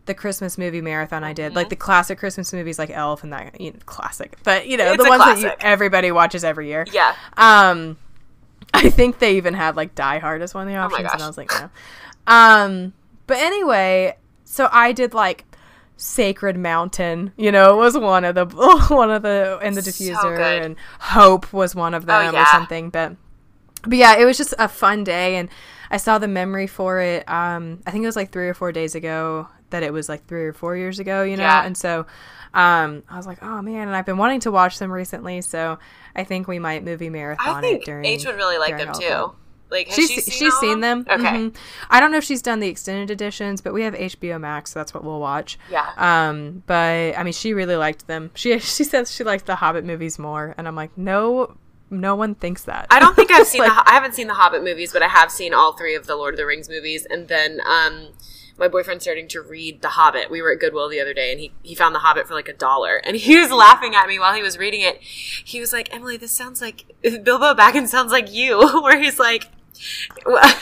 the 0.05 0.15
Christmas 0.15 0.59
movie 0.59 0.81
marathon. 0.81 1.23
I 1.25 1.33
did 1.33 1.55
like 1.55 1.69
the 1.69 1.77
classic 1.77 2.19
Christmas 2.19 2.53
movies 2.53 2.79
like 2.79 2.91
Elf 2.91 3.23
and 3.23 3.33
that 3.33 3.61
you 3.61 3.71
know, 3.73 3.79
classic, 3.87 4.37
but 4.43 4.67
you 4.67 4.77
know 4.77 4.93
It's 4.93 5.03
the 5.03 5.09
ones 5.09 5.23
that 5.25 5.41
you, 5.41 5.51
everybody 5.61 6.11
watches 6.11 6.43
every 6.45 6.67
year. 6.69 6.85
Yeah. 6.93 7.15
Um, 7.37 7.97
I 8.75 8.91
think 8.91 9.19
they 9.21 9.37
even 9.37 9.55
had 9.55 9.77
like 9.77 9.95
Die 9.95 10.19
Hard 10.19 10.43
as 10.43 10.55
one 10.55 10.67
of 10.67 10.73
the 10.73 10.79
Oh 10.79 10.85
options, 10.85 11.09
and. 11.13 11.23
I 11.23 11.27
was 11.27 11.37
like, 11.39 11.51
no. 11.53 11.71
Um, 12.27 12.93
but 13.33 13.41
anyway, 13.41 14.15
so 14.45 14.69
I 14.71 14.93
did 14.93 15.15
like 15.15 15.47
Sacred 15.97 16.59
Mountain. 16.59 17.33
You 17.39 17.51
know, 17.51 17.79
was 17.79 17.97
one 17.97 18.27
of 18.27 18.35
the 18.35 18.45
one 18.91 19.11
of 19.11 19.23
the 19.23 19.59
in 19.63 19.73
the 19.73 19.81
diffuser, 19.81 20.37
good. 20.37 20.63
and 20.63 20.77
Hope 21.01 21.51
was 21.51 21.75
one 21.75 21.95
of 21.95 22.05
them 22.05 22.29
or 22.29 22.33
yeah. 22.35 22.53
something. 22.53 22.91
But 22.91 23.17
but 23.85 23.97
yeah, 23.97 24.19
it 24.19 24.27
was 24.27 24.37
just 24.37 24.53
a 24.59 24.69
fun 24.69 25.03
day, 25.03 25.37
and 25.37 25.49
I 25.91 25.97
saw 25.97 26.19
the 26.19 26.29
memory 26.29 26.67
for 26.67 27.01
it. 27.01 27.27
Um, 27.27 27.81
I 27.87 27.91
think 27.91 28.03
it 28.03 28.07
was 28.07 28.17
like 28.17 28.33
three 28.33 28.49
or 28.51 28.55
four 28.55 28.71
days 28.71 28.95
ago 28.95 29.49
that 29.71 29.83
it 29.83 29.95
was 29.95 30.11
like 30.11 30.27
three 30.27 30.45
or 30.45 30.53
four 30.53 30.77
years 30.77 30.99
ago, 30.99 31.23
you 31.23 31.39
know, 31.39 31.45
Yeah. 31.45 31.65
and 31.65 31.75
so 31.75 32.05
um, 32.53 33.03
I 33.09 33.17
was 33.17 33.27
like, 33.27 33.43
oh 33.43 33.63
man, 33.63 33.89
and 33.89 33.97
I've 33.97 34.05
been 34.05 34.19
wanting 34.19 34.41
to 34.41 34.51
watch 34.51 34.79
them 34.79 34.93
recently, 34.93 35.41
so 35.41 35.79
I 36.15 36.25
think 36.25 36.47
we 36.47 36.59
might 36.59 36.85
movie 36.85 37.09
marathon 37.09 37.57
I 37.57 37.61
think 37.63 37.81
it 37.81 37.87
during. 37.87 38.05
H 38.05 38.27
would 38.27 38.37
really 38.37 38.59
like 38.59 38.77
them 38.77 38.93
too. 38.93 39.33
Like 39.73 39.91
She's 39.91 40.11
she 40.11 40.21
seen 40.21 40.33
she's 40.39 40.55
seen 40.59 40.75
of 40.75 40.81
them. 40.83 41.07
Okay. 41.11 41.25
Mhm. 41.25 41.57
I 41.91 41.99
don't 41.99 42.13
know 42.13 42.19
if 42.19 42.25
she's 42.25 42.43
done 42.43 42.61
the 42.61 42.69
extended 42.69 43.11
editions, 43.11 43.61
but 43.61 43.73
we 43.75 43.83
have 43.83 43.95
HBO 43.95 44.39
Max, 44.41 44.73
so 44.73 44.79
that's 44.79 44.95
what 44.95 45.03
we'll 45.03 45.19
watch. 45.19 45.59
Yeah. 45.71 45.91
Um, 45.97 46.63
but 46.67 47.19
I 47.19 47.23
mean, 47.25 47.33
she 47.33 47.55
really 47.55 47.77
liked 47.77 48.07
them. 48.07 48.31
She 48.35 48.59
she 48.61 48.85
says 48.85 49.11
she 49.13 49.25
likes 49.25 49.43
the 49.45 49.57
Hobbit 49.57 49.85
movies 49.85 50.19
more, 50.19 50.55
and 50.57 50.69
I'm 50.69 50.77
like, 50.77 50.97
no, 50.97 51.57
no 51.91 52.15
one 52.15 52.35
thinks 52.35 52.63
that. 52.65 52.87
I 52.91 53.01
don't 53.01 53.17
think 53.17 53.31
I've 53.33 53.47
seen 53.47 53.63
Like- 53.63 53.73
the 53.73 53.91
I 53.91 53.95
haven't 53.95 54.15
seen 54.15 54.27
the 54.29 54.35
Hobbit 54.35 54.63
movies, 54.63 54.93
but 54.93 55.03
I 55.03 55.09
have 55.09 55.33
seen 55.33 55.53
all 55.55 55.73
three 55.73 55.95
of 55.95 56.07
the 56.07 56.17
Lord 56.17 56.35
of 56.35 56.39
the 56.39 56.47
Rings 56.47 56.69
movies. 56.69 57.07
And 57.09 57.29
then 57.29 57.61
um, 57.67 58.09
my 58.59 58.69
boyfriend's 58.69 59.05
starting 59.05 59.29
to 59.29 59.41
read 59.41 59.81
The 59.83 59.89
Hobbit. 59.91 60.31
We 60.31 60.41
were 60.43 60.53
at 60.53 60.61
Goodwill 60.61 60.89
the 60.89 61.01
other 61.01 61.15
day, 61.15 61.33
and 61.33 61.41
he 61.41 61.53
he 61.63 61.75
found 61.75 61.95
The 61.95 62.01
Hobbit 62.01 62.29
for 62.29 62.35
like 62.35 62.49
a 62.49 62.53
dollar, 62.55 62.97
and 62.97 63.17
he 63.17 63.39
was 63.39 63.51
laughing 63.51 63.95
at 63.95 64.07
me 64.09 64.19
while 64.19 64.35
he 64.35 64.43
was 64.43 64.57
reading 64.59 64.83
it. 64.83 64.99
He 65.03 65.59
was 65.61 65.73
like, 65.73 65.93
"Emily, 65.95 66.17
this 66.17 66.33
sounds 66.33 66.61
like 66.61 66.85
Bilbo 67.03 67.55
Baggins 67.55 67.89
sounds 67.89 68.13
like 68.13 68.31
you," 68.33 68.59
where 68.83 68.99
he's 69.01 69.19
like. 69.19 69.49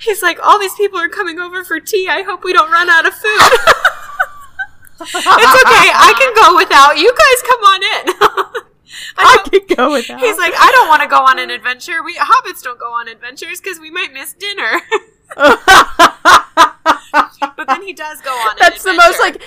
He's 0.00 0.22
like, 0.22 0.38
all 0.42 0.58
these 0.58 0.74
people 0.74 0.98
are 0.98 1.08
coming 1.08 1.38
over 1.38 1.64
for 1.64 1.80
tea. 1.80 2.08
I 2.08 2.22
hope 2.22 2.44
we 2.44 2.52
don't 2.52 2.70
run 2.70 2.88
out 2.88 3.06
of 3.06 3.14
food. 3.14 3.40
it's 5.00 5.14
okay. 5.14 5.90
I 5.92 6.14
can 6.18 6.34
go 6.34 6.56
without. 6.56 6.96
You 6.98 7.12
guys 7.12 7.42
come 7.42 7.60
on 7.64 7.82
in. 7.82 8.14
I 9.16 9.18
I 9.18 9.36
don't- 9.50 9.76
go 9.76 9.92
without. 9.92 10.20
He's 10.20 10.38
like, 10.38 10.52
I 10.56 10.70
don't 10.72 10.88
want 10.88 11.02
to 11.02 11.08
go 11.08 11.18
on 11.18 11.38
an 11.38 11.50
adventure. 11.50 12.02
We 12.04 12.14
hobbits 12.16 12.62
don't 12.62 12.78
go 12.78 12.92
on 12.92 13.08
adventures 13.08 13.60
because 13.60 13.78
we 13.80 13.90
might 13.90 14.12
miss 14.12 14.32
dinner. 14.34 14.80
but 17.56 17.66
then 17.66 17.82
he 17.82 17.92
does 17.92 18.20
go 18.20 18.30
on. 18.30 18.56
that's 18.60 18.82
the 18.84 18.92
most 18.92 19.18
like 19.20 19.42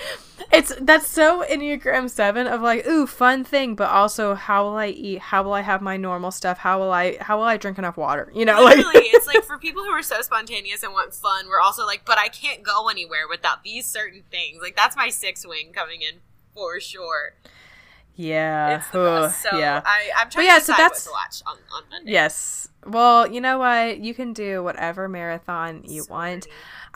it's 0.52 0.72
that's 0.82 1.08
so 1.08 1.44
enneagram 1.50 2.10
7 2.10 2.46
of 2.48 2.62
like 2.62 2.86
ooh 2.88 3.08
fun 3.08 3.44
thing 3.44 3.74
but 3.76 3.90
also 3.90 4.36
how 4.36 4.64
will 4.66 4.76
i 4.78 4.88
eat 4.88 5.20
how 5.20 5.42
will 5.44 5.54
i 5.54 5.62
have 5.62 5.82
my 5.82 5.98
normal 5.98 6.30
stuff 6.32 6.60
how 6.60 6.78
will 6.80 6.92
i 6.92 7.18
how 7.22 7.38
will 7.38 7.44
i 7.46 7.58
drink 7.58 7.78
enough 7.78 7.98
water 7.98 8.32
you 8.36 8.46
know 8.46 8.62
like 8.64 8.78
Literally, 8.78 9.08
it's 9.08 9.26
like 9.28 9.44
for 9.52 9.58
people 9.58 9.84
who 9.84 9.90
are 9.90 10.04
so 10.04 10.22
spontaneous 10.22 10.84
and 10.84 10.94
want 10.94 11.14
fun, 11.14 11.48
we're 11.48 11.60
also 11.60 11.86
like, 11.86 12.04
but 12.06 12.18
I 12.20 12.28
can't 12.28 12.62
go 12.64 12.88
anywhere 12.90 13.28
without 13.30 13.64
these 13.64 13.86
certain 13.88 14.24
things. 14.30 14.60
Like 14.62 14.76
that's 14.76 14.96
my 14.96 15.10
six 15.10 15.46
wing 15.46 15.72
coming 15.74 16.02
in 16.02 16.20
for 16.54 16.80
sure. 16.80 17.34
yeah 18.16 18.78
It's 18.78 18.90
the 18.90 19.00
best. 19.00 19.42
So 19.42 19.58
yeah 19.58 19.82
I, 19.86 20.10
I'm 20.18 20.30
trying 20.30 20.48
yeah, 20.48 20.60
to 20.60 20.66
so 20.66 20.74
that's- 20.74 21.08
what 21.08 21.32
to 21.32 21.50
watch 21.50 21.56
on, 21.56 21.58
on 21.76 21.84
Monday. 21.90 22.12
yes 22.12 22.68
well 22.86 23.28
you 23.28 23.42
know 23.42 23.58
what 23.60 24.00
you 24.00 24.14
can 24.14 24.34
do 24.34 24.64
whatever 24.64 25.08
marathon 25.10 25.84
you 25.86 26.04
So 26.04 26.14
want. 26.14 26.48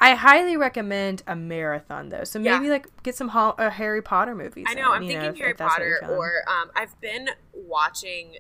I 0.02 0.14
highly 0.16 0.58
recommend 0.58 1.24
a 1.28 1.36
marathon 1.36 2.10
though 2.10 2.24
so 2.26 2.40
Yeah. 2.40 2.58
maybe 2.58 2.70
like 2.70 2.88
get 3.04 3.16
some 3.16 3.30
uh, 3.34 3.70
harry 3.70 4.02
potter 4.02 4.36
movies 4.36 4.66
I 4.68 4.74
know. 4.74 4.92
in, 4.94 4.98
I'm 4.98 5.02
know, 5.04 5.08
thinking 5.08 5.30
if- 5.30 5.38
Harry 5.38 5.52
if 5.52 5.58
that's 5.58 5.78
what 5.78 5.88
you're 5.88 6.02
Potter, 6.02 6.16
or 6.18 6.32
um, 6.50 6.72
I've 6.76 7.00
been 7.00 7.30
watching 7.54 8.38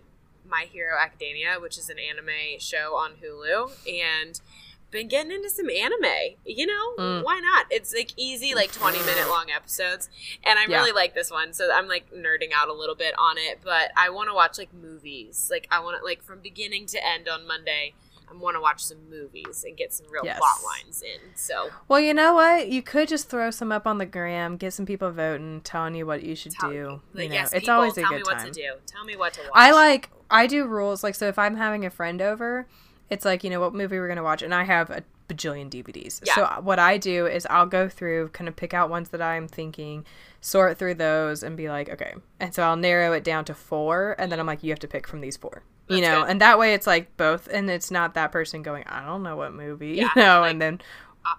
My 0.49 0.65
Hero 0.69 0.95
Academia, 0.99 1.59
which 1.61 1.77
is 1.77 1.89
an 1.89 1.97
anime 1.99 2.59
show 2.59 2.95
on 2.95 3.11
Hulu, 3.23 3.71
and 3.87 4.41
been 4.89 5.07
getting 5.07 5.31
into 5.31 5.49
some 5.49 5.69
anime. 5.69 6.35
You 6.45 6.65
know, 6.67 6.95
Mm. 6.99 7.23
why 7.23 7.39
not? 7.39 7.67
It's 7.69 7.93
like 7.93 8.11
easy, 8.17 8.53
like 8.53 8.73
20 8.73 8.99
minute 8.99 9.29
long 9.29 9.49
episodes, 9.49 10.09
and 10.43 10.59
I 10.59 10.65
Yeah. 10.67 10.79
really 10.79 10.91
like 10.91 11.13
this 11.13 11.31
one. 11.31 11.53
So 11.53 11.71
I'm 11.71 11.87
like 11.87 12.11
nerding 12.11 12.51
out 12.53 12.67
a 12.67 12.73
little 12.73 12.95
bit 12.95 13.13
on 13.17 13.37
it, 13.37 13.59
but 13.63 13.91
I 13.95 14.09
want 14.09 14.27
to 14.29 14.33
watch 14.33 14.57
like 14.57 14.73
movies. 14.73 15.47
Like 15.49 15.65
I 15.71 15.79
want 15.79 15.97
to 15.99 16.03
like 16.03 16.21
from 16.21 16.39
beginning 16.39 16.85
to 16.87 17.05
end 17.05 17.29
on 17.29 17.47
Monday. 17.47 17.93
I 18.31 18.35
want 18.37 18.55
to 18.55 18.61
watch 18.61 18.83
some 18.83 19.09
movies 19.09 19.63
and 19.67 19.75
get 19.75 19.91
some 19.93 20.07
real 20.09 20.23
Yes. 20.23 20.37
plot 20.37 20.55
lines 20.63 21.01
in. 21.01 21.19
So 21.35 21.69
Well, 21.87 21.99
you 21.99 22.13
know 22.13 22.33
what? 22.33 22.69
You 22.69 22.81
could 22.81 23.07
just 23.07 23.29
throw 23.29 23.51
some 23.51 23.71
up 23.71 23.85
on 23.85 23.97
the 23.97 24.05
gram, 24.05 24.57
get 24.57 24.73
some 24.73 24.85
people 24.85 25.11
voting, 25.11 25.61
telling 25.61 25.95
you 25.95 26.05
what 26.05 26.23
you 26.23 26.35
should 26.35 26.53
tell 26.53 26.69
do. 26.69 26.75
me, 26.75 26.79
You 26.79 26.99
like, 27.13 27.29
know, 27.29 27.35
yes, 27.35 27.53
it's 27.53 27.61
people, 27.61 27.75
always 27.75 27.97
a 27.97 28.01
tell 28.01 28.09
good 28.09 28.17
me 28.17 28.23
what 28.23 28.37
time. 28.39 28.45
to 28.47 28.51
do. 28.51 28.73
Tell 28.85 29.03
me 29.03 29.15
what 29.15 29.33
to 29.33 29.41
watch. 29.41 29.51
I 29.53 29.71
like 29.71 30.09
I 30.29 30.47
do 30.47 30.65
rules 30.65 31.03
like 31.03 31.15
so 31.15 31.27
if 31.27 31.37
I'm 31.37 31.57
having 31.57 31.85
a 31.85 31.89
friend 31.89 32.21
over, 32.21 32.67
it's 33.09 33.25
like, 33.25 33.43
you 33.43 33.49
know, 33.49 33.59
what 33.59 33.73
movie 33.73 33.99
we're 33.99 34.07
going 34.07 34.15
to 34.17 34.23
watch 34.23 34.41
and 34.41 34.55
I 34.55 34.63
have 34.63 34.89
a 34.89 35.03
bajillion 35.27 35.69
DVDs. 35.69 36.21
Yeah. 36.25 36.35
So 36.35 36.61
what 36.61 36.79
I 36.79 36.97
do 36.97 37.25
is 37.25 37.45
I'll 37.49 37.65
go 37.65 37.87
through, 37.89 38.29
kind 38.29 38.47
of 38.47 38.55
pick 38.55 38.73
out 38.73 38.89
ones 38.89 39.09
that 39.09 39.21
I'm 39.21 39.47
thinking, 39.47 40.05
sort 40.41 40.77
through 40.77 40.95
those 40.95 41.41
and 41.43 41.55
be 41.57 41.69
like, 41.69 41.89
okay. 41.89 42.15
And 42.39 42.53
so 42.53 42.63
I'll 42.63 42.75
narrow 42.75 43.13
it 43.13 43.23
down 43.23 43.45
to 43.45 43.53
4 43.53 44.15
and 44.17 44.31
then 44.31 44.39
I'm 44.39 44.45
like 44.45 44.63
you 44.63 44.71
have 44.71 44.79
to 44.79 44.87
pick 44.87 45.07
from 45.07 45.21
these 45.21 45.37
4. 45.37 45.63
You 45.91 46.01
That's 46.01 46.11
know, 46.11 46.21
good. 46.21 46.31
and 46.31 46.41
that 46.41 46.57
way 46.59 46.73
it's 46.73 46.87
like 46.87 47.15
both 47.17 47.47
and 47.51 47.69
it's 47.69 47.91
not 47.91 48.13
that 48.15 48.31
person 48.31 48.61
going, 48.61 48.83
I 48.87 49.05
don't 49.05 49.23
know 49.23 49.35
what 49.35 49.53
movie, 49.53 49.89
Yeah, 49.95 50.09
you 50.15 50.21
know, 50.21 50.39
like, 50.41 50.51
and 50.51 50.61
then 50.61 50.81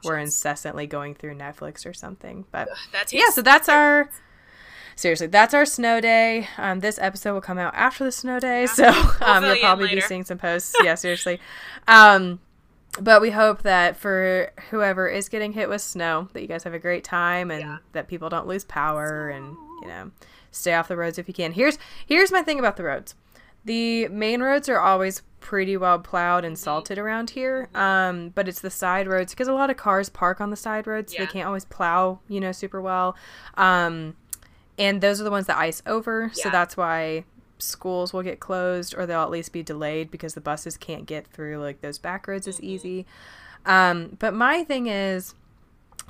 we're 0.04 0.18
incessantly 0.18 0.86
going 0.86 1.14
through 1.14 1.34
Netflix 1.36 1.84
or 1.86 1.92
something. 1.92 2.44
But 2.50 2.68
That 2.92 3.08
takes 3.08 3.12
yeah, 3.14 3.30
so 3.30 3.42
that's 3.42 3.68
our 3.68 4.08
seriously, 4.96 5.26
that's 5.26 5.54
our 5.54 5.64
snow 5.66 6.00
day. 6.00 6.48
Um, 6.58 6.80
this 6.80 6.98
episode 7.00 7.34
will 7.34 7.40
come 7.40 7.58
out 7.58 7.74
after 7.74 8.04
the 8.04 8.12
snow 8.12 8.38
day, 8.38 8.66
so 8.66 8.88
um, 9.20 9.44
you'll 9.44 9.56
probably 9.56 9.88
be 9.88 10.00
seeing 10.00 10.24
some 10.24 10.38
posts. 10.38 10.74
yeah, 10.84 10.94
seriously. 10.94 11.40
Um, 11.88 12.40
but 13.00 13.22
we 13.22 13.30
hope 13.30 13.62
that 13.62 13.96
for 13.96 14.52
whoever 14.70 15.08
is 15.08 15.28
getting 15.30 15.52
hit 15.52 15.68
with 15.68 15.80
snow, 15.80 16.28
that 16.34 16.42
you 16.42 16.46
guys 16.48 16.62
have 16.64 16.74
a 16.74 16.78
great 16.78 17.04
time 17.04 17.50
and 17.50 17.60
Yeah. 17.62 17.76
that 17.92 18.06
people 18.06 18.28
don't 18.28 18.46
lose 18.46 18.64
power 18.64 19.30
and 19.30 19.56
you 19.80 19.88
know 19.88 20.10
stay 20.50 20.74
off 20.74 20.88
the 20.88 20.96
roads 20.96 21.18
if 21.18 21.26
you 21.26 21.32
can. 21.34 21.52
Here's 21.52 21.78
here's 22.06 22.30
my 22.30 22.42
thing 22.42 22.58
about 22.58 22.76
the 22.76 22.84
roads. 22.84 23.14
The 23.64 24.08
main 24.08 24.42
roads 24.42 24.68
are 24.68 24.80
always 24.80 25.22
pretty 25.40 25.76
well 25.76 25.98
plowed 25.98 26.44
and 26.44 26.58
salted 26.58 26.98
around 26.98 27.30
here. 27.30 27.68
Um, 27.74 28.30
but 28.30 28.48
it's 28.48 28.60
the 28.60 28.70
side 28.70 29.06
roads 29.08 29.32
because 29.32 29.48
a 29.48 29.52
lot 29.52 29.70
of 29.70 29.76
cars 29.76 30.08
park 30.08 30.40
on 30.40 30.50
the 30.50 30.56
side 30.56 30.86
roads. 30.86 31.12
So 31.12 31.18
Yeah. 31.18 31.26
They 31.26 31.32
can't 31.32 31.46
always 31.46 31.64
plow, 31.64 32.20
you 32.28 32.40
know, 32.40 32.52
super 32.52 32.80
well. 32.80 33.16
Um, 33.56 34.16
and 34.78 35.00
those 35.00 35.20
are 35.20 35.24
the 35.24 35.30
ones 35.30 35.46
that 35.46 35.58
ice 35.58 35.82
over. 35.86 36.30
So 36.34 36.48
that's 36.50 36.76
why 36.76 37.24
schools 37.58 38.12
will 38.12 38.22
get 38.22 38.40
closed 38.40 38.94
or 38.96 39.06
they'll 39.06 39.22
at 39.22 39.30
least 39.30 39.52
be 39.52 39.62
delayed 39.62 40.10
because 40.10 40.34
the 40.34 40.40
buses 40.40 40.76
can't 40.76 41.06
get 41.06 41.26
through 41.28 41.58
like 41.58 41.80
those 41.80 41.98
back 41.98 42.26
roads 42.26 42.48
as 42.48 42.60
easy. 42.60 43.06
Um, 43.64 44.16
but 44.18 44.34
my 44.34 44.64
thing 44.64 44.86
is, 44.88 45.34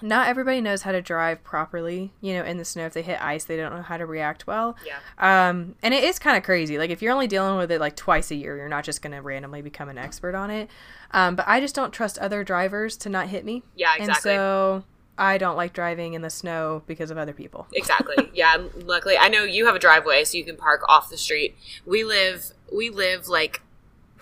not 0.02 0.28
everybody 0.28 0.60
knows 0.60 0.82
how 0.82 0.92
to 0.92 1.02
drive 1.02 1.42
properly. 1.44 2.12
You 2.20 2.34
know, 2.34 2.44
in 2.44 2.58
the 2.58 2.64
snow, 2.64 2.86
if 2.86 2.92
they 2.92 3.02
hit 3.02 3.20
ice, 3.20 3.44
they 3.44 3.56
don't 3.56 3.74
know 3.74 3.82
how 3.82 3.96
to 3.96 4.06
react 4.06 4.46
well. 4.46 4.76
Yeah. 4.86 4.98
Um, 5.18 5.76
and 5.82 5.94
it 5.94 6.04
is 6.04 6.18
kind 6.18 6.36
of 6.36 6.42
crazy. 6.42 6.78
Like 6.78 6.90
if 6.90 7.02
you're 7.02 7.12
only 7.12 7.26
dealing 7.26 7.56
with 7.56 7.70
it 7.70 7.80
like 7.80 7.96
twice 7.96 8.30
a 8.30 8.34
year, 8.34 8.56
you're 8.56 8.68
not 8.68 8.84
just 8.84 9.02
gonna 9.02 9.22
randomly 9.22 9.62
become 9.62 9.88
an 9.88 9.98
expert 9.98 10.34
on 10.34 10.50
it. 10.50 10.68
Um, 11.12 11.36
but 11.36 11.46
I 11.48 11.60
just 11.60 11.74
don't 11.74 11.92
trust 11.92 12.18
other 12.18 12.44
drivers 12.44 12.96
to 12.98 13.08
not 13.08 13.28
hit 13.28 13.44
me. 13.44 13.62
Yeah, 13.76 13.94
exactly. 13.96 14.32
And 14.32 14.38
so 14.38 14.84
I 15.18 15.38
don't 15.38 15.56
like 15.56 15.72
driving 15.72 16.14
in 16.14 16.22
the 16.22 16.30
snow 16.30 16.82
because 16.86 17.10
of 17.10 17.18
other 17.18 17.32
people. 17.32 17.66
Exactly. 17.74 18.30
Yeah. 18.32 18.56
Luckily, 18.84 19.18
I 19.18 19.28
know 19.28 19.44
you 19.44 19.66
have 19.66 19.74
a 19.74 19.78
driveway, 19.78 20.24
so 20.24 20.38
you 20.38 20.44
can 20.44 20.56
park 20.56 20.82
off 20.88 21.10
the 21.10 21.16
street. 21.16 21.56
We 21.84 22.04
live, 22.04 22.52
we 22.72 22.90
live 22.90 23.28
like 23.28 23.60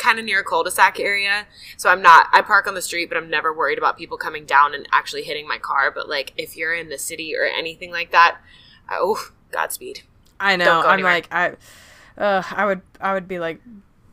kind 0.01 0.19
of 0.19 0.25
near 0.25 0.41
a 0.41 0.45
cul-de-sac 0.45 0.99
area, 0.99 1.47
so 1.77 1.89
I'm 1.89 2.03
not. 2.03 2.27
I 2.33 2.43
park 2.43 2.67
on 2.67 2.75
the 2.75 2.83
street, 2.83 3.09
but 3.09 3.17
I'm 3.17 3.31
never 3.31 3.53
worried 3.53 3.79
about 3.79 3.97
people 3.97 4.17
coming 4.17 4.45
down 4.47 4.75
and 4.75 4.89
actually 4.93 5.23
hitting 5.23 5.47
my 5.47 5.59
car. 5.59 5.93
But 5.95 6.09
like, 6.09 6.33
if 6.37 6.57
you're 6.57 6.75
in 6.75 6.89
the 6.89 6.99
city 6.99 7.37
or 7.37 7.45
anything 7.45 7.93
like 7.93 8.11
that, 8.11 8.39
I, 8.89 8.97
oh, 8.99 9.31
Godspeed. 9.53 10.03
I 10.41 10.57
know. 10.57 10.83
Go 10.83 10.89
I'm 10.89 10.95
anywhere. 10.95 11.13
like 11.13 11.29
I, 11.33 11.57
uh, 12.17 12.43
I 12.51 12.65
would 12.65 12.81
I 13.01 13.15
would 13.15 13.29
be 13.29 13.39
like 13.39 13.61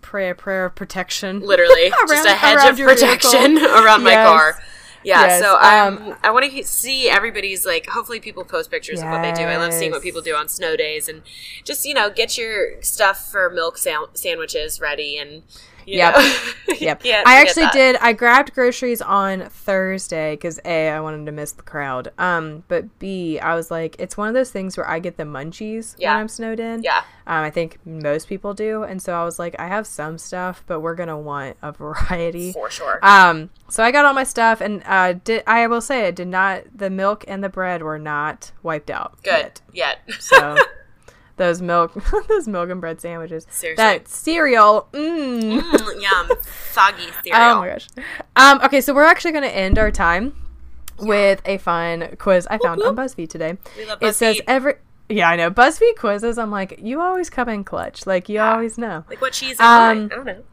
pray 0.01 0.29
a 0.29 0.35
prayer 0.35 0.65
of 0.65 0.75
protection. 0.75 1.39
Literally, 1.39 1.89
just 2.07 2.27
a 2.27 2.33
hedge 2.33 2.69
of 2.69 2.77
vehicle. 2.77 2.93
protection 2.93 3.57
around 3.63 4.03
my 4.03 4.13
car. 4.13 4.59
Yeah, 5.03 5.21
Yes, 5.21 5.41
so 5.41 5.57
um, 5.57 6.11
um, 6.11 6.17
I 6.21 6.31
want 6.31 6.51
to 6.51 6.63
see 6.63 7.07
everybody's 7.09 7.65
like. 7.65 7.87
Hopefully, 7.87 8.19
people 8.19 8.43
post 8.43 8.69
pictures 8.69 8.99
of 8.99 9.07
what 9.07 9.21
they 9.21 9.31
do. 9.31 9.43
I 9.43 9.55
love 9.55 9.73
seeing 9.73 9.91
what 9.91 10.01
people 10.01 10.21
do 10.21 10.35
on 10.35 10.49
snow 10.49 10.75
days, 10.75 11.07
and 11.07 11.21
just 11.63 11.85
you 11.85 11.93
know, 11.93 12.09
get 12.09 12.37
your 12.37 12.81
stuff 12.81 13.31
for 13.31 13.49
milk 13.49 13.77
sam- 13.77 14.07
sandwiches 14.13 14.81
ready, 14.81 15.17
and 15.17 15.43
Yep. 15.95 16.15
Yep. 16.79 17.01
I 17.25 17.41
actually 17.41 17.67
did. 17.73 17.95
I 18.01 18.13
grabbed 18.13 18.53
groceries 18.53 19.01
on 19.01 19.49
Thursday 19.49 20.33
because 20.33 20.59
a 20.65 20.89
I 20.89 20.99
wanted 20.99 21.25
to 21.25 21.31
miss 21.31 21.53
the 21.53 21.63
crowd. 21.63 22.11
Um, 22.19 22.63
but 22.67 22.99
b 22.99 23.39
I 23.39 23.55
was 23.55 23.71
like, 23.71 23.95
it's 23.97 24.15
one 24.17 24.27
of 24.27 24.33
those 24.35 24.51
things 24.51 24.77
where 24.77 24.87
I 24.87 24.99
get 24.99 25.17
the 25.17 25.23
munchies 25.23 25.95
Yeah. 25.97 26.11
when 26.11 26.19
I'm 26.21 26.27
snowed 26.27 26.59
in. 26.59 26.83
Yeah, 26.83 26.99
Um, 27.25 27.43
I 27.43 27.49
think 27.49 27.79
most 27.85 28.27
people 28.27 28.53
do, 28.53 28.83
and 28.83 29.01
so 29.01 29.13
I 29.13 29.23
was 29.23 29.39
like, 29.39 29.55
I 29.59 29.67
have 29.67 29.87
some 29.87 30.17
stuff, 30.19 30.63
but 30.67 30.81
we're 30.81 30.93
gonna 30.93 31.17
want 31.17 31.57
a 31.63 31.71
variety. 31.83 32.51
for 32.51 32.69
sure. 32.69 32.99
Um, 33.01 33.49
so 33.69 33.81
I 33.83 33.91
got 33.91 34.05
all 34.05 34.13
my 34.13 34.23
stuff, 34.25 34.61
and 34.61 34.83
uh, 34.85 35.13
did 35.13 35.41
I 35.47 35.65
will 35.67 35.81
say 35.81 36.07
it 36.07 36.15
did 36.15 36.27
not. 36.27 36.63
The 36.75 36.89
milk 36.91 37.23
and 37.27 37.43
the 37.43 37.49
bread 37.49 37.81
were 37.81 37.97
not 37.99 38.51
wiped 38.61 38.91
out. 38.91 39.23
Good. 39.23 39.31
yet. 39.31 39.61
Yet. 39.73 39.99
So 40.19 40.57
those 41.37 41.61
milk, 41.61 41.93
those 42.27 42.47
milk 42.47 42.69
and 42.69 42.81
bread 42.81 42.99
sandwiches. 42.99 43.47
Seriously. 43.49 43.81
That 43.81 44.07
cereal. 44.07 44.89
Mmm. 44.91 45.61
Mm, 45.61 46.01
yum, 46.01 46.37
soggy 46.71 47.07
cereal. 47.23 47.41
Oh 47.41 47.59
my 47.59 47.67
gosh. 47.69 47.87
Um, 48.35 48.59
okay, 48.63 48.81
so 48.81 48.93
we're 48.93 49.03
actually 49.03 49.31
going 49.31 49.43
to 49.43 49.55
end 49.55 49.79
our 49.79 49.91
time 49.91 50.35
with 50.99 51.41
a 51.45 51.57
fun 51.57 52.15
quiz 52.17 52.47
I 52.49 52.57
found 52.57 52.81
on 52.83 52.95
BuzzFeed 52.95 53.29
today. 53.29 53.57
We 53.77 53.85
love 53.85 53.99
BuzzFeed. 53.99 54.09
It 54.09 54.13
says 54.15 54.41
every. 54.47 54.73
Yeah, 55.09 55.29
I 55.29 55.37
know. 55.37 55.49
BuzzFeed 55.49 55.95
quizzes, 55.97 56.37
I'm 56.37 56.51
like, 56.51 56.79
you 56.81 56.99
always 56.99 57.29
come 57.29 57.47
in 57.47 57.63
clutch. 57.63 58.05
Like, 58.05 58.27
you 58.27 58.41
always 58.41 58.77
know. 58.77 59.05
like 59.09 59.21
what 59.21 59.31
cheese? 59.31 59.57
Um, 59.59 60.09
I 60.11 60.15
don't 60.15 60.25
know. 60.25 60.43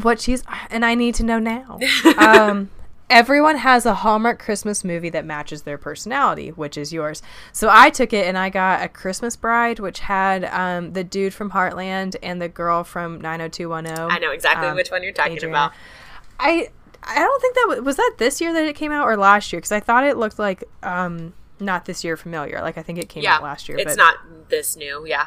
What 0.00 0.20
she's. 0.20 0.42
And 0.70 0.84
I 0.84 0.94
need 0.94 1.14
to 1.16 1.22
know 1.22 1.38
now. 1.38 1.78
um, 2.18 2.70
everyone 3.12 3.58
has 3.58 3.84
a 3.84 3.94
Hallmark 3.94 4.38
Christmas 4.38 4.82
movie 4.84 5.10
that 5.10 5.24
matches 5.26 5.62
their 5.62 5.76
personality, 5.76 6.48
which 6.48 6.78
is 6.78 6.92
yours. 6.92 7.20
So 7.52 7.68
I 7.70 7.90
took 7.90 8.12
it 8.14 8.26
and 8.26 8.38
I 8.38 8.48
got 8.48 8.82
A 8.82 8.88
Christmas 8.88 9.36
Bride, 9.36 9.78
which 9.78 10.00
had 10.00 10.44
um, 10.46 10.94
the 10.94 11.04
dude 11.04 11.34
from 11.34 11.50
Heartland 11.50 12.16
and 12.22 12.40
the 12.40 12.48
girl 12.48 12.84
from 12.84 13.20
90210. 13.20 14.10
I 14.10 14.18
know 14.18 14.30
exactly 14.32 14.66
um, 14.68 14.76
which 14.76 14.90
one 14.90 15.02
you're 15.02 15.12
talking 15.12 15.36
Adriana. 15.36 15.52
about. 15.52 15.72
I 16.40 16.70
I 17.04 17.18
don't 17.18 17.40
think 17.42 17.54
that 17.56 17.66
was, 17.68 17.80
was 17.82 17.96
that 17.96 18.14
this 18.18 18.40
year 18.40 18.52
that 18.52 18.64
it 18.64 18.74
came 18.76 18.92
out 18.92 19.04
or 19.06 19.16
last 19.16 19.52
year 19.52 19.60
because 19.60 19.72
I 19.72 19.80
thought 19.80 20.04
it 20.04 20.16
looked 20.16 20.38
like 20.38 20.64
um 20.82 21.34
not 21.60 21.84
this 21.84 22.02
year 22.02 22.16
familiar. 22.16 22.60
Like 22.62 22.78
I 22.78 22.82
think 22.82 22.98
it 22.98 23.08
came 23.08 23.22
Yeah, 23.22 23.36
out 23.36 23.42
last 23.42 23.68
year. 23.68 23.76
It's 23.78 23.96
but 23.96 23.96
not 23.98 24.16
this 24.48 24.74
new. 24.76 25.06
Yeah. 25.06 25.26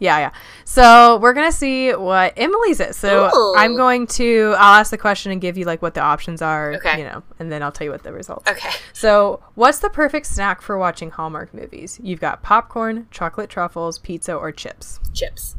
Yeah, 0.00 0.18
yeah. 0.18 0.30
So 0.64 1.18
we're 1.18 1.34
gonna 1.34 1.52
see 1.52 1.92
what 1.92 2.32
Emily's 2.36 2.80
is. 2.80 2.96
So 2.96 3.30
Ooh. 3.32 3.54
I'm 3.56 3.76
going 3.76 4.06
to 4.08 4.54
I'll 4.56 4.80
ask 4.80 4.90
the 4.90 4.98
question 4.98 5.30
and 5.30 5.40
give 5.40 5.56
you 5.58 5.66
like 5.66 5.82
what 5.82 5.92
the 5.94 6.00
options 6.00 6.40
are. 6.42 6.72
Okay. 6.74 6.98
You 6.98 7.04
know, 7.04 7.22
and 7.38 7.52
then 7.52 7.62
I'll 7.62 7.70
tell 7.70 7.84
you 7.84 7.90
what 7.90 8.02
the 8.02 8.12
results. 8.12 8.50
Okay. 8.50 8.70
So 8.94 9.42
what's 9.54 9.78
the 9.78 9.90
perfect 9.90 10.26
snack 10.26 10.62
for 10.62 10.78
watching 10.78 11.10
Hallmark 11.10 11.52
movies? 11.54 12.00
You've 12.02 12.18
got 12.20 12.42
popcorn, 12.42 13.08
chocolate 13.10 13.50
truffles, 13.50 13.98
pizza, 13.98 14.34
or 14.34 14.50
chips. 14.52 14.98
Chips. 15.12 15.56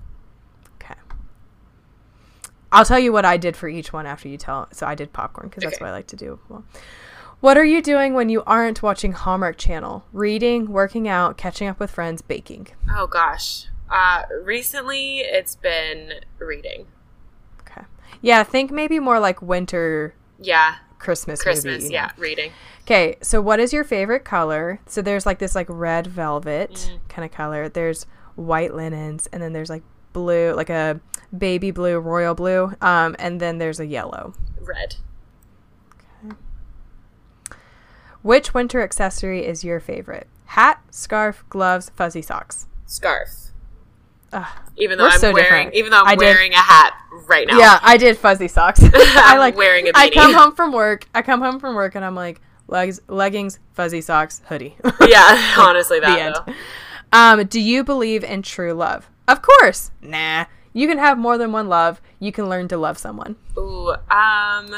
Okay. 0.82 0.96
I'll 2.72 2.86
tell 2.86 3.00
you 3.00 3.14
what 3.14 3.26
I 3.26 3.38
did 3.38 3.56
for 3.56 3.68
each 3.70 3.94
one 3.94 4.06
after 4.08 4.28
you 4.28 4.38
tell. 4.38 4.68
So 4.72 4.88
I 4.88 4.96
did 4.96 5.14
popcorn 5.14 5.50
because 5.50 5.64
that's 5.64 5.76
Okay. 5.76 5.84
what 5.86 5.90
I 5.90 5.94
like 5.94 6.08
to 6.08 6.16
do. 6.16 6.40
Well, 6.50 6.64
what 7.42 7.58
are 7.58 7.66
you 7.66 7.82
doing 7.82 8.14
when 8.14 8.30
you 8.30 8.44
aren't 8.46 8.82
watching 8.84 9.14
Hallmark 9.14 9.58
Channel? 9.58 10.06
Reading, 10.14 10.72
working 10.72 11.08
out, 11.08 11.38
catching 11.38 11.68
up 11.68 11.80
with 11.80 11.92
friends, 11.92 12.22
baking. 12.22 12.68
Oh 12.96 13.08
gosh. 13.08 13.68
Uh, 13.92 14.24
recently, 14.44 15.20
it's 15.20 15.56
been 15.56 16.14
reading. 16.40 16.88
Okay. 17.62 17.82
Yeah, 18.22 18.44
think 18.44 18.72
maybe 18.72 19.00
more 19.00 19.20
like 19.20 19.42
winter 19.42 20.16
Yeah, 20.40 20.76
Christmas. 20.98 21.42
Christmas. 21.44 21.84
movie, 21.84 21.84
you 21.86 21.90
know. 21.92 21.96
yeah, 21.96 22.12
reading. 22.18 22.52
Okay, 22.84 23.18
so 23.22 23.42
what 23.42 23.60
is 23.60 23.74
your 23.74 23.84
favorite 23.84 24.24
color? 24.24 24.80
So 24.88 25.02
there's 25.02 25.26
like 25.26 25.40
this 25.40 25.56
like 25.56 25.68
red 25.70 26.08
velvet 26.08 26.72
Mm. 26.72 27.00
kind 27.10 27.26
of 27.26 27.32
color. 27.32 27.68
There's 27.70 28.06
white 28.36 28.74
linens, 28.74 29.28
and 29.34 29.44
then 29.44 29.52
there's 29.54 29.70
like 29.70 29.84
blue, 30.14 30.54
like 30.54 30.70
a 30.70 31.00
baby 31.38 31.72
blue, 31.72 32.00
royal 32.00 32.34
blue, 32.34 32.74
um, 32.82 33.16
and 33.20 33.40
then 33.42 33.58
there's 33.58 33.80
a 33.80 33.86
yellow. 33.86 34.34
Red. 34.62 34.96
Okay. 36.26 36.36
Which 38.22 38.54
winter 38.54 38.82
accessory 38.82 39.46
is 39.46 39.64
your 39.64 39.80
favorite? 39.80 40.28
Hat, 40.46 40.82
scarf, 40.92 41.44
gloves, 41.50 41.92
fuzzy 41.96 42.22
socks. 42.22 42.68
Scarf. 42.86 43.51
Ugh. 44.34 44.48
Even 44.78 44.98
though 44.98 45.06
I'm 45.08 45.20
so 45.20 45.32
wearing, 45.34 45.44
different. 45.44 45.74
even 45.76 45.92
though 45.92 46.00
I'm 46.02 46.08
I 46.08 46.16
did- 46.16 46.20
wearing 46.26 46.54
a 46.54 46.58
hat 46.62 46.94
right 47.28 47.48
now. 47.48 47.58
Yeah, 47.58 47.80
I 47.82 47.98
did 47.98 48.18
fuzzy 48.18 48.48
socks. 48.48 48.80
I 48.94 49.38
like 49.38 49.56
wearing 49.58 49.88
a 49.88 49.92
I 49.94 50.10
beanie. 50.10 50.14
come 50.14 50.34
home 50.34 50.56
from 50.56 50.72
work. 50.72 51.08
I 51.14 51.22
come 51.22 51.42
home 51.42 51.60
from 51.60 51.76
work, 51.76 51.96
and 51.96 52.04
I'm 52.06 52.16
like 52.16 52.40
legs, 52.68 53.02
leggings, 53.08 53.60
fuzzy 53.74 54.02
socks, 54.02 54.42
hoodie. 54.48 54.76
Yeah, 55.08 55.56
honestly, 55.60 56.00
that. 56.00 56.16
the 56.46 56.52
end. 56.52 56.58
Um, 57.14 57.46
do 57.48 57.60
you 57.60 57.84
believe 57.84 58.24
in 58.24 58.42
true 58.42 58.74
love? 58.74 59.10
Of 59.28 59.42
course. 59.42 59.92
Nah. 60.02 60.46
You 60.74 60.88
can 60.88 60.98
have 60.98 61.18
more 61.18 61.38
than 61.38 61.52
one 61.52 61.68
love. 61.68 62.00
You 62.20 62.32
can 62.32 62.48
learn 62.48 62.70
to 62.70 62.78
love 62.78 62.98
someone. 62.98 63.36
Ooh, 63.58 63.90
um, 64.10 64.72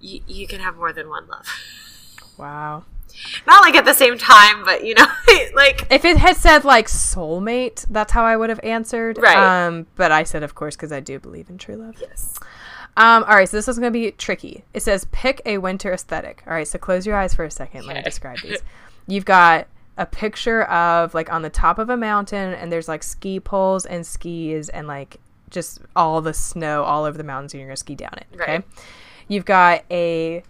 y- 0.00 0.20
you 0.28 0.46
can 0.46 0.60
have 0.60 0.76
more 0.76 0.92
than 0.92 1.08
one 1.08 1.26
love. 1.26 1.48
Wow. 2.38 2.84
Not 3.46 3.62
like 3.62 3.74
at 3.74 3.84
the 3.84 3.94
same 3.94 4.18
time, 4.18 4.64
but 4.64 4.84
you 4.84 4.94
know, 4.94 5.06
like 5.54 5.86
If 5.90 6.04
it 6.04 6.16
had 6.16 6.36
said 6.36 6.64
like 6.64 6.88
soulmate, 6.88 7.86
that's 7.90 8.12
how 8.12 8.24
I 8.24 8.36
would 8.36 8.50
have 8.50 8.60
answered. 8.62 9.18
Right. 9.18 9.36
Um, 9.66 9.86
but 9.96 10.12
I 10.12 10.22
said, 10.24 10.42
of 10.42 10.54
course, 10.54 10.76
because 10.76 10.92
I 10.92 11.00
do 11.00 11.18
believe 11.18 11.48
in 11.50 11.58
true 11.58 11.76
love. 11.76 11.96
yes. 12.00 12.38
Um, 12.98 13.24
all 13.24 13.34
right, 13.36 13.46
so 13.46 13.58
this 13.58 13.68
is 13.68 13.78
going 13.78 13.92
to 13.92 13.98
be 13.98 14.10
tricky. 14.12 14.64
It 14.72 14.80
says 14.82 15.06
pick 15.12 15.42
a 15.44 15.58
winter 15.58 15.92
aesthetic. 15.92 16.42
All 16.46 16.54
right, 16.54 16.66
so 16.66 16.78
close 16.78 17.06
your 17.06 17.14
eyes 17.16 17.34
for 17.34 17.44
a 17.44 17.50
second. 17.50 17.84
Let 17.86 17.96
me 17.96 18.02
describe 18.02 18.38
these. 18.40 18.60
You've 19.06 19.26
got 19.26 19.66
a 19.98 20.06
picture 20.06 20.62
of 20.64 21.12
like 21.12 21.30
on 21.30 21.42
the 21.42 21.50
top 21.50 21.78
of 21.78 21.90
a 21.90 21.96
mountain, 21.96 22.54
and 22.54 22.72
there's 22.72 22.88
like 22.88 23.02
ski 23.02 23.38
poles 23.38 23.84
and 23.84 24.06
skis 24.06 24.70
and 24.70 24.86
like 24.88 25.18
just 25.50 25.80
all 25.94 26.22
the 26.22 26.32
snow 26.32 26.84
all 26.84 27.04
over 27.04 27.18
the 27.18 27.24
mountains, 27.24 27.52
and 27.52 27.60
you're 27.60 27.68
going 27.68 27.76
to 27.76 27.80
ski 27.80 27.94
down 27.94 28.14
it. 28.16 28.26
Okay. 28.34 28.52
Right. 28.56 28.64
You've 29.28 29.44
got 29.44 29.84
a 29.90 30.42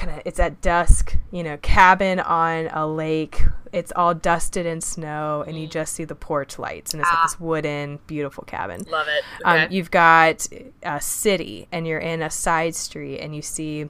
kind 0.00 0.16
of, 0.18 0.22
it's 0.24 0.40
at 0.40 0.60
dusk, 0.60 1.16
you 1.30 1.42
know, 1.42 1.56
cabin 1.58 2.18
on 2.20 2.68
a 2.72 2.86
lake. 2.86 3.42
It's 3.72 3.92
all 3.94 4.14
dusted 4.14 4.66
in 4.66 4.80
snow, 4.80 5.44
and 5.46 5.56
you 5.60 5.66
just 5.68 5.92
see 5.94 6.04
the 6.04 6.14
porch 6.14 6.58
lights, 6.58 6.92
and 6.92 7.00
it's 7.00 7.08
like 7.10 7.18
Ah. 7.18 7.22
this 7.26 7.38
wooden, 7.38 7.98
beautiful 8.06 8.44
cabin. 8.44 8.84
Love 8.90 9.06
it. 9.08 9.24
Okay. 9.46 9.64
Um, 9.64 9.70
you've 9.72 9.90
got 9.90 10.46
a 10.82 11.00
city, 11.00 11.68
and 11.70 11.86
you're 11.86 12.00
in 12.00 12.22
a 12.22 12.30
side 12.30 12.74
street, 12.74 13.18
and 13.20 13.34
you 13.36 13.42
see 13.42 13.88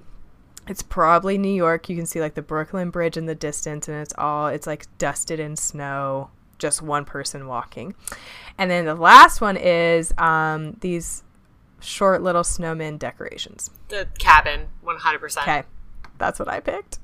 it's 0.68 0.82
probably 0.82 1.38
New 1.38 1.52
York. 1.52 1.88
You 1.88 1.96
can 1.96 2.06
see 2.06 2.20
like 2.20 2.34
the 2.34 2.42
Brooklyn 2.42 2.90
Bridge 2.90 3.16
in 3.16 3.26
the 3.26 3.34
distance, 3.34 3.88
and 3.88 3.96
it's 3.96 4.12
all 4.18 4.48
it's 4.48 4.66
like 4.66 4.86
dusted 4.98 5.40
in 5.40 5.56
snow. 5.56 6.30
Just 6.58 6.82
one 6.82 7.06
person 7.06 7.46
walking, 7.46 7.94
and 8.58 8.70
then 8.70 8.84
the 8.84 8.94
last 8.94 9.40
one 9.40 9.56
is 9.56 10.12
um, 10.18 10.76
these 10.80 11.22
short 11.80 12.20
little 12.20 12.44
snowman 12.44 12.98
decorations. 12.98 13.70
the 13.88 14.06
cabin, 14.18 14.68
one 14.82 14.98
hundred 14.98 15.20
percent. 15.20 15.48
Okay, 15.48 15.62
that's 16.21 16.39
what 16.39 16.49
I 16.49 16.61
picked. 16.61 17.01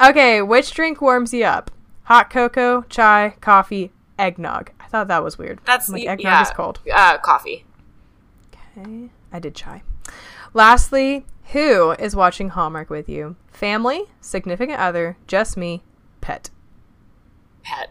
Okay, 0.00 0.42
which 0.42 0.72
drink 0.72 1.00
warms 1.00 1.32
you 1.32 1.44
up? 1.44 1.70
Hot 2.04 2.28
cocoa, 2.28 2.82
chai, 2.90 3.36
coffee, 3.40 3.92
eggnog. 4.18 4.72
I 4.80 4.86
thought 4.88 5.08
that 5.08 5.22
was 5.22 5.38
weird. 5.38 5.60
That's 5.64 5.88
I'm 5.88 5.94
like 5.94 6.06
eggnog 6.06 6.24
yeah, 6.24 6.42
is 6.42 6.50
cold. 6.50 6.80
Uh, 6.92 7.18
coffee. 7.18 7.64
Okay. 8.76 9.08
I 9.32 9.38
did 9.38 9.54
chai. 9.54 9.82
Lastly, 10.52 11.24
who 11.52 11.92
is 11.92 12.16
watching 12.16 12.50
Hallmark 12.50 12.90
with 12.90 13.08
you? 13.08 13.36
Family, 13.50 14.04
significant 14.20 14.78
other, 14.78 15.16
just 15.26 15.56
me, 15.56 15.82
pet. 16.20 16.50
Pet. 17.62 17.90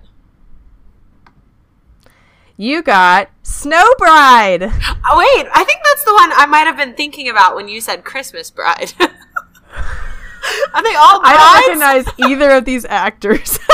You 2.57 2.83
got 2.83 3.29
Snow 3.41 3.85
Bride. 3.97 4.63
Oh 4.63 5.17
wait, 5.17 5.47
I 5.53 5.63
think 5.63 5.79
that's 5.83 6.03
the 6.03 6.13
one 6.13 6.31
I 6.33 6.45
might 6.45 6.67
have 6.67 6.77
been 6.77 6.93
thinking 6.93 7.27
about 7.27 7.55
when 7.55 7.67
you 7.67 7.81
said 7.81 8.03
Christmas 8.03 8.51
Bride. 8.51 8.93
Are 10.73 10.83
they 10.83 10.95
all 10.95 11.21
I 11.23 11.33
don't 11.37 11.79
recognize 11.79 12.13
either 12.29 12.51
of 12.51 12.65
these 12.65 12.85
actors. 12.85 13.59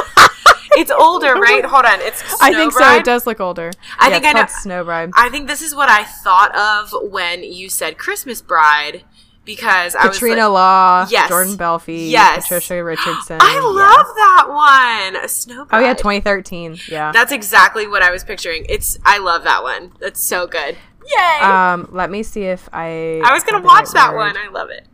It's 0.80 0.92
older, 0.92 1.34
right? 1.40 1.66
Hold 1.66 1.86
on, 1.86 2.02
it's. 2.02 2.22
I 2.40 2.54
think 2.54 2.72
so. 2.72 2.88
It 2.98 3.04
does 3.04 3.26
look 3.26 3.40
older. 3.40 3.72
I 3.98 4.10
Yeah, 4.10 4.14
think 4.20 4.26
it's 4.26 4.36
I 4.36 4.42
know- 4.42 4.48
Snow 4.62 4.84
Bride. 4.84 5.10
I 5.16 5.30
think 5.30 5.48
this 5.48 5.64
is 5.64 5.74
what 5.74 5.90
I 5.90 6.04
thought 6.04 6.56
of 6.56 6.94
when 7.12 7.42
you 7.44 7.68
said 7.68 7.98
Christmas 7.98 8.44
Bride 8.44 9.04
because 9.44 9.96
I 9.96 10.06
was 10.06 10.18
Katrina 10.18 10.50
like, 10.50 10.54
Law, 10.54 11.08
Yes. 11.10 11.30
Jordan 11.30 11.58
Belfi, 11.58 12.12
Yes. 12.12 12.44
Patricia 12.44 12.84
Richardson. 12.84 13.40
I 13.42 13.54
Yeah. 13.56 13.62
love 13.62 14.06
that 14.18 15.14
one. 15.16 15.28
Snow 15.30 15.62
Oh 15.62 15.66
Bride. 15.66 15.82
yeah, 15.82 15.94
2013. 15.96 16.78
Yeah. 16.92 17.12
That's 17.12 17.32
exactly 17.32 17.88
what 17.88 18.04
I 18.04 18.12
was 18.12 18.24
picturing. 18.24 18.68
It's. 18.70 19.00
I 19.04 19.18
love 19.18 19.46
that 19.46 19.64
one. 19.64 19.94
That's 20.00 20.22
so 20.22 20.46
good. 20.46 20.78
Yay! 21.08 21.40
um, 21.42 21.90
let 21.92 22.12
me 22.12 22.22
see 22.22 22.44
if 22.44 22.70
I. 22.72 23.22
I 23.26 23.34
was 23.34 23.44
gonna 23.44 23.66
watch 23.66 23.90
that 23.94 24.12
word. 24.12 24.18
one. 24.18 24.38
I 24.38 24.50
love 24.50 24.70
it. 24.70 24.86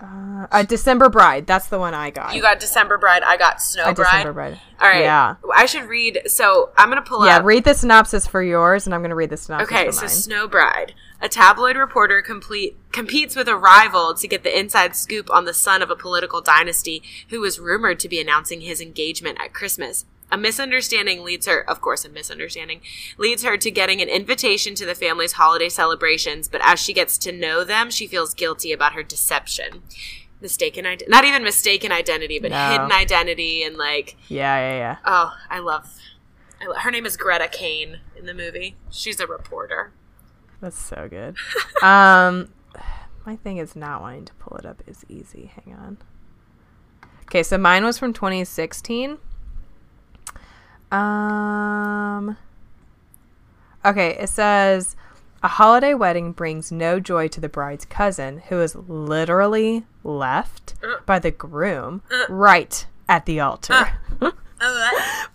Uh, 0.00 0.46
uh, 0.52 0.62
December 0.62 1.08
Bride. 1.08 1.46
That's 1.46 1.66
the 1.66 1.78
one 1.78 1.92
I 1.92 2.10
got. 2.10 2.34
You 2.34 2.40
got 2.40 2.60
December 2.60 2.98
Bride. 2.98 3.22
I 3.24 3.36
got 3.36 3.60
Snow 3.60 3.82
a 3.90 3.94
Bride. 3.94 4.04
December 4.18 4.32
Bride. 4.32 4.60
All 4.80 4.88
right. 4.88 5.00
Yeah. 5.02 5.34
I 5.54 5.66
should 5.66 5.84
read. 5.84 6.20
So 6.26 6.70
I'm 6.76 6.88
gonna 6.88 7.02
pull 7.02 7.26
Yeah. 7.26 7.36
up. 7.36 7.42
Yeah, 7.42 7.46
read 7.46 7.64
the 7.64 7.74
synopsis 7.74 8.26
for 8.26 8.42
yours, 8.42 8.86
and 8.86 8.94
I'm 8.94 9.02
gonna 9.02 9.16
read 9.16 9.30
the 9.30 9.36
synopsis 9.36 9.68
Okay, 9.72 9.90
so. 9.90 10.06
Snow 10.06 10.46
Bride. 10.46 10.94
A 11.20 11.28
tabloid 11.28 11.76
reporter 11.76 12.22
complete, 12.22 12.76
competes 12.92 13.34
with 13.34 13.48
a 13.48 13.56
rival 13.56 14.14
to 14.14 14.28
get 14.28 14.44
the 14.44 14.56
inside 14.56 14.94
scoop 14.94 15.28
on 15.32 15.46
the 15.46 15.54
son 15.54 15.82
of 15.82 15.90
a 15.90 15.96
political 15.96 16.40
dynasty 16.40 17.02
who 17.30 17.42
is 17.42 17.58
rumored 17.58 17.98
to 17.98 18.08
be 18.08 18.20
announcing 18.20 18.60
his 18.60 18.80
engagement 18.80 19.36
at 19.40 19.52
Christmas. 19.52 20.04
A 20.30 20.36
misunderstanding 20.36 21.24
leads 21.24 21.46
her, 21.46 21.68
of 21.68 21.80
course, 21.80 22.04
a 22.04 22.08
misunderstanding, 22.08 22.80
leads 23.16 23.42
her 23.44 23.56
to 23.56 23.70
getting 23.70 24.02
an 24.02 24.08
invitation 24.10 24.74
to 24.74 24.84
the 24.84 24.94
family's 24.94 25.32
holiday 25.32 25.68
celebrations, 25.70 26.48
but 26.48 26.60
as 26.62 26.78
she 26.78 26.92
gets 26.92 27.16
to 27.18 27.32
know 27.32 27.64
them, 27.64 27.90
she 27.90 28.06
feels 28.06 28.34
guilty 28.34 28.70
about 28.72 28.92
her 28.92 29.02
deception. 29.02 29.82
Mistaken, 30.40 30.84
not 31.08 31.24
even 31.24 31.42
mistaken 31.42 31.90
identity, 31.90 32.38
but 32.38 32.50
No. 32.50 32.70
hidden 32.70 32.92
identity, 32.92 33.62
and 33.62 33.76
like, 33.76 34.16
yeah, 34.28 34.56
yeah, 34.70 34.76
yeah. 34.76 34.96
oh, 35.04 35.32
I 35.50 35.58
love, 35.60 35.88
I 36.60 36.66
lo- 36.66 36.74
her 36.74 36.90
name 36.90 37.06
is 37.06 37.16
Greta 37.16 37.48
Kane 37.48 38.00
in 38.16 38.26
the 38.26 38.34
movie. 38.34 38.76
She's 38.90 39.18
a 39.20 39.26
reporter. 39.26 39.92
That's 40.60 40.78
so 40.78 41.08
good. 41.08 41.36
um, 41.82 42.50
my 43.24 43.36
thing 43.36 43.56
is 43.56 43.74
not 43.74 44.00
wanting 44.02 44.26
to 44.26 44.34
pull 44.34 44.56
it 44.58 44.66
up 44.66 44.82
is 44.86 45.04
easy. 45.08 45.50
Hang 45.64 45.74
on. 45.74 45.98
Okay, 47.22 47.42
so 47.42 47.58
mine 47.58 47.84
was 47.84 47.98
from 47.98 48.12
2016. 48.12 49.18
Um. 50.90 52.36
Okay, 53.84 54.16
it 54.18 54.28
says 54.28 54.96
a 55.42 55.48
holiday 55.48 55.94
wedding 55.94 56.32
brings 56.32 56.72
no 56.72 56.98
joy 56.98 57.28
to 57.28 57.40
the 57.40 57.48
bride's 57.48 57.84
cousin, 57.84 58.42
who 58.48 58.60
is 58.60 58.74
literally 58.74 59.84
left 60.02 60.74
uh. 60.82 60.96
by 61.06 61.18
the 61.18 61.30
groom 61.30 62.02
uh. 62.10 62.24
right 62.28 62.86
at 63.08 63.26
the 63.26 63.40
altar. 63.40 63.74
Uh. 64.20 64.32
Oh, 64.60 65.26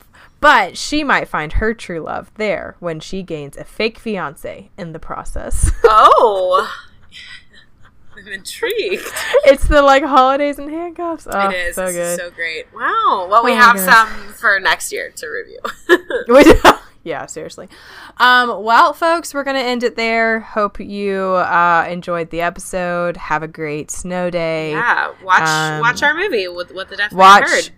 but 0.41 0.77
she 0.77 1.01
might 1.05 1.29
find 1.29 1.53
her 1.53 1.73
true 1.73 2.01
love 2.01 2.29
there 2.35 2.75
when 2.81 2.99
she 2.99 3.23
gains 3.23 3.55
a 3.55 3.63
fake 3.63 3.97
fiance 3.97 4.69
in 4.77 4.91
the 4.91 4.99
process. 4.99 5.71
Oh, 5.85 6.69
I'm 8.25 8.33
intrigued. 8.33 9.03
it's 9.45 9.67
the 9.67 9.81
like 9.81 10.03
holidays 10.03 10.59
and 10.59 10.69
handcuffs. 10.69 11.27
Oh, 11.29 11.49
it 11.49 11.53
is 11.55 11.75
so 11.75 11.85
This 11.87 11.95
is 11.95 12.17
good. 12.17 12.19
so 12.25 12.31
great. 12.31 12.65
Wow. 12.73 13.27
Well, 13.29 13.43
we 13.43 13.51
Oh 13.51 13.55
have 13.55 13.79
some 13.79 14.07
for 14.33 14.59
next 14.59 14.91
year 14.91 15.11
to 15.15 15.27
review. 15.27 15.59
yeah, 17.03 17.25
seriously. 17.25 17.67
Um, 18.17 18.63
well, 18.63 18.93
folks, 18.93 19.33
we're 19.33 19.43
gonna 19.43 19.59
end 19.59 19.83
it 19.83 19.95
there. 19.95 20.39
Hope 20.39 20.79
you 20.79 21.19
uh, 21.21 21.85
enjoyed 21.89 22.29
the 22.29 22.41
episode. 22.41 23.17
Have 23.17 23.43
a 23.43 23.47
great 23.47 23.91
snow 23.91 24.29
day. 24.29 24.71
yeah. 24.71 25.11
Watch 25.23 25.41
Um, 25.47 25.81
watch 25.81 26.01
our 26.03 26.13
movie 26.13 26.47
with 26.47 26.71
what 26.73 26.89
the 26.89 26.95
deaf 26.97 27.11
Watch. 27.11 27.43
heard. 27.43 27.69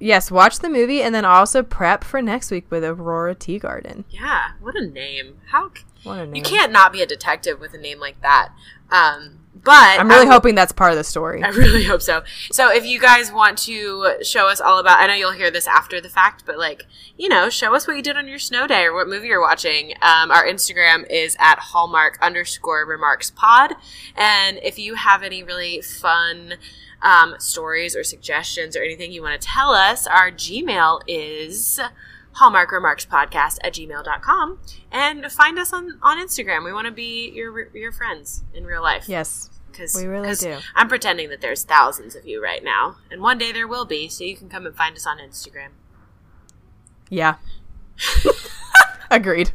Yes, 0.00 0.30
watch 0.30 0.60
the 0.60 0.68
movie 0.68 1.02
and 1.02 1.12
then 1.12 1.24
also 1.24 1.64
prep 1.64 2.04
for 2.04 2.22
next 2.22 2.52
week 2.52 2.66
with 2.70 2.84
Aurora 2.84 3.34
Teagarden. 3.34 4.04
Yeah. 4.10 4.50
What 4.60 4.76
a 4.76 4.86
name. 4.86 5.38
How 5.48 5.72
What 6.04 6.18
a 6.20 6.26
name! 6.26 6.36
you 6.36 6.42
can't 6.42 6.70
not 6.70 6.92
be 6.92 7.02
a 7.02 7.06
detective 7.06 7.58
with 7.58 7.74
a 7.74 7.78
name 7.78 7.98
like 7.98 8.20
that. 8.22 8.50
Um, 8.92 9.37
but 9.64 9.98
I'm 9.98 10.08
really 10.08 10.26
I- 10.26 10.32
hoping 10.32 10.54
that's 10.54 10.72
part 10.72 10.92
of 10.92 10.98
the 10.98 11.04
story. 11.04 11.42
I 11.42 11.48
really 11.48 11.84
hope 11.84 12.02
so. 12.02 12.22
So 12.52 12.70
if 12.72 12.84
you 12.84 13.00
guys 13.00 13.32
want 13.32 13.58
to 13.58 14.16
show 14.22 14.48
us 14.48 14.60
all 14.60 14.78
about, 14.78 14.98
I 14.98 15.06
know 15.06 15.14
you'll 15.14 15.32
hear 15.32 15.50
this 15.50 15.66
after 15.66 16.00
the 16.00 16.08
fact, 16.08 16.44
but 16.46 16.58
like, 16.58 16.86
you 17.16 17.28
know, 17.28 17.48
show 17.48 17.74
us 17.74 17.86
what 17.86 17.96
you 17.96 18.02
did 18.02 18.16
on 18.16 18.28
your 18.28 18.38
snow 18.38 18.66
day 18.66 18.84
or 18.84 18.94
what 18.94 19.08
movie 19.08 19.28
you're 19.28 19.40
watching. 19.40 19.92
Um, 20.02 20.30
our 20.30 20.44
Instagram 20.46 21.06
is 21.10 21.36
at 21.38 21.58
hallmark 21.58 22.18
underscore 22.20 22.84
remarks 22.86 23.30
pod. 23.30 23.74
And 24.16 24.58
if 24.62 24.78
you 24.78 24.94
have 24.94 25.22
any 25.22 25.42
really 25.42 25.80
fun, 25.80 26.54
um, 27.00 27.36
stories 27.38 27.94
or 27.94 28.02
suggestions 28.02 28.76
or 28.76 28.82
anything 28.82 29.12
you 29.12 29.22
want 29.22 29.40
to 29.40 29.46
tell 29.46 29.70
us, 29.70 30.06
our 30.06 30.30
Gmail 30.30 31.00
is 31.06 31.80
hallmark 32.38 32.70
remarks 32.70 33.04
podcast 33.04 33.58
at 33.64 33.74
gmail.com 33.74 34.58
and 34.92 35.30
find 35.32 35.58
us 35.58 35.72
on, 35.72 35.98
on 36.02 36.18
Instagram. 36.18 36.64
We 36.64 36.72
want 36.72 36.86
to 36.86 36.92
be 36.92 37.30
your, 37.30 37.68
your 37.76 37.90
friends 37.92 38.44
in 38.54 38.64
real 38.64 38.82
life 38.82 39.08
yes, 39.08 39.50
because 39.70 39.94
We 39.94 40.06
really 40.06 40.34
do. 40.34 40.58
I'm 40.76 40.88
pretending 40.88 41.30
that 41.30 41.40
there's 41.40 41.64
thousands 41.64 42.14
of 42.14 42.26
you 42.26 42.42
right 42.42 42.62
now, 42.62 42.96
and 43.10 43.20
one 43.20 43.38
day 43.38 43.50
there 43.52 43.66
will 43.66 43.84
be. 43.84 44.08
So 44.08 44.22
you 44.24 44.36
can 44.36 44.48
come 44.48 44.66
and 44.66 44.74
find 44.74 44.96
us 44.96 45.06
on 45.06 45.18
Instagram. 45.18 45.70
yeah. 47.10 47.36
Agreed. 49.10 49.50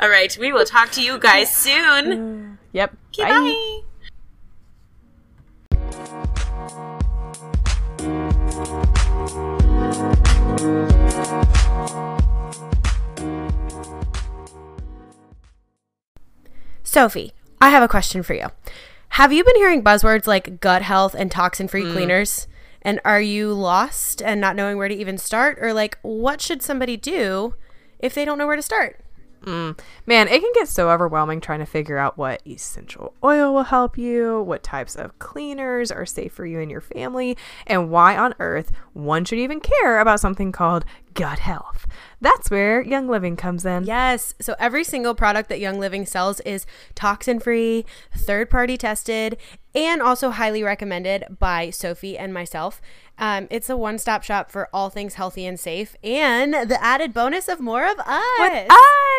All 0.00 0.08
right, 0.08 0.34
we 0.38 0.52
will 0.52 0.64
talk 0.64 0.90
to 0.92 1.02
you 1.02 1.18
guys 1.18 1.54
soon. 1.54 2.58
Yep. 2.74 2.96
Okay, 3.12 3.82
bye. 10.48 10.91
Sophie, 16.92 17.32
I 17.58 17.70
have 17.70 17.82
a 17.82 17.88
question 17.88 18.22
for 18.22 18.34
you. 18.34 18.48
Have 19.08 19.32
you 19.32 19.42
been 19.44 19.56
hearing 19.56 19.82
buzzwords 19.82 20.26
like 20.26 20.60
gut 20.60 20.82
health 20.82 21.14
and 21.14 21.30
toxin 21.30 21.66
free 21.66 21.84
mm. 21.84 21.92
cleaners? 21.94 22.46
And 22.82 23.00
are 23.02 23.18
you 23.18 23.54
lost 23.54 24.20
and 24.20 24.42
not 24.42 24.56
knowing 24.56 24.76
where 24.76 24.88
to 24.88 24.94
even 24.94 25.16
start? 25.16 25.56
Or 25.62 25.72
like, 25.72 25.96
what 26.02 26.42
should 26.42 26.60
somebody 26.60 26.98
do 26.98 27.54
if 27.98 28.12
they 28.12 28.26
don't 28.26 28.36
know 28.36 28.46
where 28.46 28.56
to 28.56 28.62
start? 28.62 29.00
Mm. 29.42 29.78
Man, 30.06 30.28
it 30.28 30.40
can 30.40 30.52
get 30.54 30.68
so 30.68 30.90
overwhelming 30.90 31.40
trying 31.40 31.58
to 31.58 31.66
figure 31.66 31.98
out 31.98 32.16
what 32.16 32.46
essential 32.46 33.14
oil 33.22 33.52
will 33.52 33.64
help 33.64 33.98
you, 33.98 34.42
what 34.42 34.62
types 34.62 34.96
of 34.96 35.18
cleaners 35.18 35.90
are 35.90 36.06
safe 36.06 36.32
for 36.32 36.46
you 36.46 36.60
and 36.60 36.70
your 36.70 36.80
family, 36.80 37.36
and 37.66 37.90
why 37.90 38.16
on 38.16 38.34
earth 38.38 38.72
one 38.92 39.24
should 39.24 39.38
even 39.38 39.60
care 39.60 40.00
about 40.00 40.20
something 40.20 40.52
called 40.52 40.84
gut 41.14 41.40
health. 41.40 41.86
That's 42.20 42.50
where 42.50 42.82
Young 42.82 43.08
Living 43.08 43.36
comes 43.36 43.64
in. 43.64 43.84
Yes. 43.84 44.34
So 44.40 44.54
every 44.58 44.84
single 44.84 45.14
product 45.14 45.48
that 45.48 45.60
Young 45.60 45.78
Living 45.78 46.06
sells 46.06 46.40
is 46.40 46.66
toxin 46.94 47.40
free, 47.40 47.84
third 48.16 48.48
party 48.48 48.76
tested, 48.76 49.36
and 49.74 50.00
also 50.00 50.30
highly 50.30 50.62
recommended 50.62 51.24
by 51.38 51.70
Sophie 51.70 52.16
and 52.16 52.32
myself. 52.32 52.80
Um, 53.22 53.46
it's 53.50 53.70
a 53.70 53.76
one 53.76 53.98
stop 53.98 54.24
shop 54.24 54.50
for 54.50 54.68
all 54.72 54.90
things 54.90 55.14
healthy 55.14 55.46
and 55.46 55.58
safe, 55.58 55.94
and 56.02 56.52
the 56.52 56.82
added 56.82 57.14
bonus 57.14 57.46
of 57.46 57.60
more 57.60 57.86
of 57.88 57.96
us. 58.00 58.68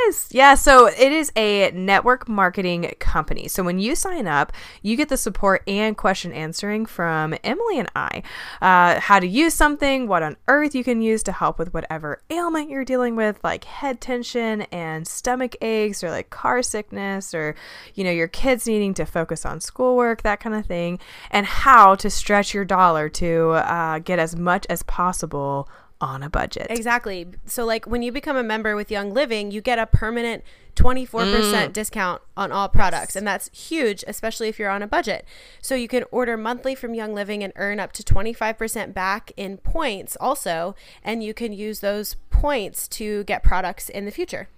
Us. 0.10 0.28
Yeah, 0.30 0.56
so 0.56 0.88
it 0.88 1.14
is 1.14 1.32
a 1.38 1.72
network 1.72 2.28
marketing 2.28 2.92
company. 3.00 3.48
So 3.48 3.64
when 3.64 3.80
you 3.80 3.96
sign 3.96 4.28
up, 4.28 4.52
you 4.82 4.98
get 4.98 5.08
the 5.08 5.16
support 5.16 5.64
and 5.70 5.96
question 5.96 6.34
answering 6.34 6.86
from 6.86 7.34
Emily 7.46 7.80
and 7.80 7.90
I. 7.96 8.24
Uh, 8.62 9.00
how 9.00 9.22
to 9.22 9.26
use 9.26 9.54
something, 9.54 10.10
what 10.10 10.22
on 10.22 10.36
earth 10.50 10.76
you 10.76 10.84
can 10.84 11.02
use 11.02 11.24
to 11.24 11.32
help 11.32 11.58
with 11.58 11.74
whatever 11.74 12.22
ailment 12.30 12.70
you're 12.70 12.84
dealing 12.84 13.16
with, 13.16 13.40
like 13.42 13.64
head 13.64 14.02
tension 14.02 14.64
and 14.64 15.08
stomach 15.08 15.56
aches, 15.62 16.04
or 16.04 16.12
like 16.12 16.30
car 16.30 16.62
sickness, 16.62 17.34
or 17.34 17.56
you 17.96 18.04
know, 18.04 18.12
your 18.12 18.28
kids 18.28 18.68
needing 18.68 18.94
to 18.96 19.06
focus 19.06 19.46
on 19.46 19.62
schoolwork, 19.62 20.24
that 20.24 20.42
kind 20.42 20.58
of 20.58 20.66
thing, 20.66 21.00
and 21.32 21.46
how 21.46 21.96
to 21.96 22.10
stretch 22.10 22.54
your 22.54 22.66
dollar 22.66 23.08
to 23.08 23.52
uh, 23.52 23.93
Uh, 23.94 24.00
get 24.00 24.18
as 24.18 24.36
much 24.36 24.66
as 24.72 24.82
possible 24.84 25.70
on 26.02 26.24
a 26.24 26.30
budget. 26.30 26.66
Exactly. 26.72 27.28
So, 27.46 27.64
like 27.64 27.86
when 27.86 28.02
you 28.02 28.12
become 28.12 28.36
a 28.36 28.44
member 28.44 28.76
with 28.76 28.90
Young 28.90 29.14
Living, 29.14 29.52
you 29.52 29.62
get 29.62 29.78
a 29.78 29.86
permanent 29.86 30.44
24% 30.76 31.06
mm. 31.06 31.74
discount 31.74 32.24
on 32.36 32.52
all 32.52 32.68
products. 32.70 33.16
And 33.16 33.28
that's 33.28 33.52
huge, 33.54 34.04
especially 34.08 34.50
if 34.50 34.58
you're 34.58 34.72
on 34.72 34.82
a 34.82 34.88
budget. 34.88 35.26
So, 35.62 35.76
you 35.76 35.88
can 35.88 36.06
order 36.10 36.38
monthly 36.38 36.74
from 36.74 36.96
Young 36.96 37.14
Living 37.14 37.44
and 37.44 37.54
earn 37.56 37.80
up 37.80 37.94
to 37.94 38.04
25% 38.04 38.96
back 38.96 39.32
in 39.38 39.58
points 39.58 40.18
also. 40.20 40.76
And 41.04 41.24
you 41.24 41.36
can 41.36 41.54
use 41.54 41.82
those 41.82 42.16
points 42.32 42.88
to 42.90 43.24
get 43.26 43.44
products 43.44 43.90
in 43.90 44.06
the 44.06 44.12
future. 44.12 44.50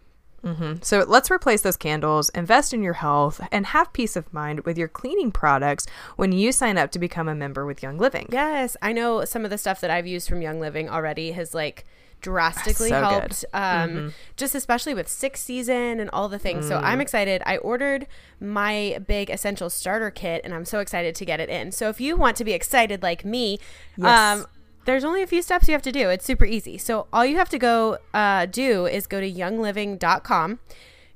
So 0.81 1.03
let's 1.07 1.31
replace 1.31 1.61
those 1.63 1.77
candles, 1.77 2.29
invest 2.29 2.73
in 2.73 2.83
your 2.83 2.93
health, 2.93 3.41
and 3.51 3.65
have 3.67 3.91
peace 3.93 4.15
of 4.15 4.31
mind 4.33 4.61
with 4.61 4.77
your 4.77 4.87
cleaning 4.87 5.31
products 5.31 5.87
when 6.17 6.31
you 6.31 6.51
sign 6.51 6.77
up 6.77 6.91
to 6.91 6.99
become 6.99 7.27
a 7.27 7.35
member 7.35 7.65
with 7.65 7.81
Young 7.81 7.97
Living. 7.97 8.27
Yes, 8.31 8.77
I 8.81 8.93
know 8.93 9.25
some 9.25 9.43
of 9.43 9.49
the 9.51 9.57
stuff 9.57 9.81
that 9.81 9.89
I've 9.89 10.05
used 10.07 10.29
from 10.29 10.41
Young 10.41 10.59
Living 10.59 10.89
already 10.89 11.31
has 11.31 11.53
like 11.55 11.85
drastically 12.21 12.89
So 12.89 13.01
helped 13.01 13.45
um 13.53 14.13
just 14.35 14.55
especially 14.55 14.95
with 14.95 15.07
sixth 15.07 15.43
season 15.43 15.99
and 15.99 16.09
all 16.11 16.27
the 16.27 16.39
things. 16.39 16.67
So 16.67 16.79
i'm 16.83 16.99
excited. 16.99 17.43
I 17.45 17.57
ordered 17.57 18.07
my 18.39 18.99
big 19.05 19.29
essential 19.29 19.69
starter 19.69 20.09
kit 20.09 20.41
and 20.43 20.53
i'm 20.53 20.65
so 20.65 20.79
excited 20.79 21.13
to 21.15 21.25
get 21.25 21.39
it 21.39 21.49
in. 21.49 21.71
So 21.71 21.89
if 21.89 22.01
you 22.01 22.15
want 22.15 22.35
to 22.37 22.43
be 22.43 22.53
excited 22.53 23.03
like 23.03 23.25
me 23.25 23.59
Yes. 23.97 24.39
um 24.39 24.47
there's 24.86 25.03
only 25.03 25.21
a 25.21 25.27
few 25.27 25.41
steps 25.41 25.67
you 25.67 25.73
have 25.73 25.81
to 25.83 25.91
do. 25.91 26.09
It's 26.09 26.25
super 26.25 26.45
easy. 26.45 26.77
So 26.77 27.07
all 27.11 27.25
you 27.25 27.38
have 27.38 27.49
to 27.49 27.59
go 27.59 27.97
uh, 28.13 28.45
do 28.45 28.86
is 28.86 29.07
go 29.07 29.19
to 29.19 29.31
youngliving.com 29.31 30.59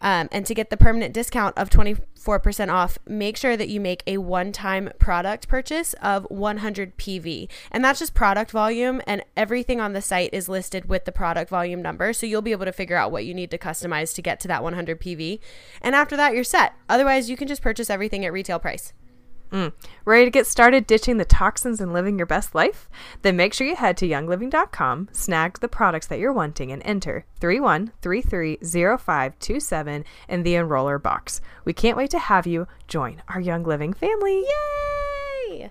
um, 0.00 0.28
and 0.32 0.46
to 0.46 0.54
get 0.54 0.70
the 0.70 0.76
permanent 0.76 1.14
discount 1.14 1.56
of 1.56 1.70
24% 1.70 2.72
off, 2.72 2.98
make 3.06 3.36
sure 3.36 3.56
that 3.56 3.68
you 3.68 3.80
make 3.80 4.02
a 4.06 4.18
one 4.18 4.52
time 4.52 4.90
product 4.98 5.48
purchase 5.48 5.94
of 6.02 6.26
100 6.30 6.96
PV. 6.96 7.48
And 7.70 7.84
that's 7.84 7.98
just 7.98 8.14
product 8.14 8.50
volume, 8.50 9.00
and 9.06 9.24
everything 9.36 9.80
on 9.80 9.92
the 9.92 10.02
site 10.02 10.30
is 10.32 10.48
listed 10.48 10.86
with 10.86 11.04
the 11.04 11.12
product 11.12 11.50
volume 11.50 11.82
number. 11.82 12.12
So 12.12 12.26
you'll 12.26 12.42
be 12.42 12.52
able 12.52 12.66
to 12.66 12.72
figure 12.72 12.96
out 12.96 13.12
what 13.12 13.24
you 13.24 13.34
need 13.34 13.50
to 13.50 13.58
customize 13.58 14.14
to 14.14 14.22
get 14.22 14.40
to 14.40 14.48
that 14.48 14.62
100 14.62 15.00
PV. 15.00 15.40
And 15.82 15.94
after 15.94 16.16
that, 16.16 16.34
you're 16.34 16.44
set. 16.44 16.74
Otherwise, 16.88 17.30
you 17.30 17.36
can 17.36 17.48
just 17.48 17.62
purchase 17.62 17.90
everything 17.90 18.24
at 18.24 18.32
retail 18.32 18.58
price. 18.58 18.92
Mm. 19.50 19.72
Ready 20.04 20.24
to 20.24 20.30
get 20.30 20.46
started 20.46 20.86
ditching 20.86 21.16
the 21.16 21.24
toxins 21.24 21.80
and 21.80 21.92
living 21.92 22.16
your 22.18 22.26
best 22.26 22.54
life? 22.54 22.88
Then 23.22 23.36
make 23.36 23.54
sure 23.54 23.66
you 23.66 23.74
head 23.76 23.96
to 23.98 24.08
youngliving.com, 24.08 25.08
snag 25.12 25.60
the 25.60 25.68
products 25.68 26.08
that 26.08 26.18
you're 26.18 26.32
wanting, 26.32 26.72
and 26.72 26.82
enter 26.84 27.24
31330527 27.40 30.04
in 30.28 30.42
the 30.42 30.54
enroller 30.54 31.00
box. 31.02 31.40
We 31.64 31.72
can't 31.72 31.96
wait 31.96 32.10
to 32.10 32.18
have 32.18 32.46
you 32.46 32.66
join 32.88 33.22
our 33.28 33.40
Young 33.40 33.62
Living 33.64 33.92
family. 33.92 34.44
Yay! 35.50 35.70